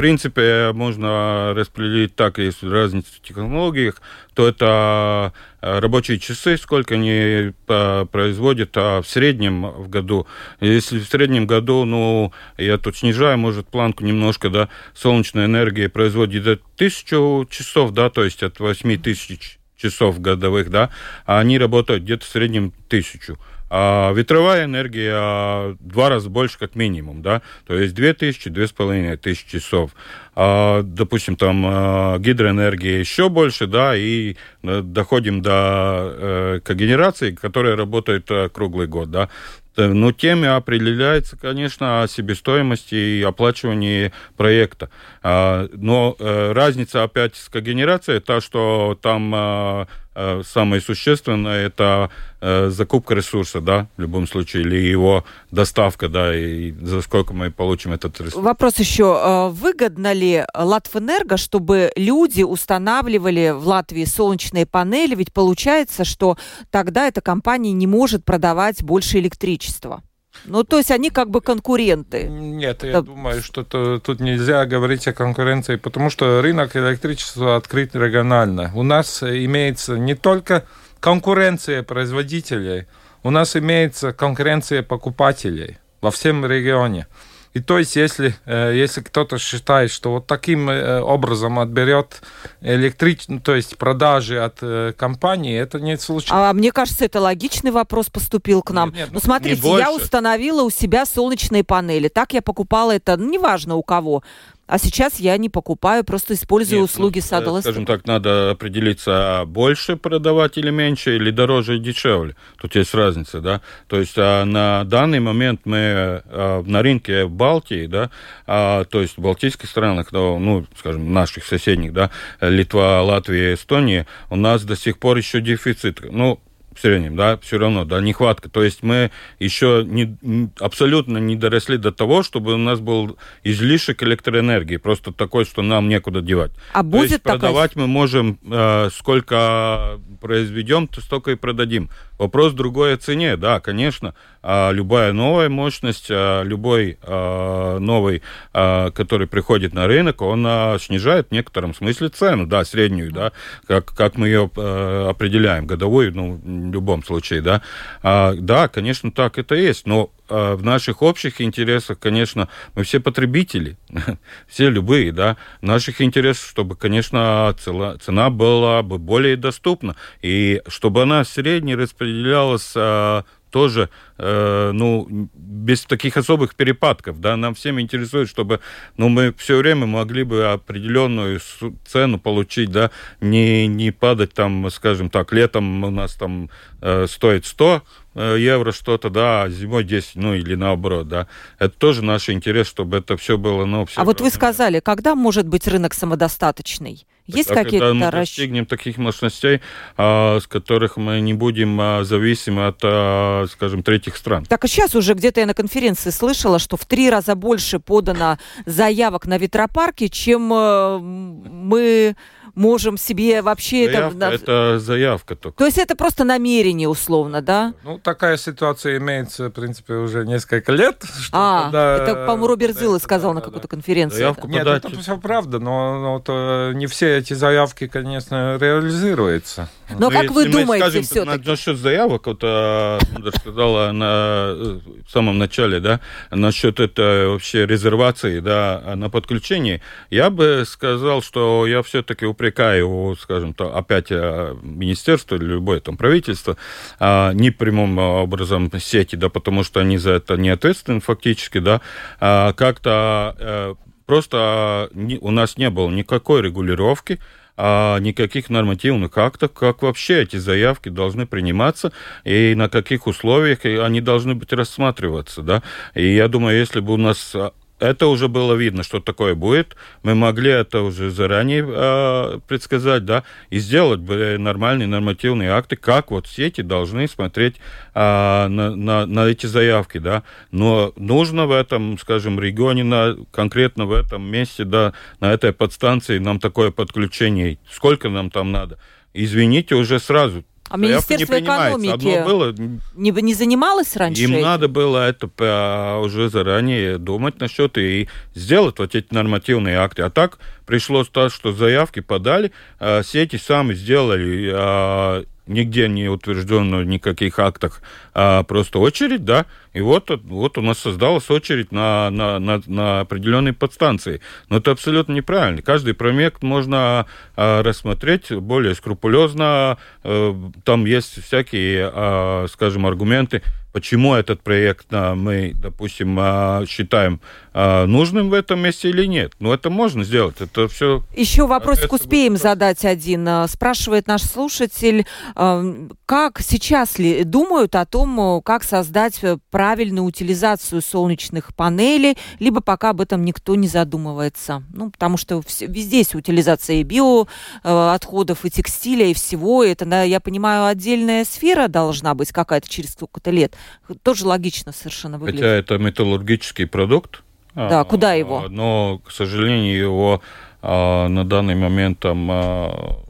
принципе, 0.01 0.73
можно 0.73 1.53
распределить 1.55 2.17
так, 2.17 2.39
если 2.39 2.67
разница 2.67 3.13
в 3.15 3.21
технологиях, 3.21 4.01
то 4.33 4.49
это 4.49 5.35
э, 5.61 5.79
рабочие 5.79 6.19
часы, 6.19 6.57
сколько 6.57 6.95
они 6.95 7.53
э, 7.69 8.07
производят 8.11 8.71
а 8.77 9.03
в 9.03 9.07
среднем 9.07 9.67
в 9.67 9.91
году. 9.91 10.27
Если 10.63 11.01
в 11.01 11.05
среднем 11.05 11.47
году, 11.47 11.85
ну, 11.85 12.33
я 12.57 12.79
тут 12.79 12.97
снижаю, 12.97 13.37
может, 13.37 13.69
планку 13.69 14.03
немножко, 14.03 14.49
да, 14.49 14.71
солнечная 14.95 15.45
энергия 15.45 15.91
производит 15.91 16.63
тысячу 16.77 17.47
часов, 17.51 17.91
да, 17.91 18.09
то 18.09 18.25
есть 18.25 18.43
от 18.43 18.59
8 18.59 19.03
тысяч 19.03 19.59
часов 19.77 20.19
годовых, 20.19 20.71
да, 20.71 20.89
а 21.27 21.41
они 21.41 21.59
работают 21.59 22.05
где-то 22.05 22.25
в 22.25 22.29
среднем 22.29 22.73
тысячу. 22.89 23.39
А 23.73 24.13
ветровая 24.13 24.65
энергия 24.65 25.77
два 25.79 26.09
раза 26.09 26.29
больше 26.29 26.59
как 26.59 26.75
минимум, 26.75 27.23
да, 27.23 27.41
то 27.69 27.79
есть 27.79 27.95
2000, 27.95 28.51
2500 28.51 29.47
часов. 29.47 29.93
А, 30.35 30.83
допустим, 30.83 31.37
там 31.37 31.65
а, 31.67 32.19
гидроэнергия 32.19 32.99
еще 32.99 33.29
больше, 33.29 33.69
да, 33.69 33.95
и 33.95 34.37
э, 34.63 34.81
доходим 34.83 35.41
до 35.41 35.53
э, 35.53 36.61
когенерации, 36.65 37.31
которая 37.31 37.77
работает 37.77 38.29
э, 38.31 38.49
круглый 38.49 38.89
год, 38.89 39.11
да. 39.11 39.29
Но 39.77 40.11
теми 40.13 40.49
определяется, 40.49 41.39
конечно, 41.39 42.05
себестоимость 42.09 42.93
и 42.93 43.25
оплачивание 43.27 44.13
проекта. 44.37 44.91
А, 45.23 45.69
но 45.73 46.17
разница 46.19 47.05
опять 47.05 47.37
с 47.37 47.49
когенерацией, 47.49 48.21
та, 48.21 48.41
что 48.41 48.99
там 49.01 49.87
Э, 50.10 50.10
самое 50.45 50.81
существенное 50.81 51.67
это 51.67 52.11
э, 52.41 52.69
закупка 52.71 53.15
ресурса, 53.15 53.61
да, 53.61 53.89
в 53.97 54.01
любом 54.01 54.27
случае, 54.27 54.63
или 54.63 54.77
его 54.77 55.25
доставка, 55.51 56.09
да, 56.09 56.37
и 56.37 56.73
за 56.73 57.03
сколько 57.03 57.33
мы 57.33 57.51
получим 57.51 57.93
этот 57.93 58.21
ресурс. 58.21 58.35
Вопрос 58.35 58.79
еще. 58.79 59.19
Э, 59.23 59.49
выгодно 59.49 60.13
ли 60.13 60.45
Латвэнерго, 60.55 61.37
чтобы 61.37 61.93
люди 61.97 62.43
устанавливали 62.43 63.55
в 63.57 63.67
Латвии 63.67 64.05
солнечные 64.05 64.67
панели? 64.67 65.15
Ведь 65.15 65.33
получается, 65.33 66.05
что 66.05 66.37
тогда 66.71 67.07
эта 67.07 67.21
компания 67.21 67.73
не 67.73 67.87
может 67.87 68.25
продавать 68.25 68.83
больше 68.83 69.19
электричества. 69.19 70.03
Ну, 70.45 70.65
то 70.65 70.79
есть 70.79 70.91
они 70.91 71.11
как 71.11 71.31
бы 71.31 71.41
конкуренты. 71.41 72.25
Нет, 72.25 72.83
я 72.83 72.93
да. 72.93 73.03
думаю, 73.03 73.43
что 73.43 73.65
то, 73.65 73.99
тут 73.99 74.21
нельзя 74.21 74.65
говорить 74.65 75.07
о 75.09 75.13
конкуренции, 75.13 75.77
потому 75.77 76.11
что 76.11 76.41
рынок 76.41 76.77
электричества 76.77 77.57
открыт 77.57 77.95
регионально. 77.95 78.71
У 78.75 78.83
нас 78.83 79.23
имеется 79.23 79.99
не 79.99 80.15
только 80.15 80.65
конкуренция 81.01 81.83
производителей, 81.83 82.87
у 83.23 83.31
нас 83.31 83.57
имеется 83.57 84.13
конкуренция 84.13 84.83
покупателей 84.83 85.79
во 86.01 86.11
всем 86.11 86.47
регионе. 86.47 87.07
И 87.53 87.61
то 87.61 87.79
есть, 87.79 87.97
если, 87.97 88.37
э, 88.47 88.73
если 88.77 89.01
кто-то 89.01 89.39
считает, 89.39 89.91
что 89.91 90.13
вот 90.13 90.27
таким 90.29 90.71
э, 90.71 91.01
образом 91.01 91.59
отберет 91.59 92.23
электрич... 92.61 93.25
Ну, 93.27 93.41
то 93.41 93.57
есть 93.57 93.77
продажи 93.77 94.39
от 94.39 94.59
э, 94.63 94.93
компании, 94.97 95.59
это 95.59 95.81
не 95.81 95.99
случайно. 95.99 96.51
А 96.51 96.53
мне 96.53 96.71
кажется, 96.71 97.05
это 97.05 97.21
логичный 97.21 97.73
вопрос 97.73 98.09
поступил 98.09 98.63
к 98.63 98.71
нам. 98.71 98.91
Нет, 98.91 98.99
нет, 98.99 99.09
ну, 99.13 99.21
смотрите, 99.21 99.69
я 99.79 99.93
установила 99.93 100.63
у 100.63 100.71
себя 100.71 101.05
солнечные 101.05 101.65
панели. 101.65 102.07
Так 102.07 102.35
я 102.35 102.43
покупала 102.43 102.93
это, 102.93 103.17
ну, 103.17 103.29
неважно 103.29 103.75
у 103.75 103.83
кого. 103.83 104.23
А 104.71 104.79
сейчас 104.79 105.19
я 105.19 105.37
не 105.37 105.49
покупаю, 105.49 106.05
просто 106.05 106.35
использую 106.35 106.83
Нет, 106.83 106.91
услуги 106.91 107.19
ну, 107.19 107.27
сада 107.27 107.61
Скажем 107.61 107.85
так, 107.85 108.07
надо 108.07 108.53
определиться, 108.53 109.43
больше 109.45 109.97
продавать 109.97 110.59
или 110.59 110.71
меньше, 110.71 111.17
или 111.17 111.33
дороже 111.33 111.77
и 111.77 111.81
дешевле. 111.81 112.37
Тут 112.57 112.77
есть 112.77 112.95
разница, 112.95 113.41
да. 113.41 113.63
То 113.89 113.99
есть 113.99 114.15
а 114.17 114.45
на 114.45 114.85
данный 114.85 115.19
момент 115.19 115.63
мы 115.65 116.23
а, 116.25 116.63
на 116.65 116.83
рынке 116.83 117.25
в 117.25 117.33
Балтии, 117.33 117.87
да, 117.87 118.13
а, 118.47 118.85
то 118.85 119.01
есть 119.01 119.17
в 119.17 119.21
балтийских 119.21 119.69
странах, 119.69 120.13
ну, 120.13 120.65
скажем, 120.79 121.13
наших 121.13 121.47
соседних, 121.47 121.93
да, 121.93 122.13
Литва, 122.41 123.03
Латвия, 123.03 123.55
Эстония, 123.55 124.07
у 124.29 124.37
нас 124.37 124.63
до 124.63 124.77
сих 124.77 125.01
пор 125.01 125.17
еще 125.17 125.41
дефицит. 125.41 126.01
Ну, 126.13 126.39
в 126.81 126.83
среднем, 126.83 127.15
да, 127.15 127.39
все 127.39 127.59
равно, 127.59 127.85
да, 127.85 128.01
нехватка. 128.01 128.49
То 128.49 128.63
есть 128.63 128.83
мы 128.83 129.11
еще 129.39 129.85
не, 129.87 130.17
абсолютно 130.59 131.19
не 131.19 131.37
доросли 131.37 131.77
до 131.77 131.93
того, 131.93 132.23
чтобы 132.23 132.55
у 132.55 132.57
нас 132.57 132.81
был 132.81 133.19
излишек 133.45 134.03
электроэнергии, 134.03 134.79
просто 134.79 135.13
такой, 135.13 135.45
что 135.45 135.63
нам 135.63 135.89
некуда 135.89 136.23
девать. 136.23 136.53
А 136.73 136.83
будет 136.83 137.09
То 137.09 137.13
есть 137.13 137.23
такой... 137.23 137.39
продавать 137.39 137.77
мы 137.77 137.87
можем, 137.87 138.39
э, 138.51 138.89
сколько 138.93 140.01
произведем, 140.21 140.87
то 140.87 141.01
столько 141.01 141.33
и 141.33 141.35
продадим. 141.35 141.91
Вопрос 142.19 142.53
другой 142.53 142.97
цене, 142.97 143.37
да, 143.37 143.61
конечно. 143.61 144.15
А 144.43 144.71
любая 144.73 145.13
новая 145.13 145.49
мощность, 145.49 146.09
а 146.11 146.43
любой 146.43 146.99
а, 147.03 147.79
новый, 147.79 148.23
а, 148.53 148.91
который 148.91 149.27
приходит 149.27 149.75
на 149.75 149.87
рынок, 149.87 150.23
он 150.23 150.45
а, 150.47 150.79
снижает 150.79 151.29
в 151.29 151.33
некотором 151.33 151.75
смысле 151.75 152.09
цену, 152.09 152.47
да, 152.47 152.65
среднюю, 152.65 153.11
да, 153.13 153.33
как, 153.67 153.87
как 153.95 154.17
мы 154.17 154.29
ее 154.29 154.51
а, 154.57 155.09
определяем, 155.11 155.67
годовую, 155.67 156.15
ну, 156.15 156.41
любом 156.73 157.05
случае, 157.05 157.41
да. 157.41 157.63
А, 158.03 158.35
да, 158.35 158.69
конечно, 158.69 159.11
так 159.13 159.39
это 159.39 159.55
есть, 159.55 159.87
но 159.87 160.11
а, 160.29 160.57
в 160.57 160.63
наших 160.63 161.03
общих 161.03 161.41
интересах, 161.41 161.99
конечно, 161.99 162.49
мы 162.75 162.85
все 162.85 163.01
потребители, 163.01 163.77
все 164.49 164.71
любые, 164.71 165.13
да, 165.13 165.37
в 165.61 165.67
наших 165.67 166.01
интересах, 166.01 166.49
чтобы, 166.49 166.77
конечно, 166.77 167.55
цена, 167.59 167.97
цена 167.99 168.31
была 168.31 168.83
бы 168.83 168.99
более 168.99 169.37
доступна, 169.37 169.97
и 170.23 170.63
чтобы 170.69 171.03
она 171.03 171.25
средне 171.25 171.75
распределялась 171.75 172.73
а, 172.77 173.25
тоже, 173.51 173.91
э, 174.21 174.71
ну, 174.73 175.07
без 175.35 175.85
таких 175.85 176.17
особых 176.17 176.55
перепадков, 176.55 177.21
да, 177.21 177.37
нам 177.37 177.55
всем 177.55 177.81
интересует, 177.81 178.29
чтобы, 178.29 178.61
ну, 178.97 179.09
мы 179.09 179.33
все 179.37 179.57
время 179.57 179.87
могли 179.87 180.25
бы 180.25 180.47
определенную 180.47 181.41
цену 181.87 182.19
получить, 182.19 182.71
да, 182.71 182.91
не, 183.21 183.67
не 183.67 183.91
падать 183.91 184.33
там, 184.33 184.71
скажем 184.71 185.11
так, 185.11 185.33
летом 185.33 185.85
у 185.85 185.91
нас 185.91 186.15
там 186.15 186.51
э, 186.81 187.07
стоит 187.09 187.47
100 187.47 187.83
э, 188.15 188.37
евро 188.39 188.73
что-то, 188.73 189.11
да, 189.11 189.43
а 189.43 189.49
зимой 189.49 189.85
10, 189.85 190.17
ну 190.17 190.35
или 190.35 190.55
наоборот, 190.55 191.09
да. 191.09 191.27
Это 191.59 191.77
тоже 191.77 192.05
наш 192.05 192.29
интерес, 192.29 192.69
чтобы 192.69 192.99
это 192.99 193.17
все 193.17 193.39
было, 193.39 193.65
ну, 193.65 193.87
все 193.87 194.01
А 194.01 194.05
вот 194.05 194.21
вы 194.21 194.31
сказали, 194.31 194.81
когда 194.81 195.15
может 195.15 195.47
быть 195.47 195.67
рынок 195.67 195.95
самодостаточный? 195.95 197.07
Есть 197.37 197.49
какие-то 197.49 197.95
мы 197.95 198.11
достигнем 198.11 198.67
таких 198.67 198.99
мощностей, 198.99 199.61
а, 199.97 200.39
с 200.41 200.47
которых 200.47 200.97
мы 200.97 201.21
не 201.21 201.35
будем 201.35 201.79
а, 201.81 202.05
зависимы 202.05 202.67
от, 202.67 202.81
а, 202.83 203.47
скажем, 203.51 203.83
третьих 203.83 204.10
стран. 204.17 204.45
Так 204.45 204.65
и 204.65 204.69
сейчас 204.69 204.95
уже 204.95 205.15
где-то 205.15 205.41
я 205.41 205.47
на 205.47 205.55
конференции 205.55 206.11
слышала, 206.11 206.59
что 206.59 206.77
в 206.77 206.85
три 206.85 207.11
раза 207.11 207.35
больше 207.35 207.79
подано 207.79 208.39
заявок 208.67 209.27
на 209.27 209.39
ветропарки, 209.39 210.09
чем 210.09 210.53
э, 210.53 210.99
мы 210.99 212.17
можем 212.55 212.97
себе 212.97 213.43
вообще 213.43 213.87
заявка, 213.87 214.27
это... 214.27 214.35
Это 214.35 214.79
заявка 214.79 215.37
только. 215.37 215.59
То 215.59 215.67
есть 215.67 215.79
это 215.79 215.97
просто 215.97 216.25
намерение 216.25 216.89
условно, 216.89 217.43
да? 217.43 217.75
Ну, 217.85 217.99
такая 217.99 218.37
ситуация 218.37 218.99
имеется, 218.99 219.49
в 219.49 219.51
принципе, 219.51 219.95
уже 219.95 220.27
несколько 220.27 220.73
лет. 220.73 221.03
а, 221.33 221.65
когда... 221.65 221.97
это, 221.97 222.15
по-моему, 222.27 222.49
Роберт 222.49 222.79
Зилл 222.79 222.99
сказал 223.01 223.33
да, 223.33 223.37
на 223.37 223.41
какой-то 223.41 223.69
конференции. 223.69 224.19
Заявку 224.19 224.49
это. 224.49 224.57
Нет, 224.57 224.67
это 224.67 225.01
все 225.01 225.19
правда, 225.19 225.59
но, 225.59 226.01
но 226.01 226.21
то, 226.21 226.73
не 226.75 226.87
все 226.87 227.19
эти 227.19 227.35
заявки, 227.35 227.87
конечно, 227.87 228.59
реализуются. 228.61 229.69
Но 229.91 230.09
ну, 230.09 230.11
как 230.11 230.31
вы 230.31 230.49
думаете 230.49 231.03
все-таки? 231.03 231.49
Насчет 231.49 231.79
заявок, 231.79 232.27
вот 232.27 232.45
Андра 232.45 233.33
сказала 233.37 233.93
на, 234.01 234.81
в 235.07 235.11
самом 235.11 235.39
начале, 235.39 235.81
да, 235.81 236.01
насчет 236.31 236.81
этой 236.81 237.29
вообще 237.29 237.67
резервации, 237.67 238.41
да, 238.41 238.95
на 238.97 239.11
подключение, 239.11 239.81
я 240.11 240.31
бы 240.31 240.65
сказал, 240.67 241.23
что 241.23 241.67
я 241.67 241.83
все-таки 241.83 242.27
упрекаю, 242.27 243.17
скажем 243.21 243.55
так, 243.55 243.75
опять 243.75 244.11
э, 244.11 244.57
министерство 244.63 245.37
или 245.37 245.45
любое 245.45 245.81
там 245.81 245.97
правительство, 245.97 246.57
а, 246.99 247.33
не 247.33 247.51
прямым 247.51 247.99
образом 247.99 248.71
сети, 248.81 249.17
да, 249.17 249.29
потому 249.29 249.65
что 249.65 249.81
они 249.81 249.99
за 249.99 250.13
это 250.13 250.37
не 250.37 250.49
ответственны 250.49 251.01
фактически, 251.01 251.59
да, 251.59 251.81
а 252.21 252.53
как-то 252.53 253.37
э, 253.39 253.75
просто 254.07 254.91
у 255.21 255.31
нас 255.31 255.57
не 255.57 255.71
было 255.71 255.89
никакой 255.91 256.43
регулировки, 256.43 257.21
а 257.57 257.99
никаких 257.99 258.51
нормативных 258.51 259.17
актов, 259.19 259.53
как 259.53 259.83
вообще 259.83 260.23
эти 260.23 260.37
заявки 260.37 260.89
должны 260.89 261.27
приниматься 261.27 261.93
и 262.25 262.55
на 262.57 262.69
каких 262.69 263.07
условиях 263.07 263.65
они 263.65 264.01
должны 264.01 264.35
быть 264.35 264.53
рассматриваться, 264.53 265.43
да. 265.43 265.63
И 265.95 266.15
я 266.15 266.29
думаю, 266.29 266.59
если 266.59 266.81
бы 266.81 266.95
у 266.95 266.97
нас 266.97 267.35
это 267.81 268.07
уже 268.07 268.29
было 268.29 268.55
видно, 268.55 268.83
что 268.83 269.01
такое 269.01 269.35
будет. 269.35 269.77
Мы 270.03 270.15
могли 270.15 270.51
это 270.51 270.83
уже 270.83 271.11
заранее 271.11 271.67
э, 271.67 272.39
предсказать, 272.47 273.05
да, 273.05 273.25
и 273.49 273.59
сделать 273.59 274.01
бы 274.01 274.37
нормальные 274.39 274.87
нормативные 274.87 275.51
акты, 275.51 275.77
как 275.77 276.11
вот 276.11 276.27
сети 276.27 276.61
должны 276.61 277.09
смотреть 277.09 277.57
э, 277.95 278.47
на, 278.49 278.77
на, 278.77 279.07
на 279.07 279.27
эти 279.27 279.47
заявки, 279.47 279.99
да. 279.99 280.23
Но 280.51 280.93
нужно 280.97 281.47
в 281.47 281.53
этом, 281.53 281.99
скажем, 281.99 282.39
регионе, 282.39 282.85
на, 282.85 283.17
конкретно 283.33 283.87
в 283.87 283.93
этом 283.93 284.23
месте, 284.31 284.65
да, 284.65 284.93
на 285.21 285.33
этой 285.33 285.53
подстанции 285.53 286.19
нам 286.19 286.39
такое 286.39 286.71
подключение. 286.71 287.59
Сколько 287.71 288.11
нам 288.11 288.31
там 288.31 288.53
надо? 288.53 288.79
Извините, 289.13 289.75
уже 289.75 289.99
сразу 289.99 290.45
а 290.71 290.77
Министерство 290.77 291.35
не 291.35 291.43
экономики 291.43 292.25
было, 292.25 292.55
не, 292.95 293.11
не 293.11 293.35
занималось 293.35 293.97
раньше? 293.97 294.23
Им 294.23 294.35
этим? 294.35 294.43
надо 294.43 294.69
было 294.69 295.09
это 295.09 295.99
уже 296.01 296.31
заранее 296.31 296.97
думать 296.97 297.41
насчет 297.41 297.77
и 297.77 298.09
сделать 298.35 298.79
вот 298.79 298.95
эти 298.95 299.13
нормативные 299.13 299.79
акты. 299.79 300.03
А 300.03 300.11
так 300.11 300.39
пришлось 300.67 301.09
то, 301.09 301.29
что 301.29 301.53
заявки 301.53 302.01
подали, 302.01 302.53
а 302.79 303.03
сети 303.03 303.37
сами 303.37 303.75
сделали 303.75 304.51
а, 304.55 305.25
нигде 305.49 305.89
не 305.89 306.09
утверждено 306.09 306.79
в 306.79 306.85
никаких 306.85 307.41
актах, 307.41 307.83
а 308.15 308.45
просто 308.45 308.79
очередь, 308.79 309.25
да, 309.25 309.47
и 309.73 309.81
вот, 309.81 310.11
вот 310.25 310.59
у 310.59 310.63
нас 310.63 310.79
создалась 310.79 311.31
очередь 311.31 311.71
на, 311.71 312.11
на, 312.11 312.39
на, 312.39 312.61
на 312.67 313.01
определенной 313.01 313.53
подстанции. 313.53 314.21
Но 314.49 314.57
это 314.57 314.73
абсолютно 314.73 315.13
неправильно. 315.13 315.63
Каждый 315.63 315.95
проект 315.95 316.43
можно 316.43 317.07
а, 317.37 317.63
рассмотреть 317.63 318.33
более 318.33 318.75
скрупулезно, 318.75 319.79
а, 320.03 320.51
там 320.65 320.87
есть 320.87 321.23
всякие, 321.25 321.91
а, 321.93 322.47
скажем, 322.51 322.85
аргументы, 322.87 323.43
почему 323.73 324.15
этот 324.15 324.43
проект 324.43 324.87
а, 324.91 325.15
мы, 325.15 325.53
допустим, 325.55 326.19
считаем 326.67 327.21
нужным 327.53 328.31
в 328.31 328.35
этом 328.35 328.61
месте 328.61 328.91
или 328.91 329.07
нет. 329.07 329.33
Но 329.41 329.53
это 329.53 329.71
можно 329.71 330.05
сделать. 330.05 330.37
Это 330.41 330.69
все. 330.69 331.03
Еще 331.17 331.49
вопросик 331.49 331.93
успеем 331.93 332.35
будет... 332.35 332.43
задать 332.43 332.85
один. 332.85 333.29
Спрашивает 333.49 334.07
наш 334.07 334.23
слушатель, 334.23 335.05
как 335.35 336.41
сейчас 336.41 337.01
ли 337.01 337.25
думают 337.25 337.75
о 337.75 337.87
том, 337.87 338.41
как 338.43 338.63
создать 338.63 339.21
правильную 339.61 340.07
утилизацию 340.07 340.81
солнечных 340.81 341.55
панелей, 341.55 342.17
либо 342.39 342.63
пока 342.63 342.91
об 342.91 343.03
этом 343.03 343.27
никто 343.27 343.55
не 343.57 343.69
задумывается. 343.69 344.63
Ну, 344.73 344.91
потому 344.91 345.19
что 345.19 345.43
везде 345.61 345.99
есть 345.99 346.15
утилизация 346.15 346.77
и 346.77 346.83
биоотходов, 346.83 348.47
и 348.47 348.51
текстиля, 348.51 349.05
и 349.09 349.13
всего. 349.13 349.63
Это, 349.63 349.85
я 350.05 350.19
понимаю, 350.21 350.65
отдельная 350.65 351.27
сфера 351.27 351.69
должна 351.69 352.15
быть 352.15 352.33
какая-то 352.33 352.71
через 352.71 352.93
сколько-то 352.93 353.31
лет. 353.31 353.55
Тоже 354.03 354.27
логично 354.27 354.73
совершенно 354.73 355.19
выглядит. 355.19 355.41
Хотя 355.41 355.53
это 355.57 355.77
металлургический 355.77 356.67
продукт. 356.67 357.23
Да, 357.55 357.81
а, 357.81 357.85
куда 357.85 358.15
его? 358.15 358.47
Но, 358.49 359.03
к 359.05 359.11
сожалению, 359.11 359.79
его 359.79 360.23
а, 360.63 361.07
на 361.09 361.27
данный 361.27 361.55
момент 361.55 361.99
там 361.99 362.31
а, 362.31 363.03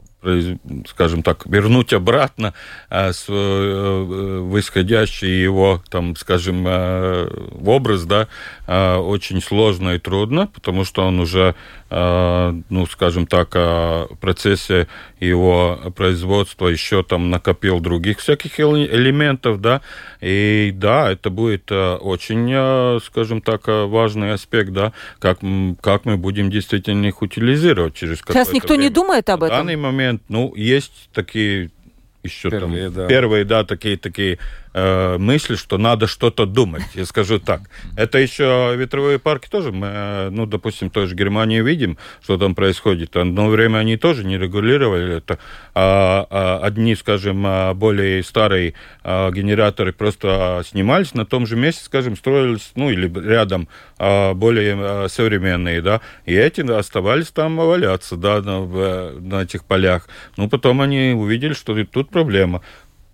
скажем 0.87 1.23
так, 1.23 1.45
вернуть 1.47 1.93
обратно 1.93 2.53
а, 2.89 3.11
с, 3.11 3.25
э, 3.27 4.39
восходящий 4.41 5.41
его, 5.41 5.81
там, 5.89 6.15
скажем, 6.15 6.63
в 6.63 7.69
образ, 7.69 8.05
да, 8.05 8.27
а, 8.67 8.99
очень 8.99 9.41
сложно 9.41 9.95
и 9.95 9.99
трудно, 9.99 10.47
потому 10.47 10.85
что 10.85 11.03
он 11.03 11.19
уже, 11.19 11.55
ну, 11.91 12.85
скажем 12.89 13.27
так, 13.27 13.53
в 13.53 14.17
процессе 14.19 14.87
его 15.19 15.79
производства 15.95 16.67
еще 16.67 17.03
там 17.03 17.29
накопил 17.29 17.79
других 17.79 18.19
всяких 18.19 18.59
элементов, 18.59 19.61
да, 19.61 19.81
и 20.19 20.71
да, 20.73 21.11
это 21.11 21.29
будет 21.29 21.63
а, 21.69 21.97
очень, 21.97 23.01
скажем 23.01 23.41
так, 23.41 23.63
важный 23.67 24.33
аспект, 24.33 24.71
да, 24.71 24.93
как, 25.19 25.39
как 25.81 26.05
мы 26.05 26.17
будем 26.17 26.49
действительно 26.49 27.07
их 27.07 27.21
утилизировать 27.21 27.93
через 27.93 28.19
Сейчас 28.19 28.53
никто 28.53 28.75
время. 28.75 28.83
не 28.83 28.89
думает 28.89 29.29
об 29.29 29.43
этом? 29.43 29.55
В 29.55 29.59
данный 29.59 29.75
момент 29.75 30.01
момент, 30.01 30.21
ну, 30.29 30.53
есть 30.55 31.09
такие 31.13 31.69
еще 32.23 32.49
первые, 32.49 32.85
там, 32.85 32.93
да. 32.93 33.07
первые, 33.07 33.45
да, 33.45 33.63
такие 33.63 33.97
такие 33.97 34.37
э, 34.73 35.17
мысли, 35.17 35.55
что 35.55 35.77
надо 35.77 36.07
что-то 36.07 36.45
думать, 36.45 36.83
я 36.93 37.05
скажу 37.05 37.39
так. 37.39 37.61
Это 37.95 38.17
еще 38.17 38.73
ветровые 38.75 39.19
парки 39.19 39.49
тоже, 39.49 39.71
мы, 39.71 39.87
э, 39.87 40.29
ну, 40.29 40.45
допустим, 40.45 40.89
тоже 40.89 41.15
Германии 41.15 41.61
видим, 41.61 41.97
что 42.21 42.37
там 42.37 42.55
происходит. 42.55 43.15
Одно 43.15 43.49
время 43.49 43.79
они 43.79 43.97
тоже 43.97 44.23
не 44.23 44.37
регулировали 44.37 45.17
это. 45.17 45.39
А, 45.73 46.27
а 46.29 46.59
одни, 46.63 46.95
скажем, 46.95 47.43
а, 47.45 47.73
более 47.73 48.23
старые 48.23 48.73
а, 49.03 49.31
генераторы 49.31 49.93
просто 49.93 50.61
снимались 50.65 51.13
на 51.13 51.25
том 51.25 51.45
же 51.45 51.55
месте, 51.55 51.83
скажем, 51.83 52.15
строились, 52.15 52.71
ну, 52.75 52.89
или 52.89 53.11
рядом 53.19 53.67
а, 53.97 54.33
более 54.33 54.75
а, 54.77 55.07
современные, 55.09 55.81
да, 55.81 56.01
и 56.25 56.33
эти 56.33 56.61
оставались 56.61 57.31
там 57.31 57.57
валяться, 57.57 58.15
да, 58.15 58.41
на, 58.41 59.11
на 59.19 59.43
этих 59.43 59.65
полях. 59.65 60.07
Ну, 60.37 60.49
потом 60.49 60.81
они 60.81 61.13
увидели, 61.15 61.53
что 61.53 61.81
тут 61.85 62.09
проблема 62.09 62.61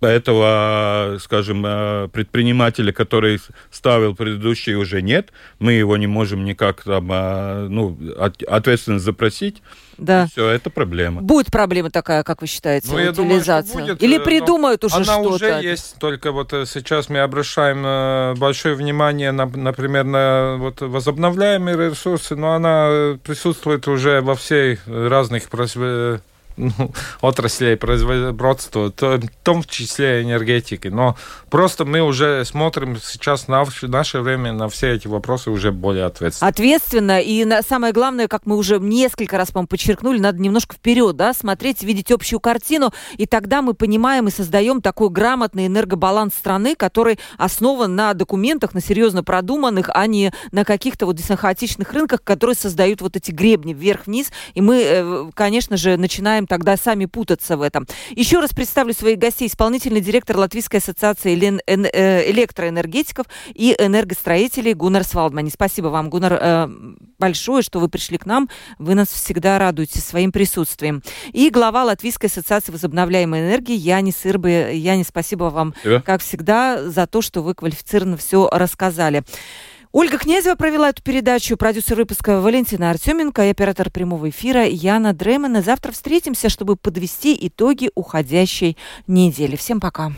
этого, 0.05 1.17
скажем, 1.19 1.63
э, 1.65 2.07
предпринимателя, 2.09 2.91
который 2.91 3.39
ставил 3.71 4.15
предыдущий, 4.15 4.75
уже 4.75 5.01
нет. 5.01 5.31
Мы 5.59 5.73
его 5.73 5.97
не 5.97 6.07
можем 6.07 6.45
никак 6.45 6.83
там, 6.83 7.11
э, 7.11 7.67
ну, 7.67 7.97
ответственность 8.17 9.05
запросить. 9.05 9.61
Да. 9.97 10.27
все, 10.27 10.49
это 10.49 10.69
проблема. 10.69 11.23
Будет 11.23 11.47
проблема 11.47 11.89
такая, 11.89 12.21
как 12.23 12.41
вы 12.41 12.47
считаете, 12.47 12.87
ну, 12.91 12.97
утилизация? 12.97 13.73
Думаю, 13.73 13.95
будет, 13.95 14.03
Или 14.03 14.19
придумают 14.19 14.83
уже 14.83 15.03
что-то? 15.03 15.13
Она 15.13 15.27
уже 15.27 15.59
есть, 15.63 15.97
только 15.97 16.31
вот 16.31 16.53
э, 16.53 16.65
сейчас 16.67 17.09
мы 17.09 17.19
обращаем 17.19 18.37
большое 18.37 18.75
внимание, 18.75 19.31
на, 19.31 19.47
например, 19.47 20.03
на 20.03 20.57
вот 20.59 20.81
возобновляемые 20.81 21.89
ресурсы, 21.89 22.35
но 22.35 22.53
она 22.53 23.17
присутствует 23.23 23.87
уже 23.87 24.21
во 24.21 24.35
всей 24.35 24.77
разных 24.85 25.49
ну, 26.57 26.91
отраслей 27.21 27.77
производства, 27.77 28.91
в 28.95 29.21
том 29.43 29.63
числе 29.63 30.23
энергетики. 30.23 30.87
Но 30.87 31.15
просто 31.49 31.85
мы 31.85 32.01
уже 32.01 32.43
смотрим 32.45 32.97
сейчас 33.01 33.47
на 33.47 33.65
наше 33.83 34.19
время 34.19 34.53
на 34.53 34.67
все 34.67 34.93
эти 34.93 35.07
вопросы 35.07 35.51
уже 35.51 35.71
более 35.71 36.05
ответственно. 36.05 36.49
Ответственно. 36.49 37.21
И 37.21 37.45
на, 37.45 37.61
самое 37.61 37.93
главное, 37.93 38.27
как 38.27 38.45
мы 38.45 38.57
уже 38.57 38.79
несколько 38.79 39.37
раз, 39.37 39.51
по 39.51 39.65
подчеркнули, 39.65 40.19
надо 40.19 40.39
немножко 40.41 40.75
вперед 40.75 41.15
да, 41.15 41.33
смотреть, 41.33 41.83
видеть 41.83 42.11
общую 42.11 42.39
картину. 42.39 42.91
И 43.17 43.25
тогда 43.25 43.61
мы 43.61 43.73
понимаем 43.73 44.27
и 44.27 44.31
создаем 44.31 44.81
такой 44.81 45.09
грамотный 45.09 45.67
энергобаланс 45.67 46.33
страны, 46.33 46.75
который 46.75 47.19
основан 47.37 47.95
на 47.95 48.13
документах, 48.13 48.73
на 48.73 48.81
серьезно 48.81 49.23
продуманных, 49.23 49.89
а 49.93 50.07
не 50.07 50.31
на 50.51 50.65
каких-то 50.65 51.05
вот 51.05 51.17
хаотичных 51.37 51.93
рынках, 51.93 52.23
которые 52.23 52.55
создают 52.55 53.01
вот 53.01 53.15
эти 53.15 53.31
гребни 53.31 53.73
вверх-вниз. 53.73 54.31
И 54.53 54.61
мы, 54.61 54.81
э, 54.83 55.25
конечно 55.33 55.77
же, 55.77 55.97
начинаем 55.97 56.46
тогда 56.47 56.77
сами 56.77 57.05
путаться 57.05 57.57
в 57.57 57.61
этом. 57.61 57.85
Еще 58.11 58.39
раз 58.39 58.53
представлю 58.53 58.93
своих 58.93 59.19
гостей. 59.19 59.47
Исполнительный 59.47 60.01
директор 60.01 60.37
Латвийской 60.37 60.77
ассоциации 60.77 61.35
э, 61.37 62.31
электроэнергетиков 62.31 63.27
и 63.53 63.75
энергостроителей 63.77 64.73
Гуннар 64.73 65.03
Свалдмани. 65.03 65.49
Спасибо 65.49 65.87
вам, 65.87 66.09
Гуннар, 66.09 66.33
э, 66.33 66.67
большое, 67.19 67.61
что 67.61 67.79
вы 67.79 67.89
пришли 67.89 68.17
к 68.17 68.25
нам. 68.25 68.49
Вы 68.79 68.95
нас 68.95 69.09
всегда 69.09 69.59
радуете 69.59 69.99
своим 69.99 70.31
присутствием. 70.31 71.03
И 71.33 71.49
глава 71.49 71.83
Латвийской 71.83 72.27
ассоциации 72.27 72.71
возобновляемой 72.71 73.41
энергии 73.41 73.75
Янис 73.75 74.25
Ирбы. 74.25 74.49
Янис, 74.73 75.07
спасибо 75.07 75.45
вам, 75.45 75.73
Спасибо. 75.79 76.01
как 76.01 76.21
всегда, 76.21 76.83
за 76.89 77.07
то, 77.07 77.21
что 77.21 77.41
вы 77.41 77.53
квалифицированно 77.53 78.17
все 78.17 78.49
рассказали. 78.51 79.23
Ольга 79.99 80.19
Князева 80.19 80.53
провела 80.53 80.89
эту 80.89 81.01
передачу, 81.01 81.57
продюсер 81.57 81.95
выпуска 81.95 82.39
Валентина 82.39 82.91
Артеменко 82.91 83.43
и 83.43 83.49
оператор 83.49 83.89
прямого 83.89 84.29
эфира 84.29 84.63
Яна 84.63 85.11
Дремена. 85.11 85.63
Завтра 85.63 85.91
встретимся, 85.91 86.49
чтобы 86.49 86.75
подвести 86.75 87.35
итоги 87.47 87.89
уходящей 87.95 88.77
недели. 89.07 89.55
Всем 89.55 89.79
пока. 89.79 90.11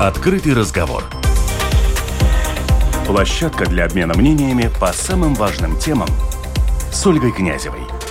Открытый 0.00 0.54
разговор. 0.54 1.04
Площадка 3.06 3.66
для 3.66 3.84
обмена 3.84 4.14
мнениями 4.14 4.70
по 4.80 4.94
самым 4.94 5.34
важным 5.34 5.78
темам 5.78 6.08
с 6.90 7.06
Ольгой 7.06 7.32
Князевой– 7.32 7.82